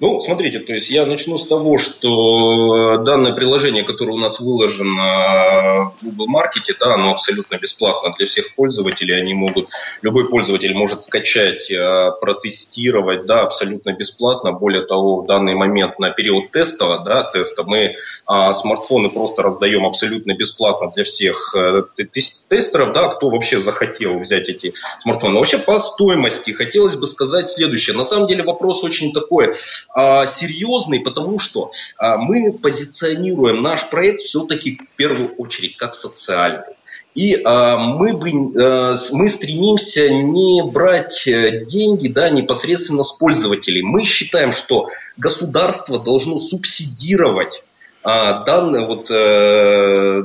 Ну, 0.00 0.20
смотрите, 0.20 0.58
то 0.58 0.72
есть 0.72 0.90
я 0.90 1.06
начну 1.06 1.38
с 1.38 1.46
того, 1.46 1.78
что 1.78 2.96
данное 2.98 3.32
приложение, 3.32 3.84
которое 3.84 4.12
у 4.12 4.18
нас 4.18 4.40
выложено 4.40 5.92
в 6.00 6.02
Google 6.02 6.26
Market, 6.34 6.76
да, 6.80 6.94
оно 6.94 7.12
абсолютно 7.12 7.58
бесплатно 7.58 8.12
для 8.16 8.26
всех 8.26 8.54
пользователей. 8.56 9.20
Они 9.20 9.34
могут, 9.34 9.68
любой 10.02 10.28
пользователь 10.28 10.74
может 10.74 11.04
скачать, 11.04 11.70
э, 11.70 12.10
протестировать, 12.20 13.26
да, 13.26 13.42
абсолютно 13.42 13.92
бесплатно. 13.92 14.52
Более 14.52 14.84
того, 14.84 15.22
в 15.22 15.26
данный 15.26 15.54
момент 15.54 15.98
на 15.98 16.10
период 16.10 16.50
теста, 16.50 16.98
да, 16.98 17.22
теста 17.22 17.62
мы 17.64 17.94
а, 18.26 18.52
смартфоны 18.52 19.10
просто 19.10 19.42
раздаем 19.42 19.86
абсолютно 19.86 20.34
бесплатно 20.34 20.90
для 20.94 21.04
всех 21.04 21.54
тестеров, 22.48 22.92
да, 22.92 23.08
кто 23.08 23.28
вообще 23.28 23.58
захотел 23.58 24.18
взять 24.18 24.48
эти 24.48 24.74
смартфоны. 25.00 25.36
Вообще 25.36 25.58
по 25.58 25.78
стоимости 25.78 26.50
хотелось 26.50 26.96
бы 26.96 27.06
сказать 27.06 27.46
следующее. 27.46 27.96
На 27.96 28.04
самом 28.04 28.26
деле 28.26 28.42
вопрос 28.42 28.82
очень 28.82 29.12
такой 29.12 29.51
а, 29.94 30.26
серьезный, 30.26 31.00
потому 31.00 31.38
что 31.38 31.70
а, 31.98 32.16
мы 32.16 32.52
позиционируем 32.52 33.62
наш 33.62 33.88
проект 33.90 34.22
все-таки 34.22 34.80
в 34.84 34.94
первую 34.94 35.30
очередь 35.36 35.76
как 35.76 35.94
социальный. 35.94 36.64
И 37.14 37.34
э, 37.34 37.76
мы, 37.78 38.14
бы, 38.16 38.30
э, 38.30 38.96
мы 39.12 39.28
стремимся 39.28 40.08
не 40.10 40.62
брать 40.62 41.26
э, 41.26 41.64
деньги 41.66 42.08
да, 42.08 42.30
непосредственно 42.30 43.02
с 43.02 43.12
пользователей. 43.12 43.82
Мы 43.82 44.04
считаем, 44.04 44.52
что 44.52 44.88
государство 45.16 45.98
должно 45.98 46.38
субсидировать 46.38 47.64
э, 48.04 48.08
данный, 48.46 48.86
вот, 48.86 49.10
э, 49.10 50.22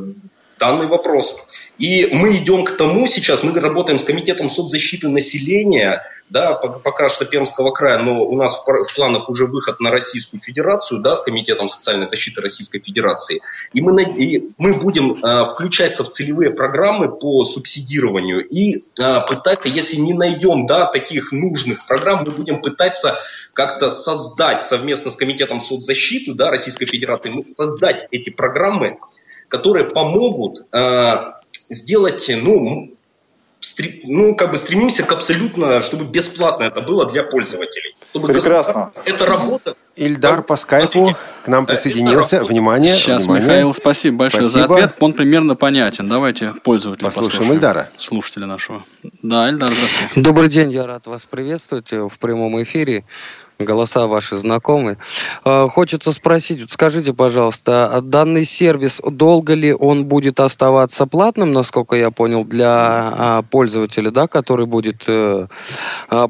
данный 0.59 0.87
вопрос. 0.87 1.35
И 1.77 2.07
мы 2.11 2.35
идем 2.37 2.63
к 2.63 2.77
тому 2.77 3.05
сейчас, 3.05 3.43
мы 3.43 3.59
работаем 3.59 3.99
с 3.99 4.03
Комитетом 4.03 4.49
соцзащиты 4.49 5.09
населения, 5.09 6.03
да, 6.29 6.53
пока 6.53 7.09
что 7.09 7.25
Пермского 7.25 7.71
края, 7.71 7.99
но 7.99 8.23
у 8.23 8.35
нас 8.35 8.63
в 8.65 8.95
планах 8.95 9.29
уже 9.29 9.45
выход 9.45 9.79
на 9.79 9.91
Российскую 9.91 10.39
Федерацию, 10.41 11.01
да, 11.01 11.15
с 11.15 11.21
Комитетом 11.21 11.69
социальной 11.69 12.05
защиты 12.05 12.41
Российской 12.41 12.79
Федерации. 12.79 13.41
И 13.73 13.81
мы, 13.81 14.03
и 14.03 14.51
мы 14.57 14.73
будем 14.73 15.23
э, 15.23 15.45
включаться 15.45 16.03
в 16.03 16.11
целевые 16.11 16.51
программы 16.51 17.09
по 17.15 17.45
субсидированию 17.45 18.45
и 18.45 18.75
э, 18.75 19.21
пытаться, 19.27 19.69
если 19.69 19.97
не 19.97 20.13
найдем, 20.13 20.65
да, 20.65 20.85
таких 20.85 21.31
нужных 21.31 21.85
программ, 21.87 22.23
мы 22.25 22.31
будем 22.31 22.61
пытаться 22.61 23.17
как-то 23.53 23.89
создать 23.89 24.61
совместно 24.61 25.11
с 25.11 25.15
Комитетом 25.15 25.61
соцзащиты, 25.61 26.33
да, 26.33 26.49
Российской 26.49 26.85
Федерации, 26.85 27.45
создать 27.47 28.07
эти 28.11 28.29
программы, 28.29 28.99
которые 29.47 29.85
помогут 29.85 30.65
э, 30.73 31.15
сделать, 31.69 32.29
ну, 32.41 32.96
ну, 34.05 34.35
как 34.35 34.51
бы 34.51 34.57
стремимся 34.57 35.03
к 35.03 35.11
абсолютно, 35.11 35.81
чтобы 35.81 36.05
бесплатно 36.05 36.63
это 36.63 36.81
было 36.81 37.07
для 37.07 37.23
пользователей. 37.23 37.95
Чтобы 38.11 38.27
Прекрасно. 38.27 38.91
Это 39.05 39.25
работа. 39.25 39.75
Ильдар 39.95 40.43
по 40.43 40.55
скайпу 40.55 41.15
к 41.43 41.47
нам 41.47 41.65
присоединился. 41.65 42.43
Внимание. 42.43 42.93
Сейчас, 42.93 43.23
внимание. 43.23 43.47
Михаил, 43.47 43.73
спасибо 43.73 44.17
большое 44.17 44.43
спасибо. 44.43 44.67
за 44.67 44.73
ответ. 44.75 44.95
Он 44.99 45.13
примерно 45.13 45.55
понятен. 45.55 46.07
Давайте 46.07 46.53
пользователя 46.63 47.05
послушаем. 47.05 47.31
послушаем 47.31 47.53
Ильдара. 47.55 47.89
Слушателя 47.97 48.45
нашего. 48.45 48.85
Да, 49.23 49.49
Ильдар, 49.49 49.71
здравствуйте. 49.71 50.21
Добрый 50.21 50.49
день, 50.49 50.71
я 50.71 50.85
рад 50.85 51.07
вас 51.07 51.25
приветствовать 51.25 51.91
в 51.91 52.19
прямом 52.19 52.61
эфире 52.61 53.05
голоса 53.59 54.07
ваши 54.07 54.37
знакомые. 54.37 54.97
А, 55.43 55.67
хочется 55.67 56.11
спросить, 56.11 56.69
скажите, 56.69 57.13
пожалуйста, 57.13 57.87
а 57.87 58.01
данный 58.01 58.45
сервис, 58.45 59.01
долго 59.03 59.53
ли 59.53 59.73
он 59.73 60.05
будет 60.05 60.39
оставаться 60.39 61.05
платным, 61.05 61.51
насколько 61.51 61.95
я 61.95 62.11
понял, 62.11 62.45
для 62.45 62.67
а, 62.69 63.41
пользователя, 63.41 64.11
да, 64.11 64.27
который 64.27 64.65
будет 64.65 65.03
э, 65.07 65.47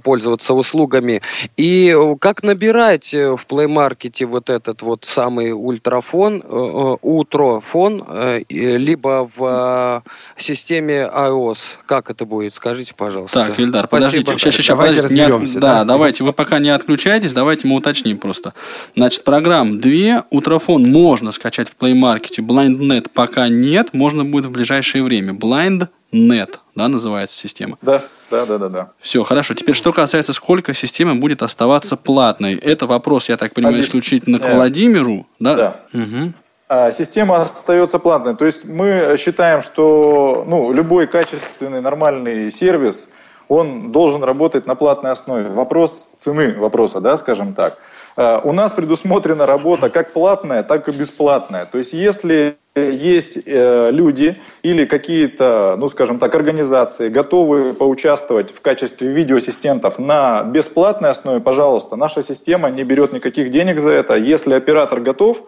пользоваться 0.03 0.53
услугами? 0.53 1.21
И 1.57 1.95
как 2.19 2.43
набирать 2.43 3.13
э, 3.13 3.35
в 3.35 3.45
Play 3.47 3.67
Market 3.67 4.25
вот 4.25 4.49
этот 4.49 4.81
вот 4.81 5.05
самый 5.05 5.51
ультрафон, 5.51 6.41
э, 6.43 6.95
утрофон, 7.01 8.05
либо 8.49 9.29
в 9.35 10.03
системе 10.37 11.09
iOS? 11.13 11.57
Как 11.85 12.09
это 12.09 12.25
будет? 12.25 12.53
Скажите, 12.53 12.93
пожалуйста. 12.95 13.45
Так, 13.45 13.59
Ильдар, 13.59 13.87
подождите, 13.87 14.37
сейчас, 14.37 14.55
сейчас, 14.55 14.67
давайте 14.77 14.95
подождите, 14.95 15.23
разберемся. 15.23 15.59
Да, 15.59 15.73
да, 15.79 15.83
давайте, 15.83 16.23
вы 16.23 16.33
пока 16.33 16.59
не 16.59 16.69
отключайте 16.69 17.16
общаетесь, 17.17 17.33
давайте 17.33 17.67
мы 17.67 17.75
уточним 17.75 18.17
просто. 18.17 18.53
Значит, 18.95 19.23
программ 19.23 19.79
две. 19.79 20.23
Утрофон 20.29 20.83
можно 20.83 21.31
скачать 21.31 21.69
в 21.69 21.75
Play 21.77 21.93
Market. 21.93 22.39
BlindNet 22.39 23.09
пока 23.13 23.49
нет. 23.49 23.93
Можно 23.93 24.23
будет 24.23 24.45
в 24.45 24.51
ближайшее 24.51 25.03
время. 25.03 25.33
BlindNet, 25.33 26.59
да, 26.75 26.87
называется 26.87 27.37
система. 27.37 27.77
Да. 27.81 28.03
Да, 28.29 28.45
да, 28.45 28.57
да, 28.57 28.67
да. 28.67 28.91
Все, 28.99 29.23
хорошо. 29.23 29.53
Теперь, 29.53 29.73
что 29.73 29.93
касается, 29.93 30.33
сколько 30.33 30.73
система 30.73 31.15
будет 31.15 31.41
оставаться 31.41 31.95
платной. 31.95 32.55
Это 32.55 32.85
вопрос, 32.85 33.29
я 33.29 33.37
так 33.37 33.53
понимаю, 33.53 33.79
исключительно 33.79 34.37
к 34.37 34.53
Владимиру. 34.53 35.25
Да. 35.39 35.55
да. 35.55 35.79
Угу. 35.93 36.91
Система 36.91 37.37
остается 37.37 37.99
платной. 37.99 38.35
То 38.35 38.45
есть 38.45 38.65
мы 38.65 39.15
считаем, 39.17 39.61
что 39.61 40.43
ну, 40.45 40.73
любой 40.73 41.07
качественный, 41.07 41.79
нормальный 41.79 42.51
сервис, 42.51 43.07
он 43.49 43.91
должен 43.91 44.23
работать 44.23 44.65
на 44.65 44.75
платной 44.75 45.11
основе. 45.11 45.49
Вопрос 45.49 46.09
цены 46.15 46.53
вопроса, 46.53 46.99
да, 46.99 47.17
скажем 47.17 47.53
так. 47.53 47.77
Э, 48.15 48.39
у 48.43 48.53
нас 48.53 48.73
предусмотрена 48.73 49.45
работа 49.45 49.89
как 49.89 50.13
платная, 50.13 50.63
так 50.63 50.89
и 50.89 50.91
бесплатная. 50.91 51.65
То 51.65 51.77
есть 51.77 51.93
если 51.93 52.57
есть 52.75 53.37
э, 53.45 53.89
люди 53.91 54.35
или 54.61 54.85
какие-то, 54.85 55.75
ну 55.77 55.89
скажем 55.89 56.19
так, 56.19 56.35
организации, 56.35 57.09
готовы 57.09 57.73
поучаствовать 57.73 58.51
в 58.51 58.61
качестве 58.61 59.09
видеоассистентов 59.09 59.99
на 59.99 60.43
бесплатной 60.43 61.09
основе, 61.09 61.39
пожалуйста, 61.39 61.95
наша 61.95 62.21
система 62.21 62.69
не 62.69 62.83
берет 62.83 63.13
никаких 63.13 63.49
денег 63.49 63.79
за 63.79 63.91
это. 63.91 64.15
Если 64.15 64.53
оператор 64.53 64.99
готов, 64.99 65.43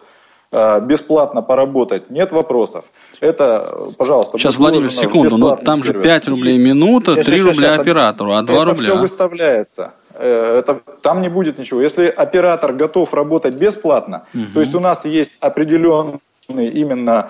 бесплатно 0.52 1.42
поработать, 1.42 2.10
нет 2.10 2.32
вопросов. 2.32 2.86
Это, 3.20 3.90
пожалуйста, 3.96 4.36
Сейчас, 4.38 4.56
Владимир, 4.56 4.90
секунду, 4.90 5.36
но 5.38 5.56
там 5.56 5.84
же 5.84 5.92
5 5.94 6.28
рублей 6.28 6.58
минута, 6.58 7.14
3 7.22 7.42
рубля 7.42 7.74
оператору, 7.74 8.32
а 8.34 8.42
2 8.42 8.54
это 8.56 8.64
рубля. 8.72 8.82
все 8.82 8.96
выставляется. 8.98 9.92
Э, 10.14 10.58
Это, 10.58 10.80
там 11.02 11.20
не 11.20 11.28
будет 11.28 11.58
ничего. 11.58 11.80
Если 11.80 12.06
оператор 12.08 12.72
готов 12.72 13.14
работать 13.14 13.54
бесплатно, 13.54 14.24
Мгм. 14.34 14.52
то 14.54 14.60
есть 14.60 14.74
у 14.74 14.80
нас 14.80 15.04
есть 15.04 15.38
определенный 15.40 16.18
именно, 16.48 17.10
э, 17.20 17.26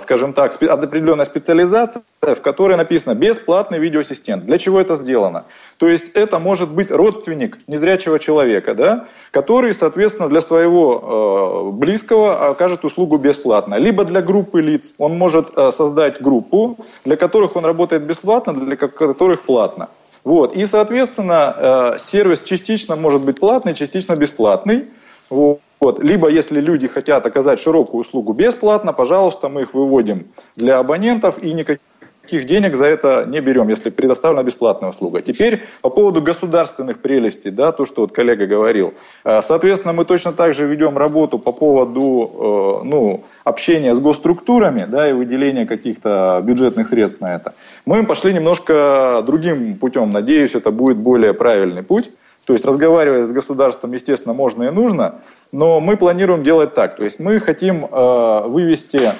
скажем 0.00 0.32
так, 0.32 0.54
определенная 0.62 1.26
специализация, 1.26 2.02
в 2.22 2.40
которой 2.40 2.78
написано 2.78 3.14
«бесплатный 3.14 3.78
видеоассистент». 3.78 4.46
Для 4.46 4.56
чего 4.56 4.80
это 4.80 4.94
сделано? 4.94 5.44
То 5.76 5.86
есть 5.86 6.12
это 6.14 6.38
может 6.38 6.70
быть 6.70 6.90
родственник 6.90 7.58
незрячего 7.66 8.18
человека, 8.18 8.74
да, 8.74 9.06
который, 9.30 9.74
соответственно, 9.74 10.28
для 10.28 10.40
своего 10.40 11.72
э, 11.72 11.76
близкого 11.76 12.48
окажет 12.48 12.84
услугу 12.86 13.18
бесплатно. 13.18 13.74
Либо 13.74 14.04
для 14.04 14.22
группы 14.22 14.62
лиц 14.62 14.94
он 14.96 15.18
может 15.18 15.50
э, 15.56 15.70
создать 15.72 16.22
группу, 16.22 16.78
для 17.04 17.16
которых 17.16 17.54
он 17.56 17.66
работает 17.66 18.04
бесплатно, 18.04 18.54
для 18.54 18.76
ко- 18.76 18.88
которых 18.88 19.42
платно. 19.42 19.88
Вот. 20.24 20.54
И, 20.54 20.64
соответственно, 20.66 21.92
э, 21.94 21.98
сервис 21.98 22.42
частично 22.42 22.96
может 22.96 23.22
быть 23.22 23.40
платный, 23.40 23.74
частично 23.74 24.16
бесплатный. 24.16 24.88
Вот. 25.30 25.60
Либо, 25.98 26.28
если 26.28 26.60
люди 26.60 26.86
хотят 26.88 27.24
оказать 27.26 27.58
широкую 27.58 28.02
услугу 28.02 28.34
бесплатно, 28.34 28.92
пожалуйста, 28.92 29.48
мы 29.48 29.62
их 29.62 29.72
выводим 29.72 30.28
для 30.56 30.78
абонентов 30.78 31.42
и 31.42 31.52
никаких 31.52 31.80
денег 32.44 32.76
за 32.76 32.86
это 32.86 33.24
не 33.26 33.40
берем, 33.40 33.68
если 33.68 33.90
предоставлена 33.90 34.42
бесплатная 34.42 34.90
услуга. 34.90 35.22
Теперь 35.22 35.62
по 35.80 35.90
поводу 35.90 36.22
государственных 36.22 37.00
прелестей, 37.00 37.50
да, 37.50 37.72
то, 37.72 37.86
что 37.86 38.02
вот 38.02 38.12
коллега 38.12 38.46
говорил. 38.46 38.94
Э, 39.24 39.40
Соответственно, 39.42 39.94
мы 39.94 40.04
точно 40.04 40.32
так 40.32 40.54
же 40.54 40.66
ведем 40.66 40.98
работу 40.98 41.38
по 41.38 41.52
поводу 41.52 42.80
э, 42.82 42.86
ну, 42.86 43.24
общения 43.44 43.94
с 43.94 43.98
госструктурами 43.98 44.86
да, 44.88 45.08
и 45.08 45.12
выделения 45.12 45.66
каких-то 45.66 46.40
бюджетных 46.44 46.88
средств 46.88 47.20
на 47.20 47.34
это. 47.34 47.54
Мы 47.86 48.04
пошли 48.04 48.32
немножко 48.32 49.22
другим 49.26 49.76
путем. 49.78 50.12
Надеюсь, 50.12 50.54
это 50.54 50.70
будет 50.70 50.98
более 50.98 51.32
правильный 51.32 51.82
путь. 51.82 52.10
То 52.44 52.52
есть 52.52 52.64
разговаривать 52.64 53.28
с 53.28 53.32
государством, 53.32 53.92
естественно, 53.92 54.34
можно 54.34 54.64
и 54.64 54.70
нужно, 54.70 55.20
но 55.52 55.80
мы 55.80 55.96
планируем 55.96 56.42
делать 56.42 56.74
так. 56.74 56.96
То 56.96 57.04
есть 57.04 57.18
мы 57.18 57.38
хотим 57.38 57.84
э, 57.84 58.42
вывести 58.46 59.12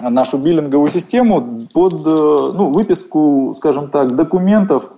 нашу 0.00 0.38
биллинговую 0.38 0.90
систему 0.90 1.66
под 1.72 1.94
э, 1.94 1.98
ну, 2.06 2.70
выписку, 2.70 3.52
скажем 3.56 3.90
так, 3.90 4.14
документов 4.14 4.90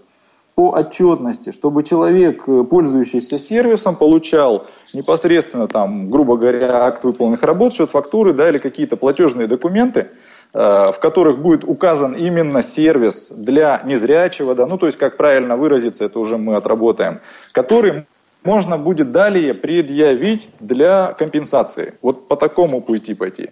по 0.54 0.70
отчетности, 0.70 1.50
чтобы 1.50 1.82
человек, 1.82 2.44
э, 2.46 2.64
пользующийся 2.64 3.38
сервисом, 3.38 3.96
получал 3.96 4.66
непосредственно, 4.92 5.66
там, 5.66 6.10
грубо 6.10 6.36
говоря, 6.36 6.84
акт 6.84 7.02
выполненных 7.04 7.42
работ, 7.42 7.74
счет 7.74 7.90
фактуры 7.90 8.32
да, 8.32 8.48
или 8.48 8.58
какие-то 8.58 8.96
платежные 8.96 9.48
документы, 9.48 10.10
в 10.54 10.96
которых 11.00 11.38
будет 11.38 11.64
указан 11.64 12.14
именно 12.14 12.62
сервис 12.62 13.30
для 13.30 13.82
незрячего, 13.84 14.54
да, 14.54 14.66
ну 14.66 14.78
то 14.78 14.86
есть 14.86 14.98
как 14.98 15.16
правильно 15.16 15.56
выразиться, 15.56 16.04
это 16.04 16.18
уже 16.18 16.38
мы 16.38 16.54
отработаем, 16.54 17.20
который 17.52 18.04
можно 18.44 18.78
будет 18.78 19.10
далее 19.10 19.54
предъявить 19.54 20.48
для 20.60 21.12
компенсации. 21.18 21.94
Вот 22.02 22.28
по 22.28 22.36
такому 22.36 22.80
пути 22.80 23.14
пойти. 23.14 23.50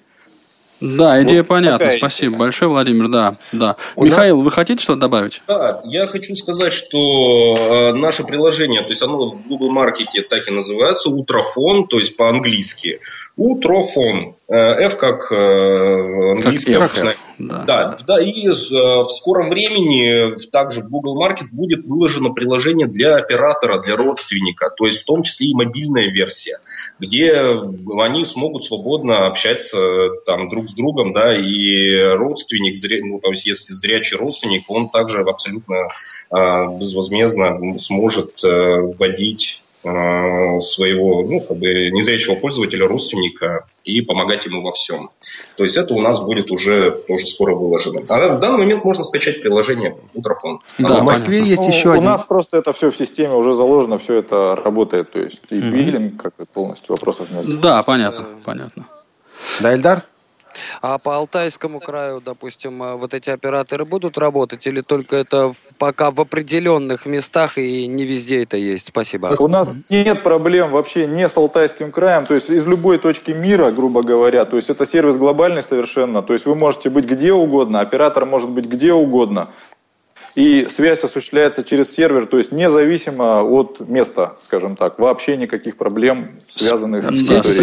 Да, 0.82 1.22
идея 1.22 1.42
Вот 1.42 1.48
понятна. 1.48 1.90
Спасибо 1.90 2.32
идея. 2.32 2.40
большое, 2.40 2.68
Владимир. 2.68 3.08
Да, 3.08 3.36
да. 3.52 3.76
У 3.94 4.04
Михаил, 4.04 4.42
вы 4.42 4.50
хотите 4.50 4.82
что-то 4.82 5.00
добавить? 5.02 5.40
Да, 5.46 5.80
я 5.84 6.06
хочу 6.06 6.34
сказать, 6.34 6.72
что 6.72 7.54
э, 7.56 7.92
наше 7.92 8.24
приложение, 8.24 8.82
то 8.82 8.90
есть 8.90 9.00
оно 9.00 9.24
в 9.24 9.46
Google 9.46 9.70
Маркете 9.70 10.22
так 10.22 10.48
и 10.48 10.50
называется, 10.50 11.08
Утрофон, 11.10 11.86
то 11.86 11.98
есть 11.98 12.16
по-английски. 12.16 12.98
Утрофон. 13.36 14.36
Э, 14.52 14.82
F 14.82 14.98
как 14.98 15.32
э, 15.32 16.32
английский. 16.32 16.74
F, 16.74 16.82
обычно. 16.82 17.14
да. 17.38 17.64
Да, 17.64 17.98
да, 18.06 18.20
и 18.20 18.46
э, 18.46 18.50
в 18.50 19.04
скором 19.04 19.48
времени 19.48 20.34
также 20.50 20.82
в 20.82 20.90
Google 20.90 21.18
Market 21.18 21.46
будет 21.50 21.86
выложено 21.86 22.34
приложение 22.34 22.86
для 22.86 23.16
оператора, 23.16 23.78
для 23.78 23.96
родственника, 23.96 24.68
то 24.76 24.84
есть 24.84 25.02
в 25.02 25.04
том 25.06 25.22
числе 25.22 25.46
и 25.46 25.54
мобильная 25.54 26.10
версия, 26.10 26.58
где 26.98 27.34
они 27.98 28.26
смогут 28.26 28.64
свободно 28.64 29.26
общаться 29.26 30.10
там 30.26 30.50
друг 30.50 30.68
с 30.68 30.74
другом, 30.74 31.14
да, 31.14 31.34
и 31.34 31.96
родственник, 32.12 32.76
ну, 33.04 33.20
то 33.20 33.30
есть 33.30 33.46
если 33.46 33.72
зрячий 33.72 34.18
родственник, 34.18 34.64
он 34.68 34.90
также 34.90 35.22
абсолютно 35.22 35.88
безвозмездно 36.30 37.78
сможет 37.78 38.42
вводить 38.42 39.62
своего, 39.82 41.22
ну, 41.22 41.40
как 41.40 41.56
бы 41.56 41.66
незрячего 41.90 42.36
пользователя, 42.36 42.86
родственника 42.86 43.66
и 43.84 44.00
помогать 44.00 44.46
ему 44.46 44.62
во 44.62 44.70
всем. 44.70 45.10
То 45.56 45.64
есть 45.64 45.76
это 45.76 45.92
у 45.94 46.00
нас 46.00 46.20
будет 46.20 46.50
уже 46.52 46.92
тоже 47.08 47.26
скоро 47.26 47.54
выложено. 47.54 48.00
А 48.08 48.36
в 48.36 48.38
данный 48.38 48.58
момент 48.58 48.84
можно 48.84 49.02
скачать 49.02 49.42
приложение 49.42 49.96
Утрофон. 50.14 50.60
Да, 50.78 50.98
А 50.98 51.00
в 51.00 51.02
Москве 51.04 51.40
понятно. 51.40 51.50
есть 51.50 51.62
Ну, 51.62 51.68
еще 51.68 51.88
у 51.88 51.92
один. 51.92 52.04
нас 52.04 52.22
просто 52.22 52.58
это 52.58 52.72
все 52.72 52.90
в 52.92 52.96
системе 52.96 53.34
уже 53.34 53.52
заложено, 53.52 53.98
все 53.98 54.14
это 54.14 54.54
работает. 54.56 55.10
То 55.10 55.18
есть 55.18 55.40
и 55.50 55.58
биллинг, 55.60 56.22
как 56.22 56.34
полностью 56.52 56.94
вопросов 56.94 57.28
нет. 57.30 57.60
Да, 57.60 57.82
понятно, 57.82 58.24
понятно. 58.44 58.86
Да, 59.60 59.74
Эльдар? 59.74 60.04
А 60.80 60.98
по 60.98 61.16
Алтайскому 61.16 61.80
краю, 61.80 62.20
допустим, 62.20 62.82
э, 62.82 62.96
вот 62.96 63.14
эти 63.14 63.30
операторы 63.30 63.84
будут 63.84 64.18
работать 64.18 64.66
или 64.66 64.80
только 64.80 65.16
это 65.16 65.52
пока 65.78 66.10
в 66.10 66.20
определенных 66.20 67.06
местах 67.06 67.58
и 67.58 67.86
не 67.86 68.04
везде 68.04 68.42
это 68.42 68.56
есть? 68.56 68.88
Спасибо. 68.88 69.30
У 69.38 69.48
нас 69.48 69.90
нет 69.90 70.22
проблем 70.22 70.70
вообще 70.70 71.06
не 71.06 71.28
с 71.28 71.36
Алтайским 71.36 71.92
краем, 71.92 72.26
то 72.26 72.34
есть 72.34 72.50
из 72.50 72.66
любой 72.66 72.98
точки 72.98 73.30
мира, 73.32 73.70
грубо 73.70 74.02
говоря, 74.02 74.44
то 74.44 74.56
есть 74.56 74.70
это 74.70 74.86
сервис 74.86 75.16
глобальный 75.16 75.62
совершенно, 75.62 76.22
то 76.22 76.32
есть 76.32 76.46
вы 76.46 76.54
можете 76.54 76.90
быть 76.90 77.04
где 77.04 77.32
угодно, 77.32 77.80
оператор 77.80 78.26
может 78.26 78.50
быть 78.50 78.66
где 78.66 78.92
угодно, 78.92 79.50
и 80.34 80.66
связь 80.68 81.04
осуществляется 81.04 81.62
через 81.62 81.92
сервер, 81.92 82.26
то 82.26 82.38
есть 82.38 82.52
независимо 82.52 83.42
от 83.42 83.80
места, 83.80 84.36
скажем 84.40 84.76
так, 84.76 84.98
вообще 84.98 85.36
никаких 85.36 85.76
проблем, 85.76 86.40
связанных 86.48 87.04
с 87.04 87.26
Да, 87.28 87.42
с 87.42 87.60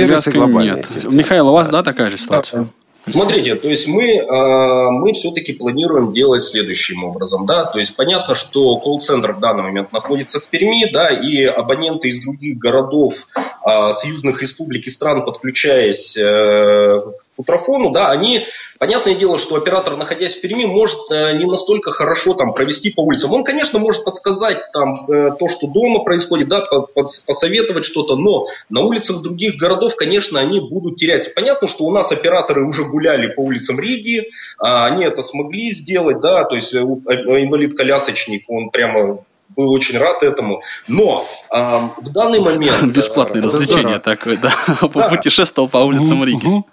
нет. 0.64 0.80
естественно. 0.80 1.16
Михаил, 1.16 1.48
у 1.50 1.54
вас, 1.54 1.70
да, 1.70 1.84
такая 1.84 2.10
же 2.10 2.18
ситуация? 2.18 2.66
Смотрите, 3.12 3.56
то 3.56 3.68
есть 3.68 3.88
мы, 3.88 4.04
э, 4.04 4.90
мы 4.92 5.14
все-таки 5.14 5.54
планируем 5.54 6.14
делать 6.14 6.44
следующим 6.44 7.04
образом, 7.04 7.46
да, 7.46 7.66
то 7.66 7.80
есть 7.80 7.96
понятно, 7.96 8.36
что 8.36 8.78
колл-центр 8.78 9.34
в 9.34 9.40
данный 9.40 9.64
момент 9.64 9.92
находится 9.92 10.40
в 10.40 10.48
Перми, 10.50 10.92
да, 10.92 11.10
и 11.10 11.44
абоненты 11.44 12.10
из 12.10 12.22
других 12.22 12.58
городов, 12.58 13.14
э, 13.36 13.94
союзных 13.94 14.42
республик 14.42 14.86
и 14.86 14.90
стран, 14.90 15.24
подключаясь 15.26 16.16
э, 16.18 17.00
к 17.00 17.29
Утрофону, 17.40 17.90
да, 17.90 18.12
они, 18.12 18.46
понятное 18.80 19.16
дело, 19.16 19.40
что 19.40 19.56
оператор, 19.56 19.96
находясь 19.96 20.36
в 20.36 20.42
Перми, 20.42 20.66
может 20.66 21.00
э, 21.10 21.38
не 21.38 21.46
настолько 21.46 21.92
хорошо 21.92 22.34
там 22.34 22.54
провести 22.54 22.92
по 22.92 23.00
улицам. 23.00 23.32
Он, 23.32 23.46
конечно, 23.46 23.80
может 23.80 24.04
подсказать 24.04 24.58
там 24.74 24.94
э, 25.08 25.32
то, 25.40 25.48
что 25.48 25.68
дома 25.68 26.04
происходит, 26.04 26.50
да, 26.50 26.60
под- 26.60 26.94
посоветовать 26.94 27.86
что-то, 27.86 28.18
но 28.18 28.48
на 28.70 28.82
улицах 28.82 29.22
других 29.22 29.56
городов, 29.56 29.96
конечно, 29.96 30.38
они 30.38 30.60
будут 30.60 30.98
теряться. 30.98 31.32
Понятно, 31.34 31.70
что 31.70 31.86
у 31.86 31.92
нас 31.92 32.12
операторы 32.12 32.66
уже 32.66 32.84
гуляли 32.84 33.28
по 33.28 33.40
улицам 33.40 33.80
Риги, 33.80 34.26
а, 34.58 34.88
они 34.88 35.06
это 35.06 35.22
смогли 35.22 35.72
сделать, 35.72 36.20
да, 36.20 36.44
то 36.44 36.56
есть 36.56 36.74
э, 36.74 36.80
э, 36.80 36.82
инвалид-колясочник, 36.82 38.50
он 38.50 38.70
прямо 38.70 39.24
был 39.56 39.72
очень 39.72 39.98
рад 39.98 40.24
этому. 40.24 40.62
Но 40.88 41.26
а, 41.50 41.92
в 42.02 42.12
данный 42.12 42.40
момент... 42.40 42.84
Бесплатное 42.96 43.42
э, 43.42 43.46
развлечение 43.46 44.00
такое. 44.00 44.38
Да. 44.42 44.52
Путешествовал 45.10 45.70
по 45.70 45.78
улицам 45.78 46.24
Риги. 46.24 46.64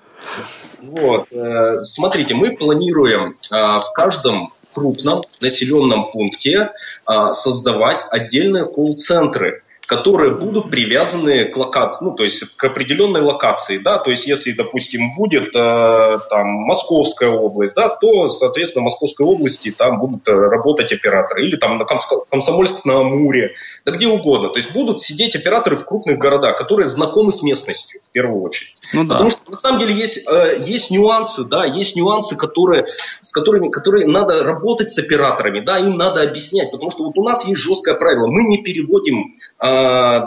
Вот, 0.86 1.32
э, 1.32 1.82
смотрите, 1.82 2.34
мы 2.34 2.56
планируем 2.56 3.36
а, 3.50 3.80
в 3.80 3.92
каждом 3.92 4.52
крупном 4.72 5.24
населенном 5.40 6.10
пункте 6.10 6.70
а, 7.04 7.32
создавать 7.32 8.04
отдельные 8.10 8.66
колл-центры 8.66 9.62
которые 9.86 10.32
будут 10.34 10.70
привязаны 10.70 11.44
к 11.44 11.56
локации, 11.56 12.04
ну, 12.04 12.10
то 12.12 12.24
есть 12.24 12.44
к 12.56 12.64
определенной 12.64 13.20
локации, 13.20 13.78
да, 13.78 13.98
то 13.98 14.10
есть 14.10 14.26
если, 14.26 14.52
допустим, 14.52 15.14
будет 15.14 15.54
э, 15.54 16.18
там 16.28 16.46
Московская 16.46 17.30
область, 17.30 17.76
да, 17.76 17.88
то, 17.88 18.28
соответственно, 18.28 18.82
в 18.82 18.84
Московской 18.84 19.24
области 19.24 19.70
там 19.70 20.00
будут 20.00 20.26
э, 20.28 20.32
работать 20.32 20.92
операторы, 20.92 21.46
или 21.46 21.56
там 21.56 21.78
на 21.78 21.84
Комско- 21.84 22.24
Комсомольск 22.28 22.84
на 22.84 23.00
Амуре, 23.00 23.54
да 23.84 23.92
где 23.92 24.08
угодно, 24.08 24.48
то 24.48 24.58
есть 24.58 24.72
будут 24.72 25.00
сидеть 25.00 25.36
операторы 25.36 25.76
в 25.76 25.84
крупных 25.84 26.18
городах, 26.18 26.56
которые 26.56 26.86
знакомы 26.86 27.30
с 27.30 27.42
местностью, 27.42 28.00
в 28.02 28.10
первую 28.10 28.42
очередь. 28.42 28.76
Ну 28.92 29.04
да. 29.04 29.14
Потому 29.14 29.30
что 29.30 29.50
на 29.50 29.56
самом 29.56 29.78
деле 29.78 29.94
есть, 29.94 30.28
э, 30.28 30.64
есть 30.64 30.90
нюансы, 30.90 31.44
да, 31.44 31.64
есть 31.64 31.94
нюансы, 31.94 32.36
которые, 32.36 32.86
с 33.20 33.30
которыми, 33.30 33.70
которые 33.70 34.06
надо 34.06 34.42
работать 34.42 34.90
с 34.90 34.98
операторами, 34.98 35.64
да, 35.64 35.78
им 35.78 35.96
надо 35.96 36.22
объяснять, 36.22 36.72
потому 36.72 36.90
что 36.90 37.04
вот 37.04 37.16
у 37.16 37.22
нас 37.22 37.44
есть 37.44 37.60
жесткое 37.60 37.94
правило, 37.94 38.26
мы 38.26 38.42
не 38.42 38.62
переводим, 38.62 39.36
э, 39.60 39.75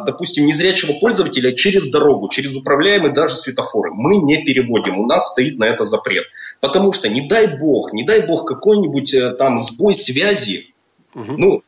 допустим, 0.06 0.46
незрячего 0.46 0.94
пользователя 1.00 1.52
через 1.52 1.90
дорогу, 1.90 2.30
через 2.30 2.56
управляемые 2.56 3.14
даже 3.14 3.36
светофоры, 3.36 3.92
мы 3.94 4.18
не 4.18 4.44
переводим, 4.44 5.00
у 5.00 5.06
нас 5.06 5.32
стоит 5.32 5.58
на 5.58 5.66
это 5.66 5.86
запрет, 5.86 6.26
потому 6.60 6.94
что 6.94 7.10
не 7.10 7.28
дай 7.28 7.58
бог, 7.58 7.94
не 7.94 8.04
дай 8.04 8.26
бог 8.26 8.48
какой-нибудь 8.48 9.14
э, 9.14 9.32
там 9.32 9.62
сбой 9.62 9.96
связи, 9.96 10.74
ну, 11.14 11.64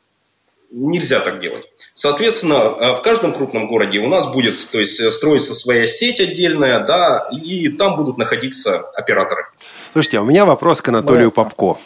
нельзя 0.72 1.20
так 1.20 1.42
делать. 1.42 1.66
Соответственно, 1.94 2.54
э, 2.54 2.94
в 2.96 3.02
каждом 3.02 3.34
крупном 3.34 3.68
городе 3.68 4.00
у 4.00 4.08
нас 4.08 4.28
будет 4.28 4.56
то 4.72 4.80
есть, 4.80 5.00
э, 5.00 5.12
строиться 5.12 5.54
своя 5.54 5.86
сеть 5.86 6.20
отдельная, 6.20 6.80
да, 6.80 7.30
и 7.32 7.68
там 7.70 7.96
будут 7.98 8.18
находиться 8.18 8.80
операторы. 8.96 9.46
Слушайте, 9.94 10.20
а 10.20 10.22
у 10.22 10.26
меня 10.26 10.46
вопрос 10.46 10.82
к 10.82 10.88
Анатолию 10.88 11.32
Попко. 11.32 11.78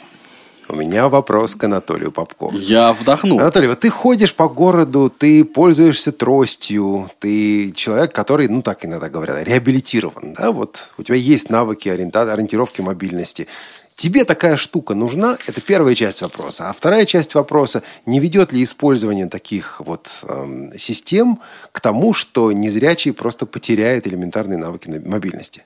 У 0.68 0.76
меня 0.76 1.10
вопрос 1.10 1.56
к 1.56 1.64
Анатолию 1.64 2.12
Попко. 2.12 2.50
Я 2.54 2.92
вдохнул. 2.94 3.40
Анатолий, 3.40 3.68
вот 3.68 3.80
ты 3.82 3.90
ходишь 3.90 4.34
по 4.34 4.48
городу, 4.50 5.10
ты 5.16 5.44
пользуешься 5.46 6.12
тростью, 6.12 7.10
ты 7.20 7.72
человек, 7.74 8.14
который, 8.14 8.48
ну 8.48 8.62
так 8.62 8.84
иногда 8.86 9.10
говорят, 9.10 9.44
реабилитирован, 9.48 10.34
да, 10.34 10.52
вот 10.52 10.92
у 10.98 11.04
тебя 11.04 11.16
есть 11.16 11.50
навыки 11.50 11.90
ориента- 11.90 12.32
ориентировки 12.32 12.82
мобильности. 12.82 13.48
Тебе 13.96 14.26
такая 14.26 14.58
штука 14.58 14.94
нужна? 14.94 15.38
Это 15.48 15.62
первая 15.62 15.96
часть 15.96 16.22
вопроса. 16.22 16.70
А 16.70 16.74
вторая 16.74 17.06
часть 17.06 17.34
вопроса, 17.34 17.82
не 18.06 18.20
ведет 18.20 18.52
ли 18.52 18.62
использование 18.62 19.28
таких 19.28 19.80
вот 19.80 20.10
эм, 20.24 20.78
систем 20.78 21.40
к 21.72 21.80
тому, 21.80 22.14
что 22.14 22.52
незрячий 22.52 23.14
просто 23.14 23.46
потеряет 23.46 24.06
элементарные 24.06 24.58
навыки 24.58 24.90
на- 24.90 25.00
мобильности? 25.10 25.64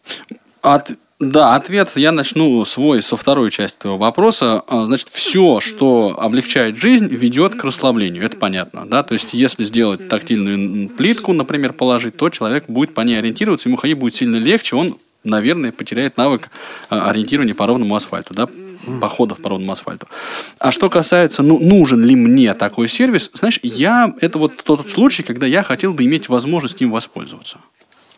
От, 0.61 0.91
да, 1.20 1.55
ответ 1.55 1.91
я 1.95 2.13
начну 2.13 2.63
свой 2.63 3.01
со 3.01 3.17
второй 3.17 3.51
части 3.51 3.78
твоего 3.78 3.97
вопроса. 3.97 4.63
А, 4.67 4.86
Значит, 4.86 5.09
все, 5.09 5.59
что 5.59 6.15
облегчает 6.17 6.78
жизнь, 6.78 7.07
ведет 7.07 7.55
к 7.55 7.63
расслаблению. 7.65 8.24
Это 8.24 8.38
понятно, 8.38 8.86
да? 8.86 9.03
То 9.03 9.13
есть, 9.13 9.34
если 9.34 9.65
сделать 9.65 10.07
тактильную 10.07 10.88
плитку, 10.89 11.34
например, 11.34 11.74
положить, 11.74 12.15
то 12.15 12.30
человек 12.30 12.65
будет 12.70 12.93
по 12.93 13.01
ней 13.01 13.20
ориентироваться, 13.20 13.67
ему 13.67 13.78
ходить 13.78 13.97
будет 13.97 14.15
сильно 14.15 14.38
легче, 14.38 14.78
он, 14.78 14.97
наверное, 15.26 15.74
потеряет 15.74 16.15
навык 16.15 16.49
а, 16.89 17.09
ориентирования 17.09 17.53
по 17.53 17.67
ровному 17.67 17.95
асфальту, 17.95 18.34
да? 18.34 18.47
походов 19.01 19.41
по 19.41 19.49
ровному 19.49 19.74
асфальту. 19.74 20.07
А 20.57 20.72
что 20.72 20.89
касается, 20.89 21.43
ну, 21.43 21.59
нужен 21.59 22.01
ли 22.01 22.15
мне 22.15 22.53
такой 22.53 22.88
сервис, 22.88 23.30
знаешь, 23.34 23.59
я, 23.61 24.13
это 24.22 24.39
вот 24.39 24.63
тот 24.63 24.89
случай, 24.89 25.22
когда 25.22 25.45
я 25.45 25.63
хотел 25.63 25.93
бы 25.93 26.05
иметь 26.05 26.30
возможность 26.30 26.82
им 26.82 26.91
воспользоваться. 26.91 27.57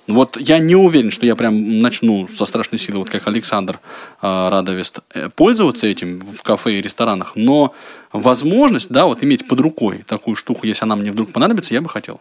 Вот 0.07 0.37
я 0.39 0.57
не 0.57 0.75
уверен, 0.75 1.11
что 1.11 1.25
я 1.25 1.35
прям 1.35 1.81
начну 1.81 2.27
со 2.27 2.45
страшной 2.45 2.79
силы, 2.79 2.99
вот 2.99 3.09
как 3.09 3.27
Александр 3.27 3.79
э, 4.21 4.49
Радовест, 4.49 4.99
пользоваться 5.35 5.87
этим 5.87 6.19
в 6.19 6.41
кафе 6.43 6.79
и 6.79 6.81
ресторанах, 6.81 7.33
но 7.35 7.73
возможность, 8.11 8.89
да, 8.89 9.05
вот 9.05 9.23
иметь 9.23 9.47
под 9.47 9.59
рукой 9.61 10.03
такую 10.07 10.35
штуку, 10.35 10.65
если 10.65 10.85
она 10.85 10.95
мне 10.95 11.11
вдруг 11.11 11.31
понадобится, 11.31 11.73
я 11.73 11.81
бы 11.81 11.89
хотел. 11.89 12.19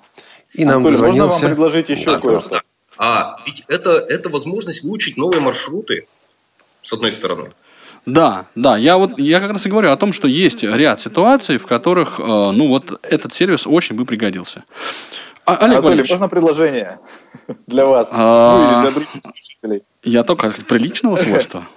И 0.53 0.65
нам 0.65 0.87
Анатолий, 0.87 0.99
можно 0.99 1.27
вам 1.27 1.41
предложить 1.41 1.89
еще 1.89 2.17
Да, 2.17 2.21
кое-что? 2.21 2.63
А 2.99 3.37
ведь 3.47 3.65
это, 3.69 3.93
это 3.93 4.29
возможность 4.29 4.83
выучить 4.83 5.17
новые 5.17 5.41
маршруты, 5.41 6.07
с 6.83 6.93
одной 6.93 7.13
стороны. 7.13 7.53
Да, 8.07 8.47
да, 8.55 8.77
я 8.77 8.97
вот 8.97 9.19
я 9.19 9.41
как 9.41 9.51
раз 9.51 9.67
и 9.67 9.69
говорю 9.69 9.91
о 9.91 9.97
том, 9.97 10.13
что 10.13 10.27
есть 10.27 10.63
ряд 10.63 11.01
ситуаций, 11.01 11.59
в 11.59 11.67
которых, 11.67 12.19
э, 12.19 12.23
ну 12.23 12.69
вот 12.69 12.99
этот 13.03 13.33
сервис 13.33 13.67
очень 13.67 13.95
бы 13.95 14.07
пригодился. 14.07 14.65
А, 15.51 15.57
Олег 15.57 15.63
Анатолий, 15.63 15.85
Валерьевич, 15.85 16.11
можно 16.11 16.29
предложение 16.29 16.99
для 17.67 17.87
вас? 17.87 18.09
А. 18.11 18.57
Ну 18.59 18.65
или 18.65 18.83
для 18.83 18.91
других 18.93 19.23
слушателей. 19.23 19.83
я 20.03 20.23
только 20.25 20.51
приличного 20.69 21.17
свойства. 21.17 21.65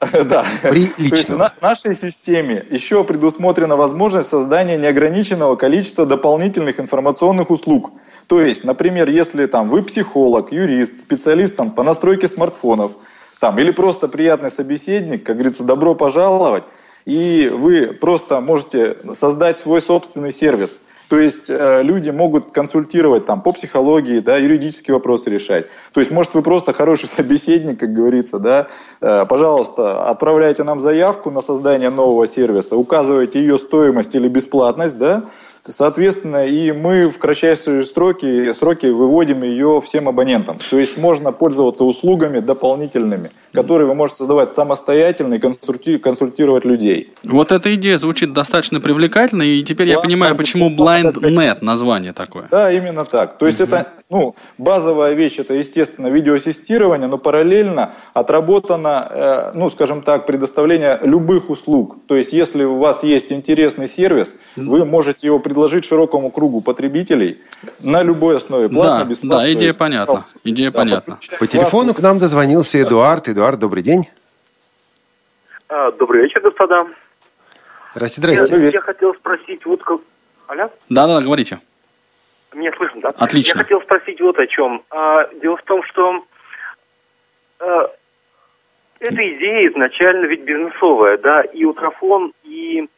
Да. 0.00 0.44
Приличного. 0.62 1.08
То 1.10 1.16
есть 1.16 1.28
на- 1.28 1.52
нашей 1.60 1.94
системе 1.96 2.64
еще 2.70 3.02
предусмотрена 3.02 3.74
возможность 3.76 4.28
создания 4.28 4.76
неограниченного 4.76 5.56
количества 5.56 6.06
дополнительных 6.06 6.78
информационных 6.78 7.50
услуг. 7.50 7.90
То 8.28 8.40
есть, 8.40 8.62
например, 8.62 9.08
если 9.08 9.46
там 9.46 9.68
вы 9.68 9.82
психолог, 9.82 10.52
юрист, 10.52 10.98
специалист 10.98 11.56
там, 11.56 11.72
по 11.72 11.82
настройке 11.82 12.28
смартфонов, 12.28 12.92
там, 13.40 13.58
или 13.58 13.72
просто 13.72 14.06
приятный 14.06 14.52
собеседник, 14.52 15.24
как 15.26 15.34
говорится, 15.34 15.64
добро 15.64 15.96
пожаловать, 15.96 16.62
и 17.04 17.50
вы 17.52 17.88
просто 17.92 18.40
можете 18.40 18.98
создать 19.14 19.58
свой 19.58 19.80
собственный 19.80 20.30
сервис. 20.30 20.78
То 21.08 21.18
есть 21.18 21.48
э, 21.48 21.82
люди 21.82 22.10
могут 22.10 22.52
консультировать 22.52 23.24
там 23.24 23.40
по 23.40 23.52
психологии, 23.52 24.20
да, 24.20 24.36
юридические 24.36 24.94
вопросы 24.94 25.30
решать. 25.30 25.66
То 25.92 26.00
есть, 26.00 26.10
может, 26.10 26.34
вы 26.34 26.42
просто 26.42 26.72
хороший 26.72 27.08
собеседник, 27.08 27.80
как 27.80 27.92
говорится, 27.92 28.38
да. 28.38 28.68
Э, 29.00 29.24
пожалуйста, 29.26 30.08
отправляйте 30.08 30.64
нам 30.64 30.80
заявку 30.80 31.30
на 31.30 31.40
создание 31.40 31.90
нового 31.90 32.26
сервиса, 32.26 32.76
указывайте 32.76 33.40
ее 33.40 33.58
стоимость 33.58 34.14
или 34.14 34.28
бесплатность, 34.28 34.98
да. 34.98 35.24
Соответственно, 35.72 36.46
и 36.46 36.72
мы 36.72 37.08
в 37.08 37.18
кратчайшие 37.18 37.82
сроки, 37.84 38.52
сроки 38.52 38.86
выводим 38.86 39.42
ее 39.42 39.80
всем 39.84 40.08
абонентам. 40.08 40.58
То 40.70 40.78
есть 40.78 40.96
можно 40.96 41.32
пользоваться 41.32 41.84
услугами 41.84 42.40
дополнительными, 42.40 43.30
которые 43.52 43.86
вы 43.86 43.94
можете 43.94 44.18
создавать 44.18 44.48
самостоятельно 44.48 45.34
и 45.34 45.38
консульти- 45.38 45.98
консультировать 45.98 46.64
людей. 46.64 47.12
Вот 47.24 47.52
эта 47.52 47.74
идея 47.74 47.98
звучит 47.98 48.32
достаточно 48.32 48.80
привлекательно, 48.80 49.42
и 49.42 49.62
теперь 49.62 49.88
я 49.88 49.96
Ладно, 49.96 50.08
понимаю, 50.08 50.36
почему 50.36 50.70
BlindNet 50.70 51.58
название 51.60 52.12
такое. 52.12 52.48
Да, 52.50 52.72
именно 52.72 53.04
так. 53.04 53.38
То 53.38 53.46
есть 53.46 53.60
это, 53.60 53.86
ну, 54.10 54.34
базовая 54.56 55.12
вещь, 55.12 55.38
это, 55.38 55.52
естественно, 55.52 56.06
видеоассистирование, 56.08 57.08
но 57.08 57.18
параллельно 57.18 57.92
отработано, 58.14 59.06
э, 59.10 59.50
ну, 59.54 59.68
скажем 59.68 60.00
так, 60.00 60.24
предоставление 60.24 60.98
любых 61.02 61.50
услуг. 61.50 61.96
То 62.06 62.16
есть 62.16 62.32
если 62.32 62.64
у 62.64 62.78
вас 62.78 63.02
есть 63.02 63.32
интересный 63.32 63.86
сервис, 63.86 64.38
вы 64.56 64.86
можете 64.86 65.26
его 65.26 65.38
предложить 65.38 65.84
широкому 65.84 66.30
кругу 66.30 66.62
потребителей 66.62 67.42
на 67.80 68.02
любой 68.02 68.38
основе, 68.38 68.70
платно, 68.70 69.00
Да, 69.00 69.04
бесплатно. 69.04 69.38
да, 69.44 69.52
идея 69.52 69.66
есть, 69.68 69.78
понятна, 69.78 70.06
пожалуйста. 70.06 70.38
идея 70.42 70.70
Да, 70.70 70.78
понятна. 70.78 71.18
По 71.38 71.46
телефону 71.46 71.92
к 71.92 72.00
нам 72.00 72.18
дозвонился 72.18 72.80
Эдуард. 72.80 73.28
Эдуард, 73.28 73.58
добрый 73.58 73.82
день. 73.82 74.08
А, 75.68 75.92
Добрый 75.92 76.22
вечер, 76.22 76.40
господа. 76.40 76.86
Здрасте, 77.94 78.20
здрасте. 78.22 78.56
Я, 78.56 78.68
я 78.70 78.80
хотел 78.80 79.14
спросить 79.14 79.66
вот 79.66 79.82
как... 79.82 80.00
Алло? 80.46 80.70
Да-да, 80.88 81.20
говорите. 81.20 81.58
Меня 82.54 82.72
слышно, 82.76 83.00
да? 83.00 83.08
Отлично. 83.10 83.58
Я 83.58 83.64
хотел 83.64 83.82
спросить 83.82 84.20
вот 84.20 84.38
о 84.38 84.46
чем. 84.46 84.82
А, 84.90 85.28
дело 85.34 85.56
в 85.56 85.62
том, 85.62 85.82
что 85.84 86.20
а, 87.60 87.90
эта 89.00 89.32
идея 89.34 89.68
изначально 89.70 90.26
ведь 90.26 90.42
бизнесовая, 90.42 91.18
да, 91.18 91.42
и 91.42 91.64
Утрофон, 91.64 92.32
и 92.44 92.88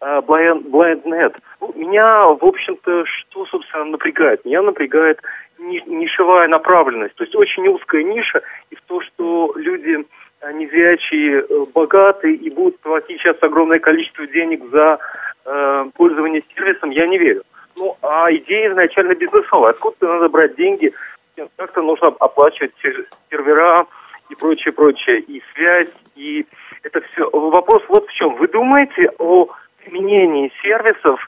а, 0.00 0.20
Blind, 0.20 0.70
BlindNet. 0.70 1.36
Ну, 1.60 1.72
Меня, 1.76 2.26
в 2.26 2.44
общем-то, 2.44 3.04
что, 3.06 3.46
собственно, 3.46 3.84
напрягает? 3.84 4.44
Меня 4.44 4.62
напрягает 4.62 5.20
ни- 5.58 5.82
нишевая 5.86 6.48
направленность, 6.48 7.14
то 7.14 7.24
есть 7.24 7.34
очень 7.34 7.68
узкая 7.68 8.02
ниша, 8.02 8.42
и 8.70 8.74
в 8.74 8.82
то, 8.82 9.00
что 9.00 9.52
люди 9.56 10.04
а, 10.40 10.52
незрячие, 10.52 11.44
э, 11.48 11.66
богатые 11.74 12.34
и 12.34 12.50
будут 12.50 12.78
платить 12.80 13.20
сейчас 13.20 13.36
огромное 13.40 13.78
количество 13.78 14.26
денег 14.26 14.64
за 14.70 14.98
э, 15.44 15.86
пользование 15.94 16.42
сервисом, 16.54 16.90
я 16.90 17.06
не 17.06 17.18
верю. 17.18 17.42
Ну, 17.76 17.96
а 18.02 18.32
идея 18.32 18.70
изначально 18.70 19.14
бизнесовая. 19.14 19.70
Откуда 19.70 20.06
надо 20.06 20.28
брать 20.28 20.56
деньги? 20.56 20.92
Как-то 21.56 21.82
нужно 21.82 22.08
оплачивать 22.08 22.72
сер- 22.82 23.06
сервера 23.30 23.86
и 24.30 24.34
прочее, 24.34 24.72
прочее, 24.72 25.20
и 25.20 25.42
связь, 25.54 25.92
и 26.16 26.46
это 26.82 27.00
все. 27.02 27.28
Вопрос 27.30 27.82
вот 27.88 28.06
в 28.06 28.12
чем. 28.12 28.34
Вы 28.36 28.48
думаете 28.48 29.10
о 29.18 29.48
применении 29.84 30.50
сервисов 30.62 31.20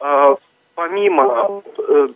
э, 0.00 0.36
помимо 0.74 1.62
э, 1.78 2.08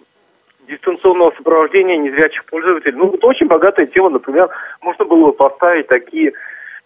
дистанционного 0.67 1.33
сопровождения 1.37 1.99
незрячих 1.99 2.45
пользователей. 2.47 2.97
Ну, 2.97 3.11
вот 3.11 3.23
очень 3.25 3.47
богатая 3.47 3.87
тема, 3.87 4.09
например, 4.09 4.49
можно 4.81 5.05
было 5.05 5.27
бы 5.27 5.33
поставить 5.33 5.89
такие 5.89 6.33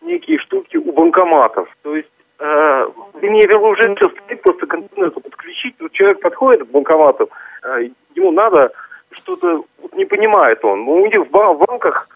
некие 0.01 0.39
штуки 0.39 0.77
у 0.77 0.93
банкоматов. 0.93 1.69
То 1.83 1.97
есть, 1.97 2.09
э, 2.39 2.87
мне 3.23 3.47
уже 3.69 3.95
все 3.97 4.09
стоит, 4.11 4.43
просто 4.43 4.67
к 4.67 4.75
интернету 4.75 5.21
подключить. 5.21 5.75
Вот 5.81 5.93
человек 5.93 6.21
подходит 6.21 6.69
к 6.69 6.71
банкомату, 6.71 7.31
э, 7.63 7.89
ему 8.15 8.33
надо 8.33 8.73
что-то, 9.11 9.65
вот 9.83 9.95
не 9.95 10.05
понимает 10.05 10.65
он. 10.65 10.87
У 10.89 11.07
них 11.07 11.21
в 11.21 11.31
в 11.31 11.59
банках 11.67 12.07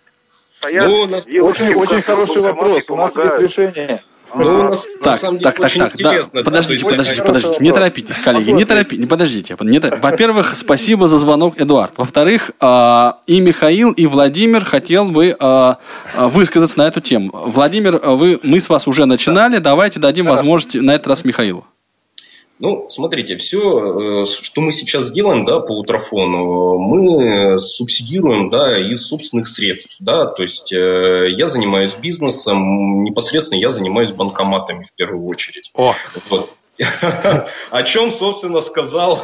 стоят 0.52 0.86
Ну, 0.86 1.06
нас 1.08 1.26
Очень, 1.26 1.74
очень 1.74 2.02
хороший 2.02 2.42
вопрос. 2.42 2.90
У 2.90 2.96
нас 2.96 3.16
есть 3.16 3.38
решение. 3.38 4.02
Ну, 4.35 4.64
на 4.64 4.72
Так, 5.03 5.20
так, 5.20 5.59
так, 5.59 5.93
так, 5.97 6.45
Подождите, 6.45 6.85
подождите, 6.85 7.22
подождите. 7.22 7.57
Не 7.61 7.72
торопитесь, 7.72 8.18
коллеги, 8.18 8.51
не 8.51 8.64
торопитесь. 8.64 9.07
Подождите. 9.07 9.57
Во-первых, 9.57 10.55
спасибо 10.55 11.09
за 11.09 11.18
звонок, 11.18 11.61
Эдуард. 11.61 11.93
Во-вторых, 11.97 12.53
а, 12.61 13.18
и 13.26 13.41
Михаил, 13.41 13.93
и 13.93 14.07
Владимир 14.07 14.64
хотел 14.64 15.07
бы 15.07 15.37
а, 15.39 15.78
а, 16.16 16.28
высказаться 16.28 16.78
на 16.78 16.89
эту 16.89 17.01
тему. 17.01 17.30
Владимир, 17.33 18.01
а, 18.03 18.14
вы, 18.14 18.41
мы 18.43 18.61
с 18.61 18.68
вас 18.68 18.89
уже 18.89 19.05
начинали. 19.05 19.59
Давайте 19.59 20.01
дадим 20.01 20.26
возможность 20.26 20.74
на 20.76 20.93
этот 20.93 21.09
раз 21.09 21.24
Михаилу. 21.24 21.66
Ну, 22.62 22.86
смотрите, 22.88 23.36
все, 23.36 24.24
что 24.24 24.60
мы 24.60 24.70
сейчас 24.70 25.10
делаем, 25.10 25.44
да, 25.44 25.58
по 25.58 25.72
утрофону, 25.72 26.78
мы 26.78 27.58
субсидируем, 27.58 28.50
да, 28.50 28.78
из 28.78 29.04
собственных 29.04 29.48
средств, 29.48 29.96
да, 29.98 30.26
то 30.26 30.44
есть 30.44 30.72
э, 30.72 31.32
я 31.36 31.48
занимаюсь 31.48 31.96
бизнесом, 31.96 33.02
непосредственно 33.02 33.58
я 33.58 33.72
занимаюсь 33.72 34.12
банкоматами 34.12 34.84
в 34.84 34.94
первую 34.94 35.26
очередь. 35.26 35.72
О, 35.74 35.92
Вот. 36.30 36.54
О 37.70 37.82
чем, 37.82 38.12
собственно, 38.12 38.60
сказал 38.60 39.18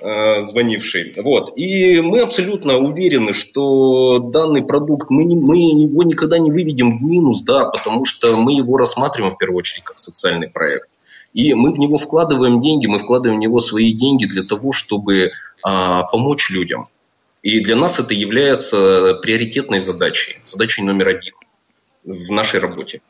э, 0.00 0.42
звонивший. 0.42 1.12
Вот. 1.18 1.52
И 1.56 2.00
мы 2.00 2.18
абсолютно 2.18 2.78
уверены, 2.78 3.32
что 3.32 4.18
данный 4.18 4.62
продукт, 4.62 5.08
мы, 5.08 5.22
не- 5.22 5.36
мы 5.36 5.56
его 5.56 6.02
никогда 6.02 6.36
не 6.38 6.50
выведем 6.50 6.90
в 6.90 7.04
минус, 7.04 7.42
да, 7.42 7.66
потому 7.66 8.04
что 8.04 8.36
мы 8.36 8.54
его 8.54 8.76
рассматриваем 8.76 9.32
в 9.32 9.38
первую 9.38 9.58
очередь 9.58 9.84
как 9.84 9.98
социальный 10.00 10.48
проект. 10.48 10.88
И 11.32 11.54
мы 11.54 11.72
в 11.72 11.78
него 11.78 11.96
вкладываем 11.96 12.60
деньги, 12.60 12.86
мы 12.86 12.98
вкладываем 12.98 13.38
в 13.38 13.42
него 13.42 13.60
свои 13.60 13.92
деньги 13.92 14.24
для 14.26 14.42
того, 14.42 14.72
чтобы 14.72 15.32
а, 15.62 16.02
помочь 16.04 16.50
людям. 16.50 16.88
И 17.42 17.60
для 17.60 17.76
нас 17.76 18.00
это 18.00 18.14
является 18.14 19.14
приоритетной 19.22 19.80
задачей, 19.80 20.38
задачей 20.44 20.82
номер 20.82 21.08
один 21.08 21.34
в 22.04 22.30
нашей 22.30 22.60
работе. 22.60 23.00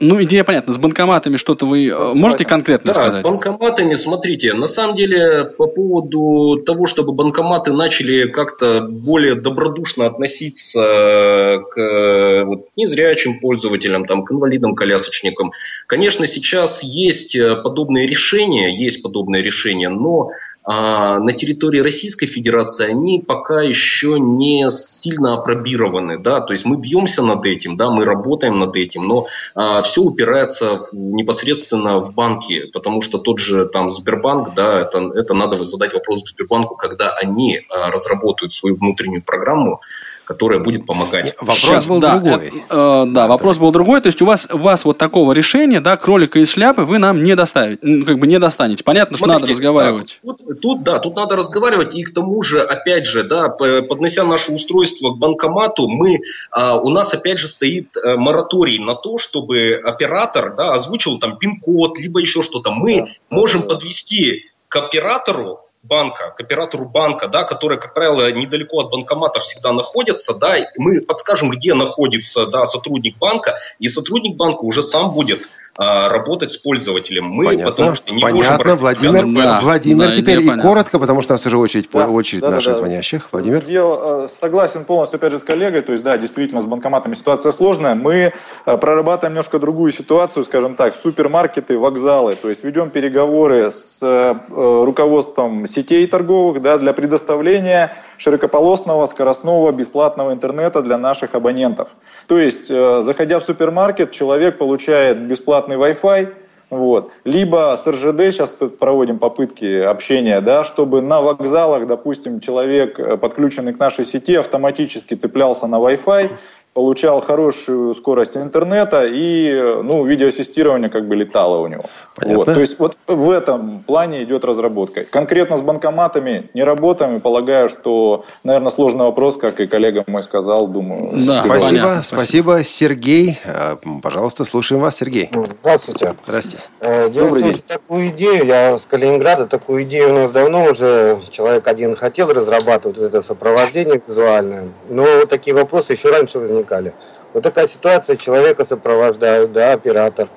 Ну, 0.00 0.22
идея 0.22 0.44
понятна. 0.44 0.72
С 0.72 0.78
банкоматами 0.78 1.36
что-то 1.36 1.66
вы 1.66 1.88
э, 1.88 2.14
можете 2.14 2.44
конкретно 2.44 2.92
да, 2.92 2.94
сказать? 2.94 3.26
с 3.26 3.28
банкоматами, 3.28 3.96
смотрите, 3.96 4.54
на 4.54 4.68
самом 4.68 4.94
деле 4.94 5.44
по 5.44 5.66
поводу 5.66 6.62
того, 6.62 6.86
чтобы 6.86 7.12
банкоматы 7.12 7.72
начали 7.72 8.28
как-то 8.28 8.82
более 8.82 9.34
добродушно 9.34 10.06
относиться 10.06 11.64
к 11.72 12.44
вот, 12.44 12.68
незрячим 12.76 13.40
пользователям, 13.40 14.04
там, 14.04 14.24
к 14.24 14.30
инвалидам, 14.30 14.76
колясочникам, 14.76 15.50
конечно, 15.88 16.28
сейчас 16.28 16.84
есть 16.84 17.36
подобные 17.64 18.06
решения, 18.06 18.76
есть 18.76 19.02
подобные 19.02 19.42
решения, 19.42 19.88
но 19.88 20.30
а 20.70 21.18
на 21.18 21.32
территории 21.32 21.80
Российской 21.80 22.26
Федерации 22.26 22.90
они 22.90 23.24
пока 23.26 23.62
еще 23.62 24.20
не 24.20 24.70
сильно 24.70 25.32
опробированы, 25.32 26.18
да, 26.18 26.40
то 26.40 26.52
есть 26.52 26.66
мы 26.66 26.76
бьемся 26.76 27.22
над 27.22 27.46
этим, 27.46 27.78
да, 27.78 27.88
мы 27.88 28.04
работаем 28.04 28.58
над 28.58 28.76
этим, 28.76 29.04
но 29.04 29.26
а, 29.54 29.82
все 29.88 30.02
упирается 30.02 30.78
в, 30.78 30.92
непосредственно 30.92 31.98
в 32.00 32.12
банки, 32.12 32.66
потому 32.72 33.00
что 33.00 33.18
тот 33.18 33.38
же 33.38 33.66
там 33.66 33.88
Сбербанк, 33.88 34.54
да, 34.54 34.80
это, 34.80 35.10
это 35.14 35.32
надо 35.32 35.64
задать 35.64 35.94
вопрос 35.94 36.20
Сбербанку, 36.28 36.76
когда 36.76 37.10
они 37.16 37.62
а, 37.70 37.90
разработают 37.90 38.52
свою 38.52 38.76
внутреннюю 38.76 39.22
программу, 39.22 39.80
которая 40.28 40.58
будет 40.58 40.84
помогать. 40.84 41.34
Вопрос 41.38 41.56
Сейчас, 41.56 41.88
был 41.88 42.00
да, 42.00 42.18
другой. 42.18 42.48
Э, 42.48 42.50
э, 42.68 43.04
да, 43.08 43.24
а, 43.24 43.28
вопрос 43.28 43.56
так. 43.56 43.62
был 43.62 43.72
другой. 43.72 44.02
То 44.02 44.08
есть 44.08 44.20
у 44.20 44.26
вас, 44.26 44.46
у 44.52 44.58
вас 44.58 44.84
вот 44.84 44.98
такого 44.98 45.32
решения, 45.32 45.80
да, 45.80 45.96
кролика 45.96 46.38
из 46.38 46.50
шляпы 46.50 46.82
вы 46.82 46.98
нам 46.98 47.22
не 47.22 47.34
доставите, 47.34 48.04
как 48.04 48.18
бы 48.18 48.26
не 48.26 48.38
достанете. 48.38 48.84
Понятно, 48.84 49.16
Смотрите, 49.16 49.38
что 49.38 49.40
надо 49.40 49.52
разговаривать. 49.52 50.20
Да, 50.22 50.34
тут, 50.34 50.60
тут, 50.60 50.82
да, 50.82 50.98
тут 50.98 51.16
надо 51.16 51.34
разговаривать. 51.34 51.94
И 51.94 52.02
к 52.02 52.12
тому 52.12 52.42
же, 52.42 52.60
опять 52.60 53.06
же, 53.06 53.24
да, 53.24 53.48
поднося 53.48 54.22
наше 54.24 54.52
устройство 54.52 55.14
к 55.14 55.18
банкомату, 55.18 55.88
мы, 55.88 56.18
а, 56.50 56.76
у 56.76 56.90
нас 56.90 57.14
опять 57.14 57.38
же 57.38 57.48
стоит 57.48 57.96
э, 57.96 58.16
мораторий 58.16 58.78
на 58.78 58.94
то, 58.96 59.16
чтобы 59.16 59.80
оператор, 59.82 60.54
да, 60.54 60.74
озвучил 60.74 61.18
там 61.18 61.38
пин-код, 61.38 61.98
либо 61.98 62.20
еще 62.20 62.42
что-то. 62.42 62.70
Мы 62.70 63.00
да, 63.00 63.06
можем 63.30 63.62
подвести 63.62 64.42
к 64.68 64.76
оператору 64.76 65.60
банка, 65.88 66.30
к 66.36 66.40
оператору 66.40 66.86
банка, 66.86 67.26
да, 67.28 67.44
который, 67.44 67.78
как 67.78 67.94
правило, 67.94 68.30
недалеко 68.30 68.80
от 68.80 68.90
банкомата 68.90 69.40
всегда 69.40 69.72
находится, 69.72 70.34
да, 70.34 70.56
мы 70.76 71.00
подскажем, 71.00 71.50
где 71.50 71.74
находится 71.74 72.46
да, 72.46 72.64
сотрудник 72.66 73.18
банка, 73.18 73.56
и 73.78 73.88
сотрудник 73.88 74.36
банка 74.36 74.60
уже 74.60 74.82
сам 74.82 75.12
будет 75.12 75.48
а, 75.80 76.08
работать 76.08 76.50
с 76.50 76.56
пользователем. 76.56 77.26
Мы, 77.26 77.44
понятно, 77.44 77.70
потому 77.70 77.94
что 77.94 78.12
не 78.12 78.20
понятно. 78.20 78.58
можем 78.58 78.76
Владимир, 78.78 79.26
да, 79.32 79.60
Владимир, 79.60 80.08
да, 80.08 80.16
теперь 80.16 80.40
и 80.40 80.50
коротко, 80.60 80.98
потому 80.98 81.22
что 81.22 81.34
у 81.34 81.34
нас 81.34 81.46
уже 81.46 81.56
очередь, 81.56 81.88
да, 81.92 82.08
очередь 82.08 82.42
да, 82.42 82.50
наших 82.50 82.72
да, 82.72 82.78
звонящих. 82.78 83.28
Владимир? 83.30 83.62
Сделал, 83.62 84.24
э, 84.24 84.28
согласен 84.28 84.84
полностью, 84.84 85.18
опять 85.18 85.30
же, 85.30 85.38
с 85.38 85.44
коллегой. 85.44 85.82
То 85.82 85.92
есть, 85.92 86.02
да, 86.02 86.18
действительно, 86.18 86.60
с 86.60 86.66
банкоматами 86.66 87.14
ситуация 87.14 87.52
сложная. 87.52 87.94
Мы 87.94 88.32
э, 88.66 88.76
прорабатываем 88.76 89.34
немножко 89.34 89.60
другую 89.60 89.92
ситуацию, 89.92 90.42
скажем 90.42 90.74
так, 90.74 90.94
супермаркеты, 90.96 91.78
вокзалы. 91.78 92.34
То 92.34 92.48
есть, 92.48 92.64
ведем 92.64 92.90
переговоры 92.90 93.70
с 93.70 94.00
э, 94.02 94.34
руководством 94.48 95.68
сетей 95.68 96.08
торговых 96.08 96.60
да, 96.60 96.78
для 96.78 96.92
предоставления 96.92 97.96
широкополосного, 98.16 99.06
скоростного, 99.06 99.70
бесплатного 99.70 100.32
интернета 100.32 100.82
для 100.82 100.98
наших 100.98 101.36
абонентов. 101.36 101.90
То 102.26 102.36
есть, 102.36 102.66
заходя 102.66 103.38
в 103.38 103.44
супермаркет, 103.44 104.10
человек 104.10 104.58
получает 104.58 105.20
бесплатно 105.20 105.67
бесплатный 105.68 105.76
Wi-Fi, 105.76 106.34
вот. 106.70 107.12
Либо 107.24 107.74
с 107.76 107.86
РЖД 107.86 108.34
сейчас 108.34 108.50
проводим 108.50 109.18
попытки 109.18 109.80
общения, 109.80 110.40
да, 110.40 110.64
чтобы 110.64 111.00
на 111.00 111.20
вокзалах, 111.20 111.86
допустим, 111.86 112.40
человек, 112.40 112.98
э, 112.98 113.16
подключенный 113.16 113.72
к 113.72 113.78
нашей 113.78 114.04
сети, 114.04 114.34
автоматически 114.34 115.14
цеплялся 115.14 115.66
на 115.66 115.76
Wi-Fi 115.76 116.30
получал 116.78 117.20
хорошую 117.20 117.92
скорость 117.96 118.36
интернета 118.36 119.04
и 119.04 119.52
ну, 119.82 120.04
видеоассистирование 120.04 120.88
как 120.88 121.08
бы 121.08 121.16
летало 121.16 121.58
у 121.58 121.66
него. 121.66 121.86
Понятно. 122.14 122.38
Вот. 122.38 122.54
То 122.54 122.60
есть 122.60 122.78
вот 122.78 122.96
в 123.08 123.30
этом 123.30 123.82
плане 123.82 124.22
идет 124.22 124.44
разработка. 124.44 125.02
Конкретно 125.02 125.56
с 125.56 125.60
банкоматами 125.60 126.50
не 126.54 126.62
работаем 126.62 127.16
и 127.16 127.18
полагаю, 127.18 127.68
что, 127.68 128.24
наверное, 128.44 128.70
сложный 128.70 129.06
вопрос, 129.06 129.38
как 129.38 129.58
и 129.58 129.66
коллега 129.66 130.04
мой 130.06 130.22
сказал, 130.22 130.68
думаю. 130.68 131.14
Да, 131.14 131.42
спасибо, 131.44 131.66
понятно, 131.66 132.02
спасибо. 132.04 132.62
Сергей, 132.62 133.40
э, 133.44 133.74
пожалуйста, 134.00 134.44
слушаем 134.44 134.80
вас, 134.80 134.94
Сергей. 134.98 135.30
Здравствуйте. 135.60 136.14
Здравствуйте. 136.28 136.64
Э, 136.78 137.10
дело 137.10 137.26
Добрый 137.26 137.42
том, 137.42 137.52
день. 137.54 137.62
такую 137.66 138.08
идею, 138.10 138.46
я 138.46 138.78
с 138.78 138.86
Калининграда, 138.86 139.48
такую 139.48 139.82
идею 139.82 140.10
у 140.10 140.14
нас 140.14 140.30
давно 140.30 140.66
уже 140.66 141.18
человек 141.32 141.66
один 141.66 141.96
хотел 141.96 142.32
разрабатывать, 142.32 142.98
вот 142.98 143.06
это 143.06 143.20
сопровождение 143.20 144.00
визуальное, 144.06 144.68
но 144.88 145.02
вот 145.02 145.28
такие 145.28 145.56
вопросы 145.56 145.94
еще 145.94 146.10
раньше 146.10 146.38
возникали 146.38 146.67
возникали. 146.68 146.94
Вот 147.34 147.42
такая 147.42 147.66
ситуация, 147.66 148.16
человека 148.16 148.64
сопровождают, 148.64 149.52
да, 149.52 149.72
оператор. 149.72 150.28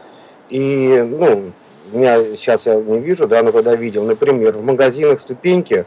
И, 0.50 1.06
ну, 1.10 1.52
меня 1.92 2.18
сейчас 2.36 2.66
я 2.66 2.76
не 2.76 3.00
вижу, 3.00 3.28
да, 3.28 3.42
но 3.44 3.52
когда 3.52 3.76
видел, 3.76 4.04
например, 4.04 4.58
в 4.58 4.64
магазинах 4.64 5.20
ступеньки, 5.20 5.86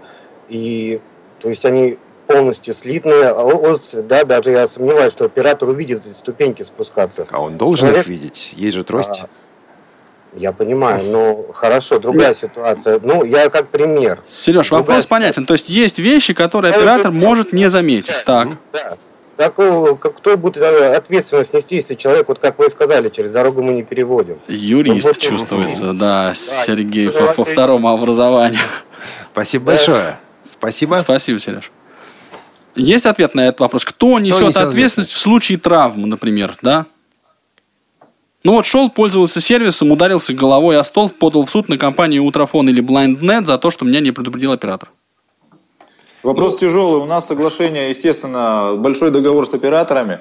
и, 0.48 1.00
то 1.40 1.48
есть 1.48 1.64
они 1.64 1.98
полностью 2.26 2.72
слитные, 2.72 3.28
а 3.28 3.78
да, 4.02 4.24
даже 4.24 4.50
я 4.50 4.66
сомневаюсь, 4.66 5.12
что 5.12 5.26
оператор 5.26 5.68
увидит 5.68 6.06
эти 6.06 6.14
ступеньки 6.14 6.62
спускаться. 6.62 7.26
А 7.30 7.40
он 7.40 7.58
должен 7.58 7.88
Человек, 7.88 8.06
их 8.06 8.12
видеть? 8.12 8.52
Есть 8.56 8.76
же 8.76 8.84
трость. 8.84 9.20
А, 9.22 9.28
я 10.32 10.52
понимаю, 10.52 11.04
но 11.04 11.44
хорошо, 11.52 11.98
другая 11.98 12.28
Нет. 12.28 12.38
ситуация. 12.38 12.98
Ну, 13.02 13.24
я 13.24 13.50
как 13.50 13.68
пример. 13.68 14.22
Сереж, 14.26 14.68
другая 14.68 14.80
вопрос 14.80 15.04
ситуация. 15.04 15.08
понятен. 15.10 15.46
То 15.46 15.52
есть 15.52 15.68
есть 15.68 15.98
вещи, 15.98 16.32
которые 16.32 16.72
оператор 16.72 17.12
может 17.12 17.52
не 17.52 17.68
заметить. 17.68 18.24
Так. 18.24 18.48
Да. 18.72 18.96
Как, 19.36 19.56
как, 19.56 20.16
кто 20.16 20.36
будет 20.36 20.58
э, 20.58 20.94
ответственность 20.94 21.52
нести, 21.52 21.76
если 21.76 21.94
человек, 21.94 22.28
вот 22.28 22.38
как 22.38 22.58
вы 22.58 22.70
сказали, 22.70 23.08
через 23.08 23.32
дорогу 23.32 23.62
мы 23.62 23.72
не 23.72 23.82
переводим? 23.82 24.38
Юрист 24.46 25.06
вот, 25.06 25.18
чувствуется, 25.18 25.92
да, 25.92 26.28
да 26.28 26.34
Сергей, 26.34 27.10
по, 27.10 27.34
по 27.34 27.44
второму 27.44 27.88
образованию. 27.88 28.60
Спасибо 29.32 29.64
да. 29.64 29.72
большое. 29.72 30.18
Спасибо. 30.46 30.94
Спасибо, 30.94 31.38
Сереж. 31.38 31.72
Есть 32.76 33.06
ответ 33.06 33.34
на 33.34 33.48
этот 33.48 33.60
вопрос? 33.60 33.84
Кто, 33.84 33.94
Кто 33.94 34.18
несет, 34.18 34.48
несет 34.48 34.56
ответственность 34.56 35.12
в 35.12 35.18
случае 35.18 35.58
травмы, 35.58 36.06
например, 36.06 36.56
да? 36.62 36.86
Ну 38.44 38.52
вот 38.52 38.66
шел, 38.66 38.90
пользовался 38.90 39.40
сервисом, 39.40 39.90
ударился 39.90 40.34
головой 40.34 40.78
о 40.78 40.84
стол, 40.84 41.08
подал 41.08 41.46
в 41.46 41.50
суд 41.50 41.68
на 41.68 41.78
компанию 41.78 42.22
Утрофон 42.24 42.68
или 42.68 42.82
BlindNet 42.82 43.46
за 43.46 43.56
то, 43.56 43.70
что 43.70 43.86
меня 43.86 44.00
не 44.00 44.12
предупредил 44.12 44.52
оператор. 44.52 44.90
Вопрос 46.24 46.56
тяжелый. 46.56 47.02
У 47.02 47.04
нас 47.04 47.26
соглашение, 47.26 47.90
естественно, 47.90 48.76
большой 48.78 49.10
договор 49.10 49.46
с 49.46 49.52
операторами. 49.52 50.20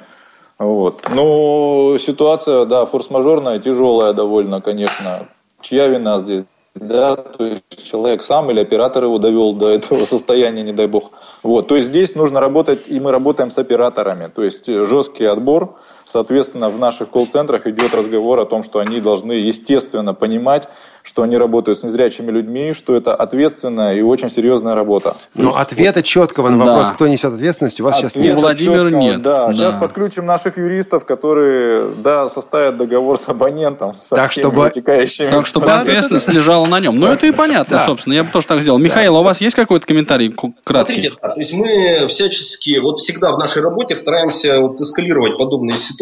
Вот. 0.59 1.01
Но 1.15 1.95
ситуация, 1.97 2.65
да, 2.65 2.85
форс-мажорная, 2.85 3.59
тяжелая 3.59 4.11
довольно, 4.11 4.59
конечно. 4.59 5.29
Чья 5.61 5.87
вина 5.87 6.19
здесь? 6.19 6.43
Да, 6.75 7.15
то 7.15 7.45
есть 7.45 7.89
человек 7.89 8.23
сам 8.23 8.51
или 8.51 8.59
оператор 8.59 9.03
его 9.03 9.17
довел 9.17 9.53
до 9.53 9.69
этого 9.69 10.03
состояния, 10.15 10.63
не 10.63 10.73
дай 10.73 10.87
бог. 10.87 11.11
Вот, 11.41 11.67
то 11.67 11.75
есть 11.75 11.87
здесь 11.87 12.15
нужно 12.15 12.41
работать, 12.41 12.81
и 12.87 12.99
мы 12.99 13.11
работаем 13.11 13.49
с 13.49 13.57
операторами. 13.57 14.27
То 14.27 14.43
есть 14.43 14.65
жесткий 14.65 15.25
отбор, 15.25 15.75
соответственно, 16.05 16.69
в 16.69 16.79
наших 16.79 17.09
колл-центрах 17.09 17.67
идет 17.67 17.93
разговор 17.93 18.39
о 18.39 18.45
том, 18.45 18.63
что 18.63 18.79
они 18.79 18.99
должны, 18.99 19.33
естественно, 19.33 20.13
понимать, 20.13 20.67
что 21.03 21.21
они 21.21 21.37
работают 21.37 21.79
с 21.79 21.83
незрячими 21.83 22.31
людьми, 22.31 22.73
что 22.73 22.95
это 22.95 23.13
ответственная 23.13 23.95
и 23.95 24.01
очень 24.01 24.29
серьезная 24.29 24.73
работа. 24.73 25.17
Но 25.33 25.49
есть, 25.49 25.57
ответа 25.57 25.99
вот, 25.99 26.05
четкого 26.05 26.49
на 26.49 26.57
вопрос, 26.57 26.87
да. 26.87 26.93
кто 26.93 27.07
несет 27.07 27.33
ответственность, 27.33 27.81
у 27.81 27.83
вас 27.83 27.97
Ответа 27.97 28.13
сейчас 28.13 28.23
нет. 28.23 28.35
Владимир 28.35 28.83
четкого, 28.85 29.01
нет. 29.01 29.21
Да, 29.21 29.47
да, 29.47 29.53
сейчас 29.53 29.75
подключим 29.75 30.25
наших 30.25 30.57
юристов, 30.57 31.05
которые, 31.05 31.93
да, 31.95 32.29
составят 32.29 32.77
договор 32.77 33.17
с 33.17 33.27
абонентом. 33.27 33.95
Со 34.07 34.15
так, 34.15 34.31
чтобы, 34.31 34.71
так, 34.71 35.45
чтобы 35.45 35.71
ответственность 35.71 36.29
лежала 36.31 36.65
на 36.65 36.79
нем. 36.79 36.95
Ну, 36.97 37.07
это 37.07 37.25
и 37.25 37.31
понятно, 37.31 37.79
собственно. 37.79 38.13
Я 38.13 38.23
бы 38.23 38.31
тоже 38.31 38.47
так 38.47 38.61
сделал. 38.61 38.79
Михаил, 38.79 39.17
а 39.17 39.19
у 39.19 39.23
вас 39.23 39.41
есть 39.41 39.55
какой-то 39.55 39.85
комментарий 39.85 40.33
краткий? 40.63 40.93
Смотрите, 40.93 41.17
то 41.21 41.39
есть 41.39 41.53
мы 41.53 42.07
всячески, 42.07 42.79
вот 42.79 42.99
всегда 42.99 43.33
в 43.33 43.37
нашей 43.37 43.61
работе 43.61 43.95
стараемся 43.95 44.59
вот 44.61 44.79
эскалировать 44.79 45.37
подобные 45.37 45.73
ситуации. 45.73 45.92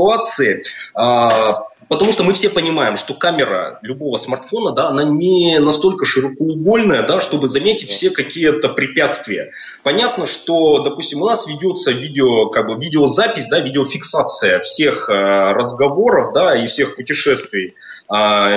А, 0.96 1.68
Потому 1.92 2.14
что 2.14 2.24
мы 2.24 2.32
все 2.32 2.50
понимаем, 2.50 2.96
что 2.96 3.14
камера 3.14 3.78
любого 3.82 4.16
смартфона, 4.16 4.72
да, 4.72 4.88
она 4.88 5.04
не 5.04 5.60
настолько 5.60 6.06
широкоугольная, 6.06 7.04
да, 7.04 7.20
чтобы 7.20 7.50
заметить 7.50 7.90
все 7.90 8.12
какие-то 8.12 8.70
препятствия. 8.70 9.52
Понятно, 9.84 10.26
что, 10.26 10.80
допустим, 10.80 11.22
у 11.22 11.26
нас 11.26 11.48
ведется 11.48 11.92
видео, 11.92 12.48
как 12.50 12.68
бы 12.68 12.76
видеозапись, 12.76 13.48
да, 13.50 13.60
видеофиксация 13.60 14.62
всех 14.62 15.10
э, 15.10 15.52
разговоров, 15.52 16.32
да, 16.34 16.56
и 16.56 16.66
всех 16.68 16.96
путешествий 16.96 17.76
э, 18.10 18.14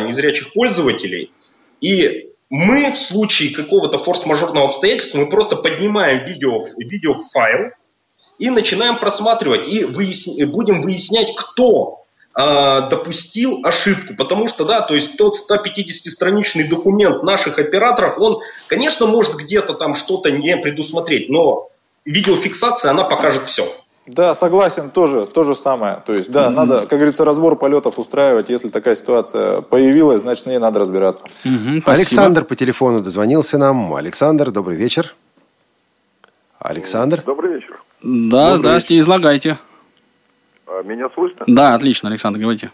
незрячих 0.07 0.53
пользователей. 0.53 1.33
И 1.81 2.31
мы 2.51 2.93
в 2.93 2.97
случае 2.97 3.53
какого-то 3.53 3.99
форс-мажорного 3.99 4.67
обстоятельства, 4.67 5.19
мы 5.19 5.29
просто 5.29 5.57
поднимаем 5.57 6.25
видео, 6.25 6.61
видеофайл 6.79 7.73
и 8.39 8.51
начинаем 8.51 8.99
просматривать, 8.99 9.67
и 9.69 9.85
выясни, 9.85 10.45
будем 10.45 10.83
выяснять, 10.83 11.35
кто 11.37 12.05
а, 12.37 12.83
допустил 12.89 13.61
ошибку, 13.63 14.15
потому 14.17 14.49
что, 14.49 14.65
да, 14.65 14.81
то 14.81 14.95
есть 14.95 15.17
тот 15.17 15.35
150-страничный 15.37 16.69
документ 16.69 17.23
наших 17.23 17.61
операторов, 17.61 18.19
он, 18.19 18.41
конечно, 18.67 19.07
может 19.07 19.37
где-то 19.37 19.75
там 19.75 19.95
что-то 19.95 20.33
не 20.33 20.57
предусмотреть, 20.57 21.29
но 21.29 21.69
видеофиксация, 22.05 22.91
она 22.91 23.05
покажет 23.05 23.45
все. 23.45 23.65
Да, 24.07 24.35
согласен, 24.35 24.91
тоже 24.91 25.27
то 25.27 25.45
же 25.45 25.55
самое. 25.55 26.03
То 26.05 26.13
есть, 26.13 26.31
да, 26.31 26.49
mm-hmm. 26.49 26.51
надо, 26.51 26.81
как 26.81 26.99
говорится, 26.99 27.25
разбор 27.25 27.57
полетов 27.57 27.99
устраивать. 27.99 28.51
Если 28.51 28.69
такая 28.69 28.97
ситуация 28.97 29.63
появилась, 29.63 30.21
значит, 30.21 30.43
с 30.43 30.47
ней 30.47 30.59
надо 30.59 30.81
разбираться. 30.81 31.25
Mm-hmm, 31.45 31.85
Александр 31.87 32.45
по 32.45 32.55
телефону 32.55 33.01
дозвонился 33.01 33.57
нам. 33.57 33.95
Александр, 33.95 34.51
добрый 34.51 34.77
вечер. 34.77 35.15
Александр. 36.59 37.23
Добрый 37.25 37.55
вечер. 37.55 37.74
Да, 38.05 38.51
добрый 38.51 38.57
здрасте, 38.59 38.95
вечер. 38.95 39.05
излагайте. 39.05 39.59
А 40.67 40.83
меня 40.83 41.09
слышно? 41.15 41.45
Да, 41.47 41.75
отлично, 41.75 42.11
Александр, 42.11 42.39
говорите. 42.39 42.71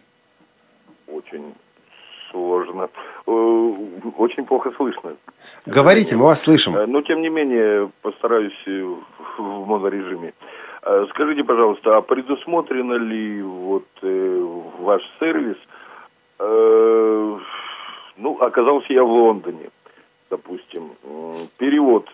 Очень 1.06 1.54
сложно. 2.32 2.88
Э, 3.28 3.30
очень 4.18 4.44
плохо 4.44 4.72
слышно. 4.76 5.14
Говорите, 5.66 6.16
мы 6.16 6.24
вас 6.24 6.40
слышим. 6.42 6.76
Э, 6.76 6.86
но, 6.86 7.00
тем 7.02 7.22
не 7.22 7.28
менее, 7.28 7.90
постараюсь 8.02 8.60
в 8.66 9.66
монорежиме. 9.66 10.32
Э, 10.82 11.06
скажите, 11.10 11.44
пожалуйста, 11.44 11.96
а 11.96 12.02
предусмотрено 12.02 12.94
ли 12.94 13.40
вот 13.40 13.86
э, 14.02 14.46
ваш 14.80 15.02
сервис? 15.20 15.58
Э, 16.40 17.38
ну, 18.16 18.36
оказался 18.40 18.92
я 18.92 19.04
в 19.04 19.10
Лондоне, 19.10 19.70
допустим, 20.28 20.90
перевод 21.58 22.08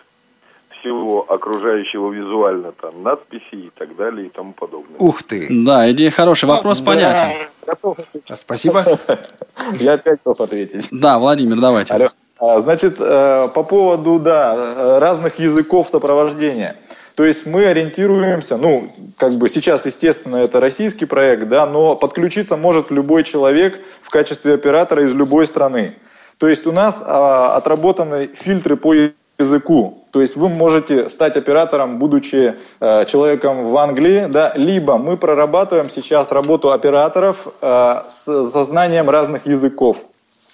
всего 0.81 1.25
окружающего 1.31 2.11
визуально, 2.13 2.73
там, 2.73 3.03
надписи 3.03 3.55
и 3.55 3.71
так 3.77 3.97
далее 3.97 4.27
и 4.27 4.29
тому 4.31 4.53
подобное. 4.53 4.99
Ух 4.99 5.23
ты! 5.23 5.47
Да, 5.51 5.91
идея 5.91 6.11
хорошая, 6.11 6.51
вопрос 6.51 6.81
да, 6.81 6.87
понятен. 6.87 7.49
Готов. 7.67 7.99
Спасибо. 8.25 8.85
Я 9.81 9.95
опять 9.95 10.21
готов 10.25 10.41
ответить. 10.41 10.89
Да, 10.93 11.19
Владимир, 11.19 11.59
давайте. 11.61 11.95
Алло. 11.95 12.11
А, 12.39 12.61
значит, 12.61 12.99
по 12.99 13.67
поводу, 13.69 14.19
да, 14.19 15.01
разных 15.01 15.39
языков 15.39 15.89
сопровождения– 15.89 16.77
то 17.17 17.25
есть 17.25 17.47
мы 17.47 17.65
ориентируемся, 17.65 18.59
ну, 18.59 18.93
как 19.17 19.39
бы 19.39 19.49
сейчас, 19.49 19.87
естественно, 19.87 20.37
это 20.37 20.61
российский 20.61 21.07
проект, 21.07 21.49
да, 21.49 21.67
но 21.67 21.97
подключиться 21.97 22.59
может 22.59 22.91
любой 22.91 23.25
человек 23.25 23.81
в 24.03 24.11
качестве 24.11 24.53
оператора 24.53 25.03
из 25.03 25.15
любой 25.15 25.47
страны. 25.47 25.95
То 26.37 26.47
есть 26.47 26.67
у 26.67 26.73
нас 26.73 27.03
а, 27.05 27.57
отработаны 27.57 28.27
фильтры 28.35 28.77
по 28.77 28.95
языку. 29.39 30.05
То 30.11 30.21
есть 30.21 30.37
вы 30.37 30.49
можете 30.49 31.09
стать 31.09 31.37
оператором, 31.37 31.99
будучи 31.99 32.55
э, 32.81 33.05
человеком 33.07 33.65
в 33.65 33.77
Англии, 33.77 34.27
да, 34.29 34.53
либо 34.57 34.99
мы 34.99 35.17
прорабатываем 35.17 35.91
сейчас 35.91 36.33
работу 36.33 36.71
операторов 36.71 37.47
э, 37.61 38.03
с, 38.09 38.25
со 38.25 38.65
знанием 38.65 39.11
разных 39.11 39.47
языков. 39.47 40.05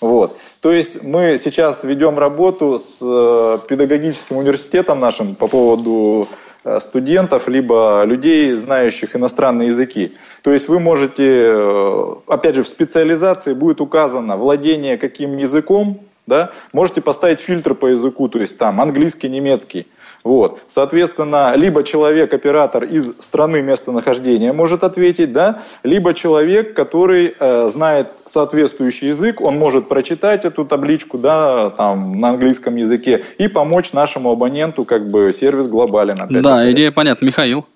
Вот. 0.01 0.37
То 0.61 0.73
есть 0.73 1.05
мы 1.05 1.39
сейчас 1.39 1.85
ведем 1.85 2.19
работу 2.19 2.79
с 2.79 3.01
э, 3.03 3.59
педагогическим 3.69 4.39
университетом 4.39 4.99
нашим 4.99 5.37
по 5.37 5.47
поводу 5.47 6.29
Э, 6.65 6.79
студентов, 6.79 7.49
либо 7.49 8.05
людей, 8.05 8.53
знающих 8.53 9.17
иностранные 9.17 9.69
языки. 9.69 10.13
То 10.43 10.53
есть 10.53 10.69
вы 10.69 10.79
можете, 10.79 11.25
э, 11.27 12.05
опять 12.29 12.55
же, 12.55 12.63
в 12.63 12.69
специализации 12.69 13.53
будет 13.53 13.81
указано 13.81 14.37
владение 14.37 14.97
каким 14.97 15.39
языком, 15.39 15.99
да, 16.27 16.51
можете 16.73 17.01
поставить 17.01 17.41
фильтр 17.41 17.75
по 17.75 17.87
языку, 17.87 18.29
то 18.29 18.39
есть 18.39 18.59
там 18.59 18.81
английский, 18.81 19.29
немецкий. 19.29 19.87
Вот. 20.25 20.63
Соответственно, 20.69 21.55
либо 21.57 21.83
человек-оператор 21.83 22.85
из 22.85 23.13
страны 23.19 23.61
местонахождения 23.61 24.53
может 24.53 24.85
ответить, 24.85 25.33
да, 25.33 25.63
либо 25.83 26.15
человек, 26.15 26.75
который 26.75 27.35
э, 27.39 27.69
знает 27.69 28.09
соответствующий 28.25 29.09
язык, 29.09 29.41
он 29.41 29.59
может 29.59 29.89
прочитать 29.89 30.45
эту 30.45 30.65
табличку 30.65 31.19
да, 31.19 31.71
там, 31.71 32.21
на 32.21 32.31
английском 32.31 32.77
языке 32.77 33.25
и 33.39 33.49
помочь 33.49 33.93
нашему 33.93 34.31
абоненту, 34.31 34.85
как 34.85 35.11
бы 35.11 35.33
сервис 35.33 35.67
глобален. 35.67 36.19
Да, 36.31 36.71
идея 36.71 36.93
понятна. 36.93 37.27
Михаил? 37.27 37.67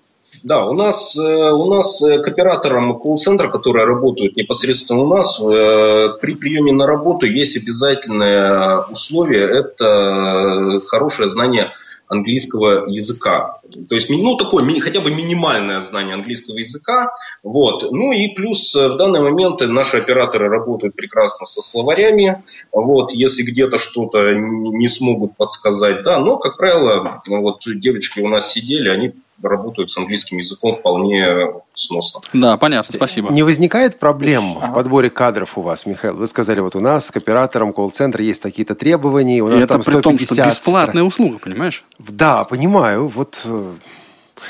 Да, 0.47 0.65
у 0.65 0.73
нас, 0.73 1.13
э, 1.17 1.51
у 1.51 1.65
нас 1.65 2.01
э, 2.01 2.19
к 2.19 2.27
операторам 2.29 2.97
колл-центра, 2.99 3.49
которые 3.49 3.85
работают 3.85 4.37
непосредственно 4.37 5.01
у 5.01 5.07
нас, 5.07 5.41
э, 5.41 6.07
при 6.21 6.35
приеме 6.35 6.71
на 6.71 6.87
работу 6.87 7.25
есть 7.25 7.57
обязательное 7.57 8.77
условие, 8.89 9.41
это 9.41 10.81
хорошее 10.87 11.27
знание 11.27 11.73
английского 12.07 12.85
языка. 12.87 13.59
То 13.89 13.95
есть, 13.95 14.09
ну, 14.09 14.37
такое 14.37 14.63
хотя 14.79 15.01
бы 15.01 15.11
минимальное 15.13 15.81
знание 15.81 16.13
английского 16.13 16.55
языка. 16.55 17.09
Вот. 17.43 17.91
Ну 17.91 18.13
и 18.13 18.29
плюс 18.29 18.73
в 18.73 18.95
данный 18.95 19.19
момент 19.19 19.59
наши 19.67 19.97
операторы 19.97 20.47
работают 20.47 20.95
прекрасно 20.95 21.45
со 21.45 21.61
словарями. 21.61 22.41
Вот. 22.71 23.11
Если 23.11 23.43
где-то 23.43 23.77
что-то 23.77 24.31
не 24.31 24.87
смогут 24.87 25.35
подсказать, 25.35 26.03
да. 26.03 26.19
Но, 26.19 26.37
как 26.37 26.55
правило, 26.55 27.21
вот 27.27 27.59
девочки 27.65 28.21
у 28.21 28.29
нас 28.29 28.53
сидели, 28.53 28.87
они 28.87 29.11
работают 29.41 29.91
с 29.91 29.97
английским 29.97 30.37
языком 30.37 30.73
вполне 30.73 31.53
сносно. 31.73 32.21
Да, 32.33 32.57
понятно, 32.57 32.93
спасибо. 32.93 33.31
Не 33.31 33.43
возникает 33.43 33.99
проблем 33.99 34.55
в 34.55 34.73
подборе 34.73 35.09
кадров 35.09 35.57
у 35.57 35.61
вас, 35.61 35.85
Михаил? 35.85 36.17
Вы 36.17 36.27
сказали, 36.27 36.59
вот 36.59 36.75
у 36.75 36.79
нас 36.79 37.11
к 37.11 37.17
операторам 37.17 37.73
колл-центра 37.73 38.23
есть 38.23 38.41
какие-то 38.41 38.75
требования, 38.75 39.41
у 39.41 39.47
нас 39.47 39.63
И 39.63 39.67
там 39.67 39.81
это 39.81 39.91
при 39.91 40.01
том, 40.01 40.17
что 40.17 40.35
бесплатная 40.35 41.03
услуга, 41.03 41.39
понимаешь? 41.39 41.83
Да, 41.99 42.43
понимаю. 42.43 43.07
Вот 43.07 43.43
э, 43.45 43.73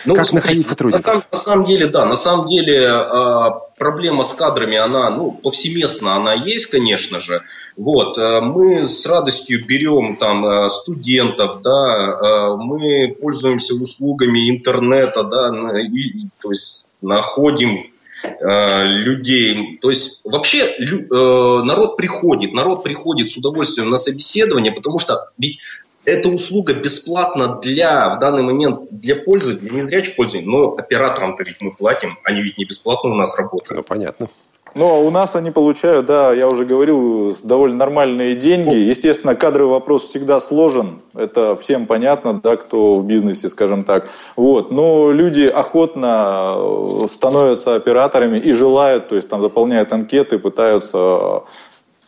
ну, 0.05 0.15
как 0.15 0.25
смотрите, 0.25 0.47
находить 0.47 0.67
сотрудников? 0.67 1.13
На, 1.15 1.23
на 1.31 1.37
самом 1.37 1.65
деле, 1.65 1.87
да, 1.87 2.05
на 2.05 2.15
самом 2.15 2.47
деле 2.47 2.87
э, 2.87 3.43
проблема 3.77 4.23
с 4.23 4.33
кадрами, 4.33 4.77
она, 4.77 5.09
ну, 5.09 5.31
повсеместно 5.31 6.15
она 6.15 6.33
есть, 6.33 6.67
конечно 6.67 7.19
же. 7.19 7.43
Вот, 7.75 8.17
э, 8.17 8.41
мы 8.41 8.85
с 8.85 9.05
радостью 9.05 9.65
берем 9.65 10.17
там 10.17 10.45
э, 10.45 10.69
студентов, 10.69 11.61
да, 11.61 12.09
э, 12.09 12.55
мы 12.57 13.15
пользуемся 13.19 13.75
услугами 13.75 14.49
интернета, 14.49 15.23
да, 15.23 15.51
и, 15.79 16.27
то 16.41 16.51
есть 16.51 16.89
находим 17.01 17.91
людей. 18.41 19.77
То 19.79 19.91
есть 19.91 20.21
вообще 20.23 20.67
народ 20.79 21.97
приходит, 21.97 22.51
народ 22.51 22.83
приходит 22.83 23.29
с 23.29 23.37
удовольствием 23.37 23.91
на 23.91 23.97
собеседование, 23.97 24.71
потому 24.71 24.97
что 24.97 25.29
ведь 25.37 25.59
эта 26.07 26.29
услуга 26.29 26.73
бесплатна 26.73 27.59
для, 27.61 28.09
в 28.15 28.19
данный 28.19 28.41
момент, 28.41 28.87
для 28.91 29.15
пользователей, 29.17 29.69
для 29.69 29.81
незрячих 29.81 30.15
пользователей, 30.15 30.49
но 30.49 30.71
операторам-то 30.71 31.43
ведь 31.43 31.57
мы 31.59 31.71
платим, 31.71 32.17
они 32.23 32.41
ведь 32.41 32.57
не 32.57 32.63
бесплатно 32.63 33.11
у 33.11 33.15
нас 33.15 33.37
работают. 33.37 33.77
Ну, 33.77 33.83
понятно. 33.83 34.29
Но 34.73 35.01
у 35.01 35.09
нас 35.09 35.35
они 35.35 35.51
получают, 35.51 36.05
да, 36.05 36.31
я 36.33 36.47
уже 36.47 36.63
говорил, 36.63 37.35
довольно 37.43 37.75
нормальные 37.75 38.35
деньги. 38.35 38.75
Естественно, 38.75 39.35
кадровый 39.35 39.71
вопрос 39.71 40.03
всегда 40.03 40.39
сложен. 40.39 41.01
Это 41.13 41.55
всем 41.57 41.87
понятно, 41.87 42.39
да, 42.41 42.55
кто 42.55 42.97
в 42.97 43.05
бизнесе, 43.05 43.49
скажем 43.49 43.83
так. 43.83 44.07
Вот. 44.35 44.71
Но 44.71 45.11
люди 45.11 45.45
охотно 45.45 46.55
э, 46.57 47.07
становятся 47.09 47.75
операторами 47.75 48.37
и 48.37 48.51
желают, 48.53 49.09
то 49.09 49.15
есть 49.15 49.27
там 49.27 49.41
заполняют 49.41 49.91
анкеты, 49.91 50.37
пытаются 50.39 51.43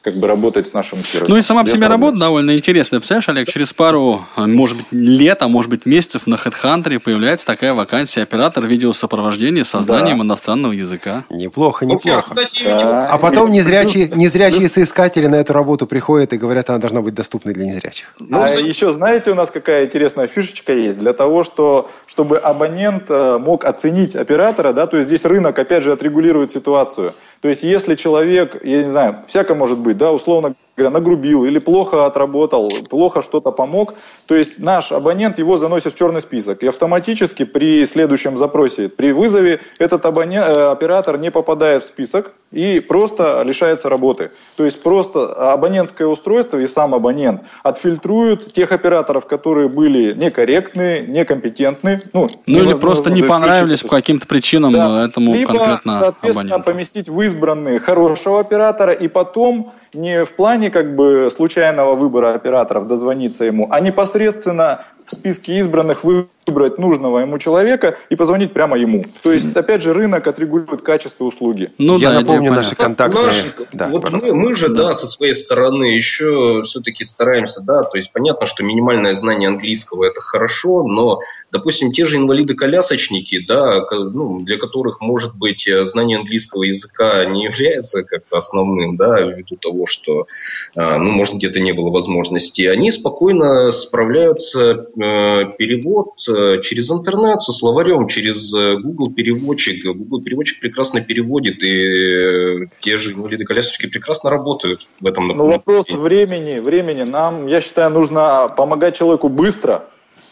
как 0.10 0.20
бы 0.20 0.28
работать 0.28 0.68
с 0.68 0.74
нашим 0.74 1.00
сервисом. 1.04 1.28
Ну 1.30 1.38
и 1.38 1.42
сама 1.42 1.64
по 1.64 1.70
себе 1.70 1.88
работа 1.88 2.18
довольно 2.18 2.56
интересная. 2.56 3.00
Представляешь, 3.00 3.30
Олег, 3.30 3.48
через 3.48 3.74
пару, 3.74 4.26
может 4.36 4.78
быть, 4.78 4.88
лет, 4.92 5.42
а 5.42 5.48
может 5.48 5.70
быть, 5.70 5.86
месяцев 5.86 6.26
на 6.26 6.36
HeadHunter 6.36 7.00
появляется 7.00 7.46
такая 7.46 7.74
вакансия 7.74 8.24
оператор 8.24 8.66
видеосопровождения 8.66 9.64
с 9.64 9.70
созданием 9.70 10.18
да. 10.18 10.24
иностранного 10.24 10.74
языка. 10.74 11.26
Неплохо, 11.30 11.86
неплохо. 11.86 12.36
Да. 12.66 13.08
А 13.08 13.18
потом 13.18 13.52
незрячие, 13.52 14.10
незрячие 14.10 14.68
соискатели 14.68 15.28
на 15.28 15.36
эту 15.36 15.54
работу 15.54 15.86
приходят 15.86 16.34
и 16.34 16.38
говорят, 16.38 16.70
она 16.70 16.80
должна 16.80 17.02
быть 17.02 17.14
доступной 17.14 17.54
для 17.54 17.66
незрячих. 17.66 18.14
Ну, 18.20 18.42
а 18.42 18.50
еще 18.50 18.90
знаете, 18.90 19.32
у 19.32 19.36
нас 19.36 19.52
какая 19.52 19.86
интересная 19.86 20.28
фишечка 20.28 20.74
есть? 20.74 21.00
Для 21.00 21.14
того, 21.14 21.44
что, 21.44 21.90
чтобы 22.08 22.38
абонент 22.38 23.06
э, 23.10 23.38
мог 23.38 23.66
оценить 23.66 24.16
оператора, 24.16 24.74
да, 24.74 24.88
то 24.88 24.98
есть 24.98 25.08
здесь 25.08 25.26
рынок, 25.26 25.58
опять 25.60 25.84
же, 25.84 25.92
отрегулирует 25.92 26.52
ситуацию. 26.52 27.14
То 27.42 27.48
есть 27.48 27.64
если 27.64 27.96
человек, 27.96 28.58
я 28.64 28.84
не 28.84 28.90
знаю, 28.90 29.18
всяко 29.28 29.56
может 29.56 29.78
быть, 29.78 29.98
да, 30.00 30.12
условно 30.12 30.56
говоря, 30.80 30.92
нагрубил 30.92 31.46
или 31.46 31.60
плохо 31.60 32.06
отработал, 32.06 32.72
плохо 32.90 33.22
что-то 33.22 33.52
помог, 33.52 33.94
то 34.26 34.36
есть 34.36 34.60
наш 34.60 34.92
абонент 34.92 35.38
его 35.38 35.58
заносит 35.58 35.94
в 35.94 35.98
черный 35.98 36.22
список. 36.22 36.64
И 36.64 36.68
автоматически 36.68 37.46
при 37.46 37.86
следующем 37.86 38.38
запросе, 38.38 38.90
при 38.90 39.12
вызове, 39.12 39.60
этот 39.78 40.06
абонент, 40.06 40.48
э, 40.48 40.72
оператор 40.72 41.18
не 41.18 41.30
попадает 41.32 41.84
в 41.84 41.86
список 41.86 42.34
и 42.52 42.80
просто 42.80 43.44
лишается 43.46 43.90
работы. 43.90 44.32
То 44.56 44.66
есть 44.66 44.82
просто 44.82 45.54
абонентское 45.54 46.08
устройство 46.08 46.58
и 46.58 46.66
сам 46.66 46.96
абонент 46.96 47.42
отфильтруют 47.64 48.52
тех 48.52 48.72
операторов, 48.72 49.28
которые 49.28 49.68
были 49.68 50.14
некорректны, 50.14 51.06
некомпетентны. 51.08 52.02
Ну, 52.14 52.30
ну 52.46 52.64
или 52.64 52.74
просто 52.74 53.12
не 53.12 53.22
понравились 53.22 53.84
по 53.84 53.90
каким-то 53.90 54.26
причинам 54.26 54.74
да. 54.74 55.06
этому 55.06 55.34
Либо, 55.34 55.54
конкретно 55.54 55.92
соответственно, 56.00 56.56
абоненту. 56.56 56.72
поместить 56.72 57.10
в 57.10 57.22
избранные 57.22 57.80
хорошего 57.80 58.40
оператора 58.40 58.94
и 58.94 59.08
потом 59.08 59.72
не 59.94 60.26
в 60.26 60.34
плане 60.34 60.70
как 60.70 60.96
бы 60.96 61.30
случайного 61.32 61.96
выбора 61.96 62.34
операторов 62.34 62.88
дозвониться 62.88 63.46
ему, 63.46 63.68
а 63.72 63.80
непосредственно 63.80 64.86
в 65.10 65.14
списке 65.14 65.58
избранных 65.58 66.04
выбрать 66.04 66.78
нужного 66.78 67.20
ему 67.20 67.40
человека 67.40 67.98
и 68.10 68.16
позвонить 68.16 68.54
прямо 68.54 68.78
ему. 68.78 69.06
То 69.24 69.32
есть, 69.32 69.56
опять 69.56 69.82
же, 69.82 69.94
рынок 69.94 70.28
отрегулирует 70.28 70.84
качество 70.84 71.26
услуги. 71.26 71.72
Ну, 71.80 71.98
Я 71.98 72.10
да, 72.10 72.22
напомню 72.22 72.52
наши 72.52 72.76
контакты. 72.76 73.18
Наши, 73.20 73.48
да, 73.74 73.88
вот 73.88 74.12
мы, 74.12 74.34
мы 74.36 74.54
же, 74.54 74.70
да. 74.70 74.90
да, 74.90 74.94
со 74.94 75.08
своей 75.08 75.34
стороны 75.34 75.86
еще 75.86 76.62
все-таки 76.64 77.06
стараемся, 77.06 77.62
да, 77.62 77.84
то 77.84 77.98
есть 77.98 78.12
понятно, 78.12 78.46
что 78.46 78.64
минимальное 78.64 79.16
знание 79.16 79.50
английского 79.50 80.06
это 80.06 80.22
хорошо, 80.22 80.84
но, 80.84 81.20
допустим, 81.52 81.92
те 81.92 82.06
же 82.06 82.18
инвалиды-колясочники, 82.18 83.46
да, 83.48 83.86
ну, 83.92 84.42
для 84.42 84.58
которых, 84.58 85.02
может 85.02 85.36
быть, 85.38 85.68
знание 85.84 86.20
английского 86.20 86.64
языка 86.64 87.26
не 87.26 87.46
является 87.46 88.04
как-то 88.04 88.38
основным, 88.38 88.96
да, 88.96 89.22
ввиду 89.22 89.56
того, 89.56 89.79
что, 89.86 90.28
а, 90.76 90.98
ну, 90.98 91.12
может, 91.12 91.36
где-то 91.36 91.60
не 91.60 91.74
было 91.74 91.90
возможности, 91.90 92.64
они 92.64 92.92
спокойно 92.92 93.72
справляются 93.72 94.72
э, 94.72 95.52
перевод 95.58 96.14
э, 96.28 96.62
через 96.62 96.92
интернет 96.92 97.42
со 97.42 97.52
словарем, 97.52 98.08
через 98.08 98.54
э, 98.54 98.78
Google 98.78 99.14
переводчик. 99.14 99.86
Google 99.86 100.22
переводчик 100.22 100.60
прекрасно 100.60 101.02
переводит, 101.02 101.64
и 101.64 102.68
те 102.80 102.98
же 102.98 103.14
инвалиды-колясочки 103.14 103.88
прекрасно 103.88 104.30
работают 104.30 104.88
в 105.00 105.06
этом 105.06 105.28
Ну, 105.28 105.48
вопрос 105.48 105.90
времени, 105.90 106.60
времени. 106.60 107.04
Нам, 107.04 107.48
я 107.48 107.62
считаю, 107.62 107.92
нужно 107.92 108.54
помогать 108.56 108.96
человеку 108.96 109.30
быстро, 109.30 109.86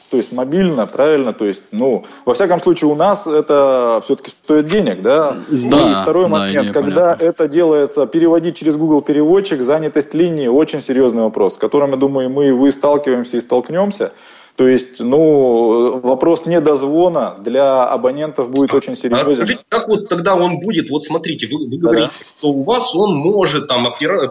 то 0.10 0.18
есть 0.18 0.32
мобильно, 0.32 0.88
правильно, 0.88 1.34
то 1.34 1.46
есть, 1.46 1.62
ну, 1.72 2.06
во 2.26 2.34
всяком 2.34 2.62
случае, 2.62 2.90
у 2.90 2.96
нас 2.96 3.28
это 3.28 4.02
все-таки 4.04 4.32
стоит 4.32 4.68
денег, 4.68 5.02
да? 5.02 5.38
Да. 5.50 5.92
И 5.92 5.96
второй 5.96 6.28
момент, 6.28 6.68
да, 6.68 6.74
когда 6.74 7.14
понятно. 7.14 7.26
это 7.26 7.48
делается, 7.48 8.08
переводить 8.08 8.58
через 8.58 8.76
Google 8.78 9.02
переводчик, 9.02 9.62
занятость 9.62 10.14
линии, 10.14 10.48
очень 10.48 10.82
серьезный 10.82 11.24
вопрос, 11.24 11.56
с 11.56 11.58
которым, 11.58 11.92
я 11.92 11.98
думаю, 11.98 12.30
мы 12.30 12.48
и 12.48 12.52
вы 12.52 12.72
сталкиваемся 12.72 13.38
и 13.38 13.42
столкнемся. 13.42 14.14
То 14.56 14.68
есть, 14.68 15.02
ну, 15.02 16.00
вопрос 16.00 16.48
недозвона 16.48 17.36
для 17.40 17.86
абонентов 17.86 18.50
будет 18.50 18.74
очень 18.74 18.96
серьезен. 18.96 19.32
А 19.32 19.36
скажите, 19.36 19.64
как 19.70 19.88
вот 19.88 20.10
тогда 20.10 20.36
он 20.36 20.60
будет, 20.60 20.90
вот 20.90 21.04
смотрите, 21.04 21.48
вы, 21.48 21.68
вы 21.68 21.78
говорите, 21.78 22.10
да. 22.20 22.26
что 22.28 22.50
у 22.50 22.64
вас 22.64 22.96
он 22.96 23.16
может, 23.16 23.68
там, 23.68 23.86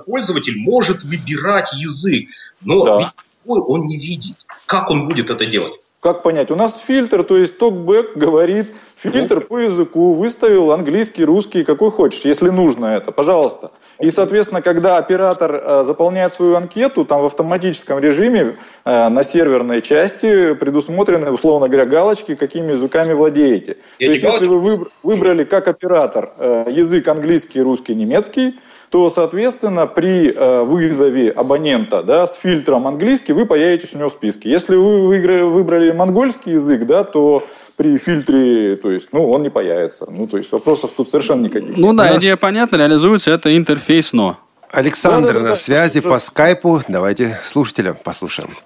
пользователь 0.05 0.59
может 0.59 1.05
выбирать 1.05 1.73
язык, 1.75 2.29
но 2.61 2.85
да. 2.85 2.99
ведь 2.99 3.09
он 3.47 3.87
не 3.87 3.99
видит. 3.99 4.35
Как 4.67 4.91
он 4.91 5.09
будет 5.09 5.31
это 5.31 5.47
делать? 5.47 5.75
Как 6.01 6.23
понять? 6.23 6.51
У 6.51 6.57
нас 6.57 6.79
фильтр, 6.85 7.25
то 7.25 7.37
есть 7.37 7.59
токбэк 7.59 8.17
говорит, 8.17 8.67
фильтр 8.97 9.41
по 9.41 9.59
языку, 9.59 10.13
выставил 10.13 10.71
английский, 10.71 11.25
русский, 11.25 11.65
какой 11.65 11.91
хочешь, 11.91 12.25
если 12.25 12.51
нужно 12.51 12.87
это, 12.87 13.11
пожалуйста. 13.11 13.73
И, 13.99 14.11
соответственно, 14.11 14.63
когда 14.63 14.99
оператор 14.99 15.55
э, 15.55 15.85
заполняет 15.85 16.33
свою 16.33 16.55
анкету, 16.55 17.05
там 17.05 17.23
в 17.23 17.25
автоматическом 17.25 17.99
режиме 17.99 18.57
э, 18.85 19.09
на 19.09 19.23
серверной 19.25 19.83
части 19.83 20.55
предусмотрены, 20.55 21.31
условно 21.33 21.69
говоря, 21.69 21.87
галочки, 21.87 22.35
какими 22.37 22.71
языками 22.71 23.13
владеете. 23.15 23.79
Я 23.99 24.09
То 24.09 24.13
есть, 24.13 24.23
если 24.23 24.47
вы 24.47 24.87
выбрали 25.03 25.45
как 25.45 25.67
оператор 25.67 26.33
э, 26.39 26.67
язык 26.71 27.09
английский, 27.09 27.63
русский, 27.63 27.95
немецкий, 27.95 28.55
то, 28.91 29.11
соответственно, 29.11 29.87
при 29.87 30.33
э, 30.33 30.63
вызове 30.63 31.31
абонента 31.31 32.03
да, 32.03 32.27
с 32.27 32.37
фильтром 32.37 32.87
английский 32.87 33.33
вы 33.33 33.47
появитесь 33.47 33.95
у 33.95 33.99
него 33.99 34.09
в 34.09 34.13
списке. 34.13 34.51
Если 34.51 34.77
вы 34.77 35.07
выиграли, 35.07 35.43
выбрали 35.43 35.93
монгольский 35.93 36.53
язык, 36.53 36.87
да, 36.87 37.05
то 37.05 37.47
при 37.77 37.99
фильтре, 37.99 38.77
то 38.77 38.91
есть, 38.91 39.09
ну, 39.13 39.31
он 39.31 39.43
не 39.43 39.51
появится. 39.51 40.07
Ну, 40.11 40.27
то 40.27 40.39
есть 40.39 40.51
вопросов 40.53 40.93
тут 40.97 41.09
совершенно 41.11 41.45
никаких. 41.45 41.77
Ну 41.77 41.93
да, 41.93 42.05
нас... 42.05 42.19
идея 42.19 42.37
понятна, 42.37 42.77
реализуется 42.77 43.31
это 43.31 43.55
интерфейс 43.57 44.13
но. 44.13 44.39
Александр 44.71 45.29
да, 45.29 45.33
да, 45.35 45.39
да, 45.39 45.45
на 45.45 45.51
да, 45.51 45.57
связи 45.57 46.01
по 46.01 46.19
скайпу. 46.19 46.81
Давайте 46.89 47.39
слушателя 47.43 47.93
послушаем. 47.93 48.57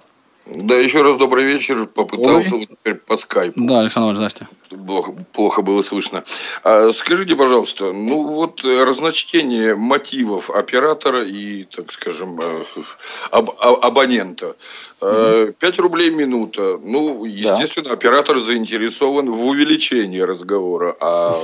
Да, 0.53 0.75
еще 0.75 1.01
раз 1.01 1.17
добрый 1.17 1.45
вечер. 1.45 1.85
Попытался 1.85 2.55
вот 2.55 2.69
теперь 2.69 2.95
по 2.95 3.17
скайпу. 3.17 3.59
Да, 3.61 3.79
Александр, 3.79 4.15
здрасте. 4.15 4.47
Плохо, 4.69 5.13
плохо 5.33 5.61
было 5.61 5.81
слышно. 5.81 6.23
А, 6.63 6.91
скажите, 6.91 7.35
пожалуйста, 7.35 7.91
ну 7.91 8.23
вот 8.23 8.63
разночтение 8.63 9.75
мотивов 9.75 10.49
оператора 10.49 11.25
и, 11.25 11.65
так 11.65 11.91
скажем, 11.91 12.39
э, 12.41 12.63
аб 13.31 13.49
абонента. 13.59 14.55
Угу. 15.01 15.53
5 15.59 15.79
рублей 15.79 16.11
минута. 16.11 16.79
Ну, 16.83 17.25
естественно, 17.25 17.89
да. 17.89 17.93
оператор 17.93 18.39
заинтересован 18.39 19.31
в 19.31 19.45
увеличении 19.45 20.19
разговора. 20.19 20.95
А 20.99 21.39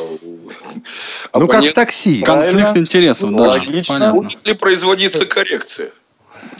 ну, 1.34 1.48
как 1.48 1.64
в 1.64 1.74
такси. 1.74 2.22
Конфликт 2.22 2.78
интересов. 2.78 3.32
Да, 3.32 3.50
Логично. 3.50 4.14
Будет 4.14 4.46
ли 4.46 4.54
производиться 4.54 5.26
коррекция? 5.26 5.92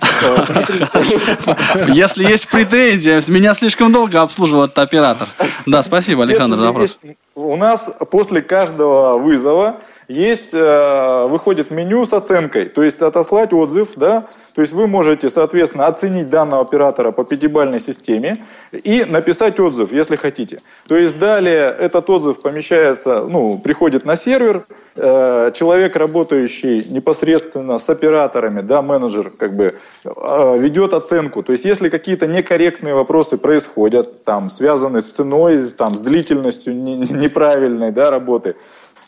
Если 1.88 2.24
есть 2.24 2.48
претензия, 2.48 3.22
меня 3.28 3.54
слишком 3.54 3.92
долго 3.92 4.22
обслуживал 4.22 4.66
этот 4.66 4.80
оператор. 4.80 5.28
Да, 5.66 5.82
спасибо, 5.82 6.24
Александр, 6.24 6.58
за 6.58 6.64
вопрос. 6.64 6.98
У 7.36 7.56
нас 7.56 7.96
после 8.10 8.42
каждого 8.42 9.18
вызова 9.18 9.78
есть, 10.08 10.54
э, 10.54 11.28
выходит 11.28 11.72
меню 11.72 12.06
с 12.06 12.14
оценкой, 12.14 12.68
то 12.68 12.84
есть 12.84 13.02
отослать 13.02 13.54
отзыв, 13.54 13.94
да, 13.96 14.28
то 14.58 14.62
есть 14.62 14.74
вы 14.74 14.88
можете, 14.88 15.30
соответственно, 15.30 15.86
оценить 15.86 16.30
данного 16.30 16.64
оператора 16.64 17.12
по 17.12 17.24
пятибалльной 17.24 17.80
системе 17.80 18.46
и 18.72 19.06
написать 19.06 19.60
отзыв, 19.60 19.92
если 19.92 20.16
хотите. 20.16 20.62
То 20.88 20.98
есть 20.98 21.20
далее 21.20 21.76
этот 21.80 22.10
отзыв 22.10 22.42
помещается, 22.42 23.22
ну, 23.22 23.60
приходит 23.60 24.06
на 24.06 24.16
сервер, 24.16 24.66
э, 24.96 25.52
человек, 25.54 25.96
работающий 25.96 26.84
непосредственно 26.90 27.78
с 27.78 27.88
операторами, 27.88 28.62
да, 28.62 28.82
менеджер, 28.82 29.30
как 29.30 29.56
бы, 29.56 29.76
э, 30.06 30.58
ведет 30.58 30.94
оценку. 30.94 31.44
То 31.44 31.52
есть 31.52 31.66
если 31.66 31.90
какие-то 31.90 32.26
некорректные 32.26 32.96
вопросы 32.96 33.38
происходят, 33.38 34.24
там, 34.24 34.50
связанные 34.50 35.02
с 35.02 35.10
ценой, 35.10 35.68
там, 35.78 35.98
с 35.98 36.02
длительностью 36.02 36.74
неправильной, 36.74 37.92
да, 37.92 38.10
работы, 38.10 38.56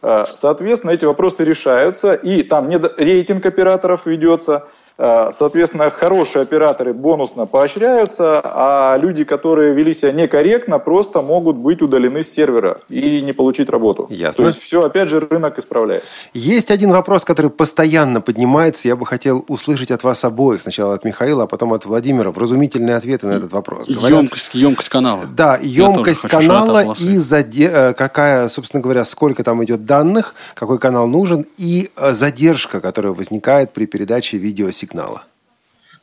Соответственно, 0.02 0.92
эти 0.92 1.06
вопросы 1.06 1.44
решаются, 1.44 2.14
и 2.14 2.44
там 2.44 2.70
рейтинг 2.98 3.46
операторов 3.46 4.06
ведется, 4.06 4.54
Э, 4.56 4.79
соответственно, 5.00 5.90
хорошие 5.90 6.44
операторы 6.44 6.94
бонусно 6.94 7.46
поощряются, 7.46 8.42
а 8.44 8.98
люди, 8.98 9.24
которые 9.24 9.74
вели 9.74 9.94
себя 9.94 10.12
некорректно, 10.12 10.78
просто 10.78 11.22
могут 11.22 11.56
быть 11.56 11.82
удалены 11.82 12.22
с 12.22 12.34
сервера 12.34 12.80
и 12.90 13.22
не 13.22 13.32
получить 13.32 13.70
работу. 13.70 14.08
Ясно. 14.10 14.44
То 14.44 14.48
есть 14.50 14.62
все, 14.62 14.84
опять 14.84 15.08
же, 15.08 15.22
рынок 15.22 15.58
исправляет. 15.58 16.04
Есть 16.34 16.70
один 16.70 16.92
вопрос, 16.92 17.24
который 17.24 17.50
постоянно 17.50 18.20
поднимается. 18.20 18.90
Я 18.90 18.98
бы 18.98 19.06
хотел 19.06 19.46
услышать 19.48 19.92
от 19.92 20.04
вас 20.04 20.26
обоих. 20.26 20.62
Сначала 20.62 20.96
от 20.96 21.06
Михаила, 21.06 21.44
а 21.44 21.48
потом 21.48 21.72
от 21.72 21.86
Владимира. 21.86 22.32
Вразумительные 22.32 22.98
ответы 22.98 23.28
на 23.28 23.32
этот 23.32 23.54
вопрос. 23.54 23.88
Говорят, 23.88 24.20
емкость, 24.20 24.54
емкость 24.54 24.90
канала. 24.90 25.22
Да, 25.34 25.58
емкость 25.62 26.28
канала 26.28 26.94
и 27.00 27.18
заде... 27.18 27.72
Э, 27.72 27.94
какая, 27.94 28.50
собственно 28.50 28.82
говоря, 28.82 29.06
сколько 29.06 29.44
там 29.44 29.64
идет 29.64 29.86
данных, 29.86 30.36
какой 30.56 30.78
канал 30.78 31.08
нужен 31.08 31.46
и 31.58 31.90
э, 31.96 32.12
задержка, 32.12 32.82
которая 32.82 33.14
возникает 33.14 33.72
при 33.72 33.86
передаче 33.86 34.38
видеосигнала 34.38 34.89
сигнала? 34.90 35.24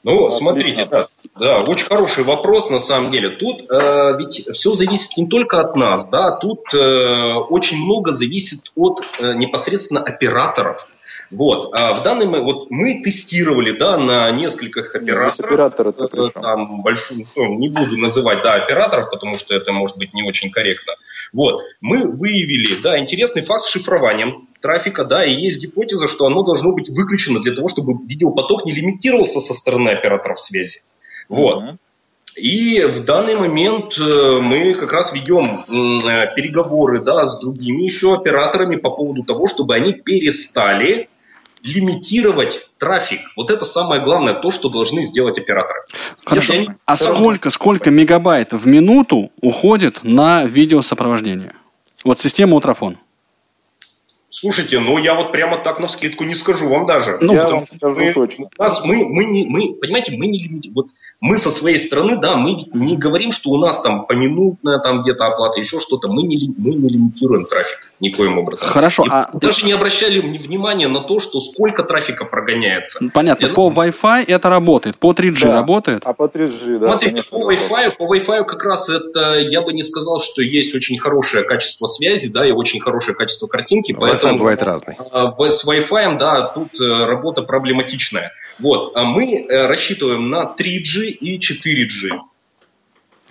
Ну, 0.03 0.31
смотрите, 0.31 0.87
да, 0.87 1.09
да, 1.35 1.59
очень 1.67 1.87
хороший 1.87 2.23
вопрос 2.23 2.71
на 2.71 2.79
самом 2.79 3.11
деле. 3.11 3.31
Тут 3.31 3.69
э, 3.69 4.17
ведь 4.19 4.47
все 4.53 4.75
зависит 4.75 5.17
не 5.17 5.27
только 5.27 5.61
от 5.61 5.75
нас, 5.75 6.09
да, 6.09 6.31
тут 6.31 6.73
э, 6.75 7.35
очень 7.35 7.79
много 7.79 8.13
зависит 8.13 8.71
от 8.77 9.01
э, 9.19 9.35
непосредственно 9.35 10.01
операторов. 10.01 10.87
Вот, 11.31 11.71
а 11.73 11.95
в 11.95 12.03
данный 12.03 12.27
момент, 12.27 12.45
вот 12.45 12.71
мы 12.71 13.03
тестировали, 13.03 13.73
да, 13.73 13.97
на 13.97 14.31
нескольких 14.31 14.95
операторов. 14.95 15.41
Оператор 15.41 15.89
э, 15.89 16.31
там 16.33 16.83
большую, 16.83 17.27
ну, 17.35 17.59
не 17.59 17.69
буду 17.69 17.97
называть, 17.97 18.43
да, 18.43 18.55
операторов, 18.55 19.11
потому 19.11 19.37
что 19.37 19.55
это 19.55 19.73
может 19.73 19.99
быть 19.99 20.15
не 20.15 20.23
очень 20.23 20.51
корректно. 20.51 20.95
Вот, 21.33 21.63
мы 21.81 22.17
выявили, 22.17 22.81
да, 22.81 22.99
интересный 22.99 23.43
факт 23.43 23.65
с 23.65 23.69
шифрованием 23.69 24.49
трафика, 24.61 25.05
да, 25.05 25.25
и 25.25 25.35
есть 25.35 25.61
гипотеза, 25.61 26.07
что 26.07 26.27
оно 26.27 26.43
должно 26.43 26.73
быть 26.73 26.89
выключено 26.89 27.41
для 27.41 27.55
того, 27.55 27.69
чтобы 27.69 27.95
видеопоток 28.07 28.65
не 28.65 28.73
лимитировался 28.73 29.41
со 29.41 29.53
стороны 29.53 29.91
операторов 29.91 30.39
связи. 30.39 30.83
Вот. 31.29 31.63
Uh-huh. 31.63 31.77
И 32.37 32.83
в 32.83 33.05
данный 33.05 33.35
момент 33.35 33.99
э, 33.99 34.39
мы 34.43 34.75
как 34.75 34.93
раз 34.93 35.15
ведем 35.15 35.47
э, 35.47 36.35
переговоры 36.35 37.01
да, 37.01 37.25
с 37.25 37.41
другими 37.41 37.85
еще 37.85 38.15
операторами 38.15 38.77
по 38.77 38.91
поводу 38.91 39.23
того, 39.23 39.47
чтобы 39.47 39.75
они 39.75 39.95
перестали 39.95 41.09
лимитировать 41.67 42.67
трафик. 42.79 43.21
Вот 43.37 43.51
это 43.51 43.65
самое 43.65 44.01
главное, 44.01 44.35
то, 44.35 44.51
что 44.51 44.69
должны 44.69 45.03
сделать 45.03 45.39
операторы. 45.39 45.81
Хорошо. 46.25 46.55
Они... 46.55 46.71
А 46.85 46.97
сколько, 46.97 47.51
сколько 47.51 47.91
мегабайт 47.91 48.53
в 48.53 48.67
минуту 48.67 49.31
уходит 49.41 50.01
на 50.03 50.45
видеосопровождение? 50.45 51.53
Вот 52.05 52.21
система 52.21 52.57
Утрофон. 52.57 52.99
Слушайте, 54.39 54.81
ну 54.81 54.99
я 54.99 55.15
вот 55.15 55.33
прямо 55.33 55.57
так 55.57 55.81
на 55.81 55.87
скидку 55.87 56.25
не 56.25 56.35
скажу 56.35 56.69
вам 56.69 56.85
даже. 56.85 57.17
Ну, 57.23 57.33
я 57.33 57.41
Потому 57.41 57.57
вам 57.61 57.67
скажу 57.67 58.05
мы, 58.05 58.13
точно. 58.13 58.49
У 58.59 58.63
нас 58.63 58.85
мы, 58.85 59.07
мы, 59.09 59.25
не, 59.25 59.47
мы, 59.47 59.73
понимаете, 59.81 60.13
мы 60.15 60.27
не 60.27 60.47
лимити- 60.47 60.71
вот 60.75 60.89
мы 61.21 61.39
со 61.39 61.51
своей 61.51 61.79
стороны, 61.79 62.19
да, 62.19 62.37
мы 62.37 62.67
не 62.75 62.99
говорим, 62.99 63.31
что 63.31 63.49
у 63.49 63.57
нас 63.57 63.81
там 63.81 64.05
поминутная 64.05 64.79
там 64.81 65.01
где-то 65.01 65.25
оплата, 65.29 65.59
еще 65.59 65.81
что-то. 65.81 66.09
Мы 66.09 66.25
не, 66.25 66.53
мы 66.59 66.75
не 66.75 66.87
лимитируем 66.91 67.47
трафик 67.47 67.79
никоим 67.99 68.39
образом. 68.39 68.69
Хорошо, 68.69 69.05
И 69.05 69.09
а- 69.11 69.31
даже 69.41 69.65
не 69.65 69.73
обращали 69.73 70.21
внимания 70.21 70.89
на 70.89 71.01
то, 71.01 71.19
что 71.19 71.41
сколько 71.41 71.83
трафика 71.83 72.27
прогоняется. 72.27 73.01
Понятно, 73.15 73.47
Для 73.47 73.55
по 73.55 73.71
Wi-Fi 73.71 74.25
это 74.27 74.51
работает, 74.51 74.99
по 74.99 75.13
3G 75.15 75.45
Да. 75.45 75.55
работает. 75.55 76.03
А 76.05 76.13
по 76.13 76.25
3G, 76.29 76.79
да, 76.79 76.87
Смотрите, 76.89 77.11
конечно, 77.13 77.39
по 77.39 77.51
Wi-Fi, 77.53 77.97
по 77.97 78.15
Wi-Fi 78.15 78.45
как 78.45 78.65
раз 78.65 78.91
это, 78.91 79.39
я 79.39 79.63
бы 79.63 79.73
не 79.73 79.83
сказал, 79.83 80.21
что 80.21 80.43
есть 80.43 80.75
очень 80.75 80.99
хорошее 80.99 81.45
качество 81.45 81.87
связи, 81.87 82.29
да, 82.31 82.47
и 82.47 82.51
очень 82.53 82.81
хорошее 82.81 83.17
качество 83.17 83.47
картинки, 83.47 83.93
Wi-Fi 84.33 84.39
бывает 84.39 84.63
разный. 84.63 84.97
в- 84.99 85.51
с 85.51 85.67
Wi-Fi, 85.67 86.19
да, 86.19 86.43
тут 86.49 86.81
э, 86.81 87.05
работа 87.07 87.43
проблематичная. 87.43 88.33
Вот, 88.59 88.93
а 88.97 89.05
мы 89.05 89.47
э, 89.49 89.67
рассчитываем 89.67 90.31
на 90.31 90.45
3G 90.59 91.07
и 91.09 91.39
4G. 91.39 92.19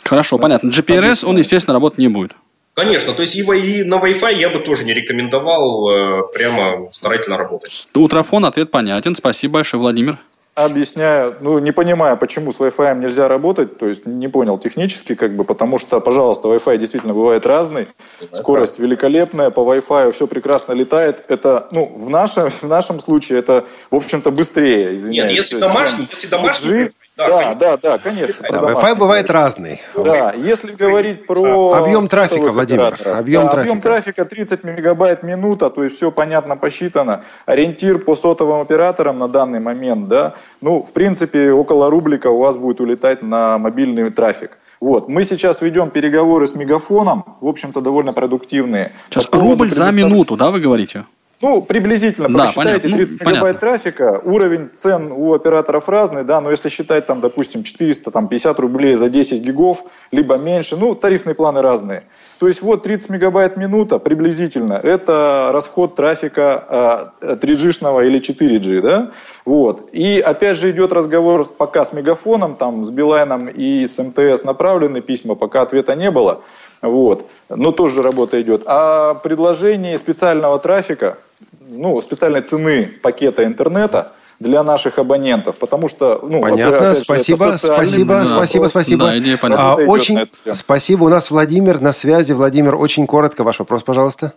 Хорошо, 0.04 0.38
понятно. 0.38 0.70
GPRS, 0.70 1.26
он, 1.26 1.38
естественно, 1.38 1.74
работать 1.74 2.00
не 2.00 2.08
будет. 2.10 2.34
Конечно, 2.76 3.14
то 3.14 3.22
есть 3.22 3.36
и, 3.36 3.40
и 3.42 3.84
на 3.84 3.96
Wi-Fi 3.96 4.36
я 4.38 4.50
бы 4.50 4.60
тоже 4.60 4.84
не 4.84 4.94
рекомендовал 4.94 5.90
э, 5.90 6.22
прямо 6.34 6.78
старательно 6.92 7.38
работать. 7.38 7.88
Утрофон, 7.96 8.46
ответ 8.46 8.70
понятен. 8.70 9.16
Спасибо 9.16 9.56
большое, 9.56 9.80
Владимир. 9.82 10.18
Объясняю, 10.56 11.36
ну, 11.42 11.60
не 11.60 11.74
понимаю, 11.74 12.16
почему 12.16 12.54
с 12.54 12.60
Wi-Fi 12.60 12.98
нельзя 12.98 13.28
работать, 13.28 13.78
то 13.78 13.88
есть 13.88 14.06
не 14.06 14.30
понял 14.30 14.58
технически, 14.58 15.14
как 15.14 15.36
бы, 15.36 15.44
потому 15.44 15.78
что, 15.78 16.00
пожалуйста, 16.00 16.48
Wi-Fi 16.48 16.78
действительно 16.78 17.14
бывает 17.14 17.46
разный, 17.46 17.90
скорость 18.32 18.80
великолепная, 18.80 19.50
по 19.50 19.60
Wi-Fi 19.60 20.14
все 20.14 20.28
прекрасно 20.28 20.72
летает, 20.72 21.26
это, 21.28 21.68
ну, 21.72 21.94
в 21.98 22.10
нашем, 22.10 22.50
в 22.50 22.64
нашем 22.64 23.00
случае 23.02 23.40
это, 23.40 23.66
в 23.92 23.96
общем-то, 23.98 24.32
быстрее, 24.32 24.96
извиняюсь. 24.96 25.30
Нет, 25.30 25.38
если 25.40 25.60
домашний, 25.60 26.08
если 26.10 26.28
домашний, 26.28 26.72
5G. 26.72 26.92
Да, 27.18 27.56
да, 27.56 27.78
да, 27.78 27.98
конечно. 27.98 28.46
Да, 28.50 28.60
Wi-Fi 28.60 28.96
бывает 28.96 29.30
разный. 29.30 29.82
Да, 29.96 30.34
если 30.36 30.74
говорить 30.74 31.26
про... 31.26 31.74
Объем 31.74 32.10
трафика, 32.10 32.52
Владимир, 32.52 32.98
объем 33.06 33.44
да, 33.44 33.52
трафика. 33.52 33.72
Объем 33.72 33.82
трафика 33.82 34.26
30 34.26 34.66
мегабайт 34.66 35.22
в 35.22 35.24
минута, 35.24 35.70
то 35.70 35.84
есть 35.84 35.96
все 35.96 36.12
понятно 36.12 36.58
посчитано. 36.58 37.24
Ориентир 37.46 38.00
по 38.00 38.16
сотовым 38.16 38.60
операторам 38.60 39.18
на 39.18 39.30
данный 39.30 39.62
момент, 39.62 40.10
да, 40.10 40.36
ну, 40.62 40.84
в 40.84 40.94
принципе, 40.94 41.52
около 41.52 41.90
рублика 41.90 42.28
у 42.28 42.40
вас 42.40 42.58
будет 42.58 42.82
улетать 42.82 43.22
на 43.22 43.58
мобильный 43.58 44.10
трафик. 44.12 44.58
Вот. 44.82 45.08
Мы 45.10 45.24
сейчас 45.24 45.62
ведем 45.62 45.90
переговоры 45.90 46.48
с 46.48 46.56
Мегафоном, 46.56 47.24
в 47.42 47.48
общем-то, 47.48 47.82
довольно 47.82 48.14
продуктивные. 48.14 48.92
Сейчас 49.10 49.26
По 49.28 49.40
рубль 49.40 49.70
за 49.72 49.86
предостав- 49.86 49.96
минуту, 49.96 50.36
да, 50.38 50.52
вы 50.52 50.60
говорите? 50.60 51.06
ну, 51.42 51.62
приблизительно, 51.62 52.28
Да, 52.30 52.46
посчитайте 52.46 52.88
понятно. 52.88 52.90
Ну, 52.90 52.98
30 52.98 53.22
мегабайт 53.22 53.42
понятно. 53.42 53.60
трафика, 53.60 54.22
уровень 54.24 54.70
цен 54.74 55.12
у 55.12 55.34
операторов 55.34 55.88
разный, 55.90 56.24
да, 56.24 56.42
но 56.42 56.50
если 56.50 56.70
считать 56.70 57.06
там, 57.06 57.22
допустим, 57.22 57.62
450 57.64 58.60
рублей 58.60 58.94
за 58.96 59.10
10 59.10 59.42
гигов, 59.44 59.84
либо 60.12 60.38
меньше, 60.38 60.76
ну, 60.78 60.96
тарифные 60.96 61.36
планы 61.36 61.62
разные. 61.62 62.04
То 62.40 62.48
есть 62.48 62.62
вот 62.62 62.84
30 62.84 63.10
мегабайт 63.12 63.56
минута 63.56 63.98
приблизительно, 63.98 64.74
это 64.74 65.52
расход 65.54 65.96
трафика 65.96 67.12
э, 67.22 67.36
3G-шного 67.36 68.06
или 68.06 68.20
4G, 68.20 68.82
да, 68.82 69.12
вот. 69.46 69.90
И 69.94 70.20
опять 70.20 70.58
же 70.58 70.72
идет 70.72 70.92
разговор 70.92 71.46
пока 71.46 71.86
с 71.86 71.94
Мегафоном, 71.94 72.56
там, 72.56 72.84
с 72.84 72.90
Билайном 72.90 73.48
и 73.48 73.88
с 73.88 73.98
МТС 74.04 74.44
направлены 74.44 75.00
письма, 75.00 75.36
пока 75.36 75.62
ответа 75.62 75.96
не 75.96 76.12
было, 76.12 76.42
вот. 76.82 77.26
Но 77.48 77.72
тоже 77.72 78.02
работа 78.02 78.42
идет. 78.42 78.64
А 78.66 79.14
предложение 79.14 79.98
специального 79.98 80.60
трафика, 80.60 81.18
ну, 81.62 82.02
специальной 82.02 82.42
цены 82.42 82.92
пакета 83.02 83.46
интернета 83.46 84.12
для 84.46 84.64
наших 84.64 85.00
абонентов, 85.00 85.58
потому 85.58 85.90
что, 85.90 86.20
ну, 86.22 86.40
Понятно, 86.40 86.68
опять 86.68 86.82
же, 86.82 86.86
это 86.86 87.04
спасибо, 87.04 87.38
социальный 87.58 87.88
спасибо, 87.88 88.12
вопрос. 88.14 88.30
спасибо, 88.30 88.66
спасибо. 88.68 89.06
Да, 89.08 89.18
идея 89.18 89.38
понятна. 89.38 89.74
А, 89.74 89.76
очень 89.76 90.20
спасибо. 90.54 91.04
У 91.06 91.10
нас 91.10 91.32
Владимир 91.32 91.82
на 91.82 91.92
связи. 91.92 92.34
Владимир, 92.34 92.76
очень 92.76 93.08
коротко 93.08 93.44
ваш 93.44 93.60
вопрос, 93.60 93.84
пожалуйста. 93.84 94.34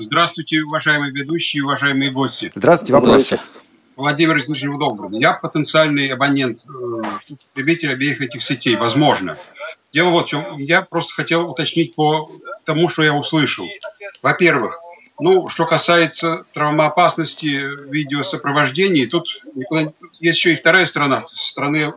Здравствуйте, 0.00 0.62
уважаемые 0.62 1.12
ведущие, 1.12 1.62
уважаемые 1.62 2.10
гости. 2.10 2.50
Здравствуйте, 2.54 2.92
вопрос. 2.92 3.32
Владимир 3.96 4.36
из 4.36 4.48
Нижнего 4.48 4.76
Новгорода. 4.76 5.16
Я 5.16 5.34
потенциальный 5.34 6.08
абонент, 6.08 6.64
э, 6.68 7.34
потребитель 7.52 7.92
обеих 7.92 8.20
этих 8.20 8.42
сетей, 8.42 8.76
возможно. 8.76 9.36
Дело 9.92 10.10
вот 10.10 10.26
в 10.26 10.28
чем. 10.28 10.56
Я 10.56 10.82
просто 10.82 11.14
хотел 11.14 11.50
уточнить 11.50 11.96
по 11.96 12.30
тому, 12.64 12.88
что 12.88 13.02
я 13.02 13.12
услышал. 13.12 13.66
Во-первых, 14.22 14.80
ну, 15.20 15.48
что 15.48 15.66
касается 15.66 16.44
травмоопасности 16.52 17.46
видеосопровождения, 17.90 19.08
тут 19.08 19.26
никуда- 19.54 19.92
есть 20.20 20.38
еще 20.38 20.52
и 20.52 20.56
вторая 20.56 20.86
сторона. 20.86 21.24
Со 21.26 21.36
стороны 21.36 21.92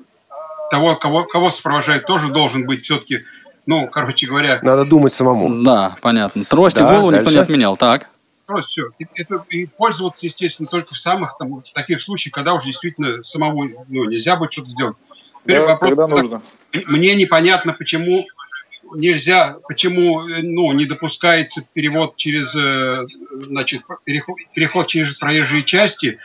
того, 0.69 0.95
кого, 0.95 1.25
кого 1.25 1.49
сопровождает, 1.49 2.05
тоже 2.05 2.29
должен 2.29 2.65
быть 2.65 2.83
все-таки, 2.83 3.23
ну, 3.65 3.87
короче 3.91 4.27
говоря, 4.27 4.59
Надо 4.61 4.85
думать 4.85 5.13
самому. 5.13 5.55
Да, 5.63 5.97
понятно. 6.01 6.45
Трость 6.45 6.77
и 6.77 6.81
Да, 6.81 6.91
голову 6.95 7.11
никто 7.11 7.19
не 7.29 7.35
дальше. 7.35 7.39
отменял. 7.39 7.77
Так. 7.77 8.07
Просто 8.45 8.69
все. 8.69 8.83
И, 8.99 9.05
это, 9.15 9.45
и 9.49 9.65
пользоваться, 9.65 10.25
естественно, 10.25 10.67
только 10.67 10.93
в 10.93 10.97
самых 10.97 11.37
там, 11.37 11.61
таких 11.73 12.01
случаях, 12.01 12.33
когда 12.33 12.53
уже 12.53 12.65
действительно 12.67 13.23
самому 13.23 13.63
ну, 13.89 14.05
нельзя 14.05 14.35
будет 14.35 14.51
что-то 14.51 14.69
сделать. 14.69 14.97
Теперь 15.43 15.59
Да, 15.61 15.67
вопрос, 15.67 15.89
когда 15.89 16.07
нужно. 16.07 16.41
Мне 16.87 17.15
непонятно, 17.15 17.73
почему 17.73 18.25
нельзя, 18.95 19.55
почему 19.67 20.27
э, 20.27 20.39
ну, 20.41 20.71
не 20.73 20.85
допускается 20.85 21.63
перевод 21.73 22.15
через, 22.17 22.53
э, 22.55 23.05
значит, 23.41 23.81
переход, 24.03 24.37
переход 24.53 24.87
через 24.87 25.15
проезжие 25.17 25.63
части 25.63 26.19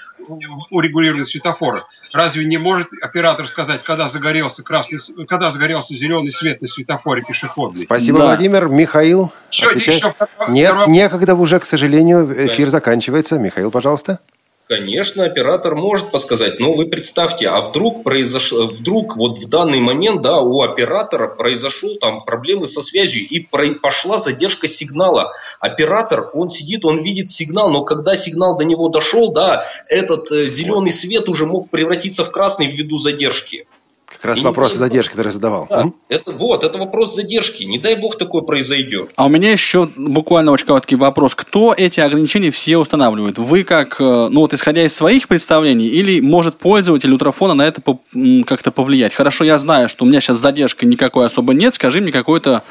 урегулированного 0.70 1.26
светофора. 1.26 1.86
Разве 2.12 2.44
не 2.44 2.58
может 2.58 2.88
оператор 3.02 3.46
сказать, 3.48 3.82
когда 3.84 4.08
загорелся 4.08 4.62
красный, 4.62 4.98
когда 5.26 5.50
загорелся 5.50 5.94
зеленый 5.94 6.32
свет 6.32 6.60
на 6.62 6.68
светофоре 6.68 7.22
пешеходный? 7.22 7.80
Спасибо, 7.82 8.18
Да. 8.18 8.24
Владимир. 8.26 8.68
Михаил, 8.68 9.30
Еще- 9.50 9.68
отвечает. 9.68 9.98
еще 9.98 10.14
Нет, 10.48 10.72
второй- 10.74 10.92
некогда 10.92 11.34
уже, 11.34 11.60
к 11.60 11.64
сожалению, 11.64 12.26
эфир 12.46 12.68
заканчивается. 12.68 13.38
Михаил, 13.38 13.70
пожалуйста. 13.70 14.20
Конечно, 14.68 15.24
оператор 15.24 15.76
может 15.76 16.10
подсказать, 16.10 16.58
но 16.58 16.72
вы 16.72 16.86
представьте, 16.86 17.48
а 17.48 17.60
вдруг 17.60 18.02
произошло, 18.02 18.66
вдруг 18.66 19.16
вот 19.16 19.38
в 19.38 19.48
данный 19.48 19.78
момент, 19.78 20.22
да, 20.22 20.40
у 20.40 20.60
оператора 20.60 21.28
произошел 21.28 21.96
там 22.00 22.24
проблемы 22.24 22.66
со 22.66 22.82
связью 22.82 23.24
и 23.28 23.38
про- 23.38 23.76
пошла 23.80 24.18
задержка 24.18 24.66
сигнала. 24.66 25.32
Оператор, 25.60 26.30
он 26.34 26.48
сидит, 26.48 26.84
он 26.84 26.98
видит 26.98 27.30
сигнал, 27.30 27.70
но 27.70 27.84
когда 27.84 28.16
сигнал 28.16 28.56
до 28.56 28.64
него 28.64 28.88
дошел, 28.88 29.32
да, 29.32 29.64
этот 29.88 30.32
э, 30.32 30.46
зеленый 30.46 30.90
свет 30.90 31.28
уже 31.28 31.46
мог 31.46 31.70
превратиться 31.70 32.24
в 32.24 32.32
красный 32.32 32.66
ввиду 32.66 32.98
задержки. 32.98 33.68
Как 34.06 34.24
раз 34.24 34.38
И 34.38 34.44
вопрос 34.44 34.72
не- 34.72 34.78
задержки, 34.78 35.12
который 35.12 35.32
задавал. 35.32 35.66
Да, 35.68 35.90
это 36.08 36.30
вот, 36.32 36.62
это 36.64 36.78
вопрос 36.78 37.14
задержки. 37.14 37.64
Не 37.64 37.78
дай 37.78 37.96
бог 37.96 38.16
такое 38.16 38.42
произойдет. 38.42 39.10
А 39.16 39.26
у 39.26 39.28
меня 39.28 39.50
еще 39.50 39.90
буквально 39.96 40.52
очень 40.52 40.66
короткий 40.66 40.94
вопрос. 40.96 41.34
Кто 41.34 41.74
эти 41.76 41.98
ограничения 42.00 42.50
все 42.52 42.78
устанавливает? 42.78 43.36
Вы 43.38 43.64
как, 43.64 44.00
э, 44.00 44.28
ну 44.30 44.40
вот 44.40 44.54
исходя 44.54 44.84
из 44.84 44.94
своих 44.94 45.26
представлений, 45.28 45.86
или 45.88 46.20
может 46.20 46.56
пользователь 46.56 47.10
ультрафона 47.12 47.54
на 47.54 47.66
это 47.66 47.82
как-то 48.46 48.70
повлиять? 48.70 49.12
Хорошо, 49.12 49.44
я 49.44 49.58
знаю, 49.58 49.88
что 49.88 50.04
у 50.04 50.08
меня 50.08 50.20
сейчас 50.20 50.36
задержка 50.38 50.86
никакой 50.86 51.26
особо 51.26 51.52
нет, 51.52 51.74
скажи 51.74 52.00
мне 52.00 52.12
какой-то, 52.12 52.62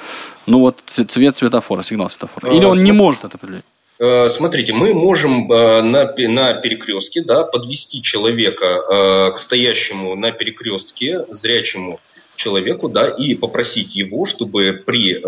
ну 0.45 0.59
вот 0.59 0.79
цвет 0.85 1.35
светофора, 1.35 1.81
сигнал 1.83 2.09
светофора. 2.09 2.49
Или 2.53 2.63
А, 2.65 2.69
он 2.69 2.83
не 2.83 2.91
может 2.93 3.25
это 3.25 3.35
определить? 3.37 3.63
Э, 3.97 4.29
Смотрите, 4.29 4.73
мы 4.73 4.93
можем 4.93 5.51
э, 5.51 5.81
на, 5.81 6.13
на 6.17 6.53
перекрестке 6.55 7.21
да, 7.21 7.43
подвести 7.43 8.01
человека 8.01 8.65
э, 8.65 9.31
к 9.33 9.37
стоящему 9.37 10.15
на 10.15 10.31
перекрестке 10.31 11.25
зрячему 11.29 11.99
человеку 12.35 12.89
да, 12.89 13.07
и 13.07 13.35
попросить 13.35 13.95
его, 13.95 14.25
чтобы 14.25 14.83
при 14.85 15.21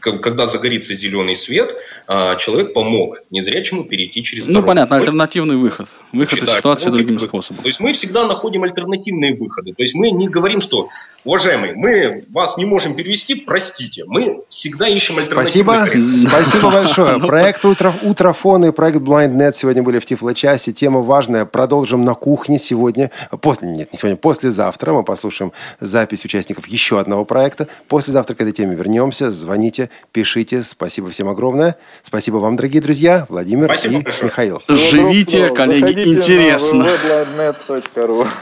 когда 0.00 0.46
загорится 0.46 0.94
зеленый 0.94 1.34
свет, 1.34 1.74
а, 2.06 2.36
человек 2.36 2.72
помог 2.74 3.18
незрячему 3.30 3.84
перейти 3.84 4.22
через 4.22 4.46
Ну, 4.46 4.52
дорогу. 4.54 4.68
понятно, 4.68 4.96
альтернативный 4.96 5.56
выход. 5.56 5.88
Выход 6.12 6.38
из 6.38 6.46
Да, 6.48 6.56
ситуации 6.58 6.90
другим 6.90 7.14
выход. 7.14 7.28
способом. 7.28 7.62
То 7.62 7.68
есть 7.68 7.80
мы 7.80 7.92
всегда 7.92 8.26
находим 8.26 8.62
альтернативные 8.62 9.34
выходы. 9.34 9.72
То 9.72 9.82
есть 9.82 9.96
мы 9.96 10.12
не 10.12 10.28
говорим, 10.28 10.60
что, 10.60 10.88
уважаемый, 11.24 11.74
мы 11.74 12.22
вас 12.32 12.56
не 12.56 12.64
можем 12.66 12.94
перевести, 12.94 13.34
простите. 13.34 14.04
Мы 14.06 14.42
всегда 14.48 14.86
ищем 14.88 15.18
альтернативные 15.18 15.64
Спасибо. 15.64 15.70
варианты. 15.70 16.28
Спасибо 16.28 16.70
большое. 16.70 17.16
Ну, 17.16 17.26
Проект 17.26 17.64
Утро, 17.64 17.94
Утрофон 18.02 18.64
и 18.66 18.70
проект 18.70 18.98
BlindNet 18.98 19.54
сегодня 19.56 19.82
были 19.82 19.98
в 19.98 20.04
Тифло-часе. 20.04 20.72
Тема 20.72 21.00
важная. 21.00 21.46
Продолжим 21.46 22.04
на 22.04 22.14
кухне 22.14 22.60
сегодня. 22.60 23.10
После, 23.42 23.68
нет, 23.68 23.92
не 23.92 23.98
сегодня, 23.98 24.16
послезавтра. 24.16 24.92
Мы 24.92 25.02
послушаем 25.02 25.52
запись 25.80 26.24
участников 26.24 26.68
еще 26.68 27.00
одного 27.00 27.24
проекта. 27.24 27.66
Послезавтра 27.88 28.34
к 28.36 28.40
этой 28.40 28.52
теме 28.52 28.76
вернемся. 28.76 29.32
Звоните, 29.64 29.88
пишите. 30.12 30.62
Спасибо 30.62 31.08
всем 31.08 31.26
огромное. 31.26 31.76
Спасибо 32.02 32.36
вам, 32.36 32.54
дорогие 32.54 32.82
друзья. 32.82 33.24
Владимир 33.30 33.64
Спасибо 33.64 33.94
и 34.00 34.02
большое. 34.02 34.24
Михаил. 34.26 34.60
Живите, 34.68 35.38
доброго. 35.38 35.56
коллеги, 35.56 35.80
Заходите 35.86 36.12
интересно. 36.12 36.84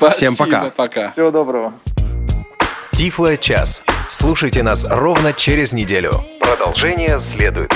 На. 0.00 0.10
Всем 0.10 0.34
пока. 0.34 0.70
пока. 0.70 1.08
Всего 1.10 1.30
доброго. 1.30 1.74
Тифло 2.90 3.36
час. 3.36 3.84
Слушайте 4.08 4.64
нас 4.64 4.84
ровно 4.90 5.32
через 5.32 5.72
неделю. 5.72 6.10
Продолжение 6.40 7.20
следует. 7.20 7.70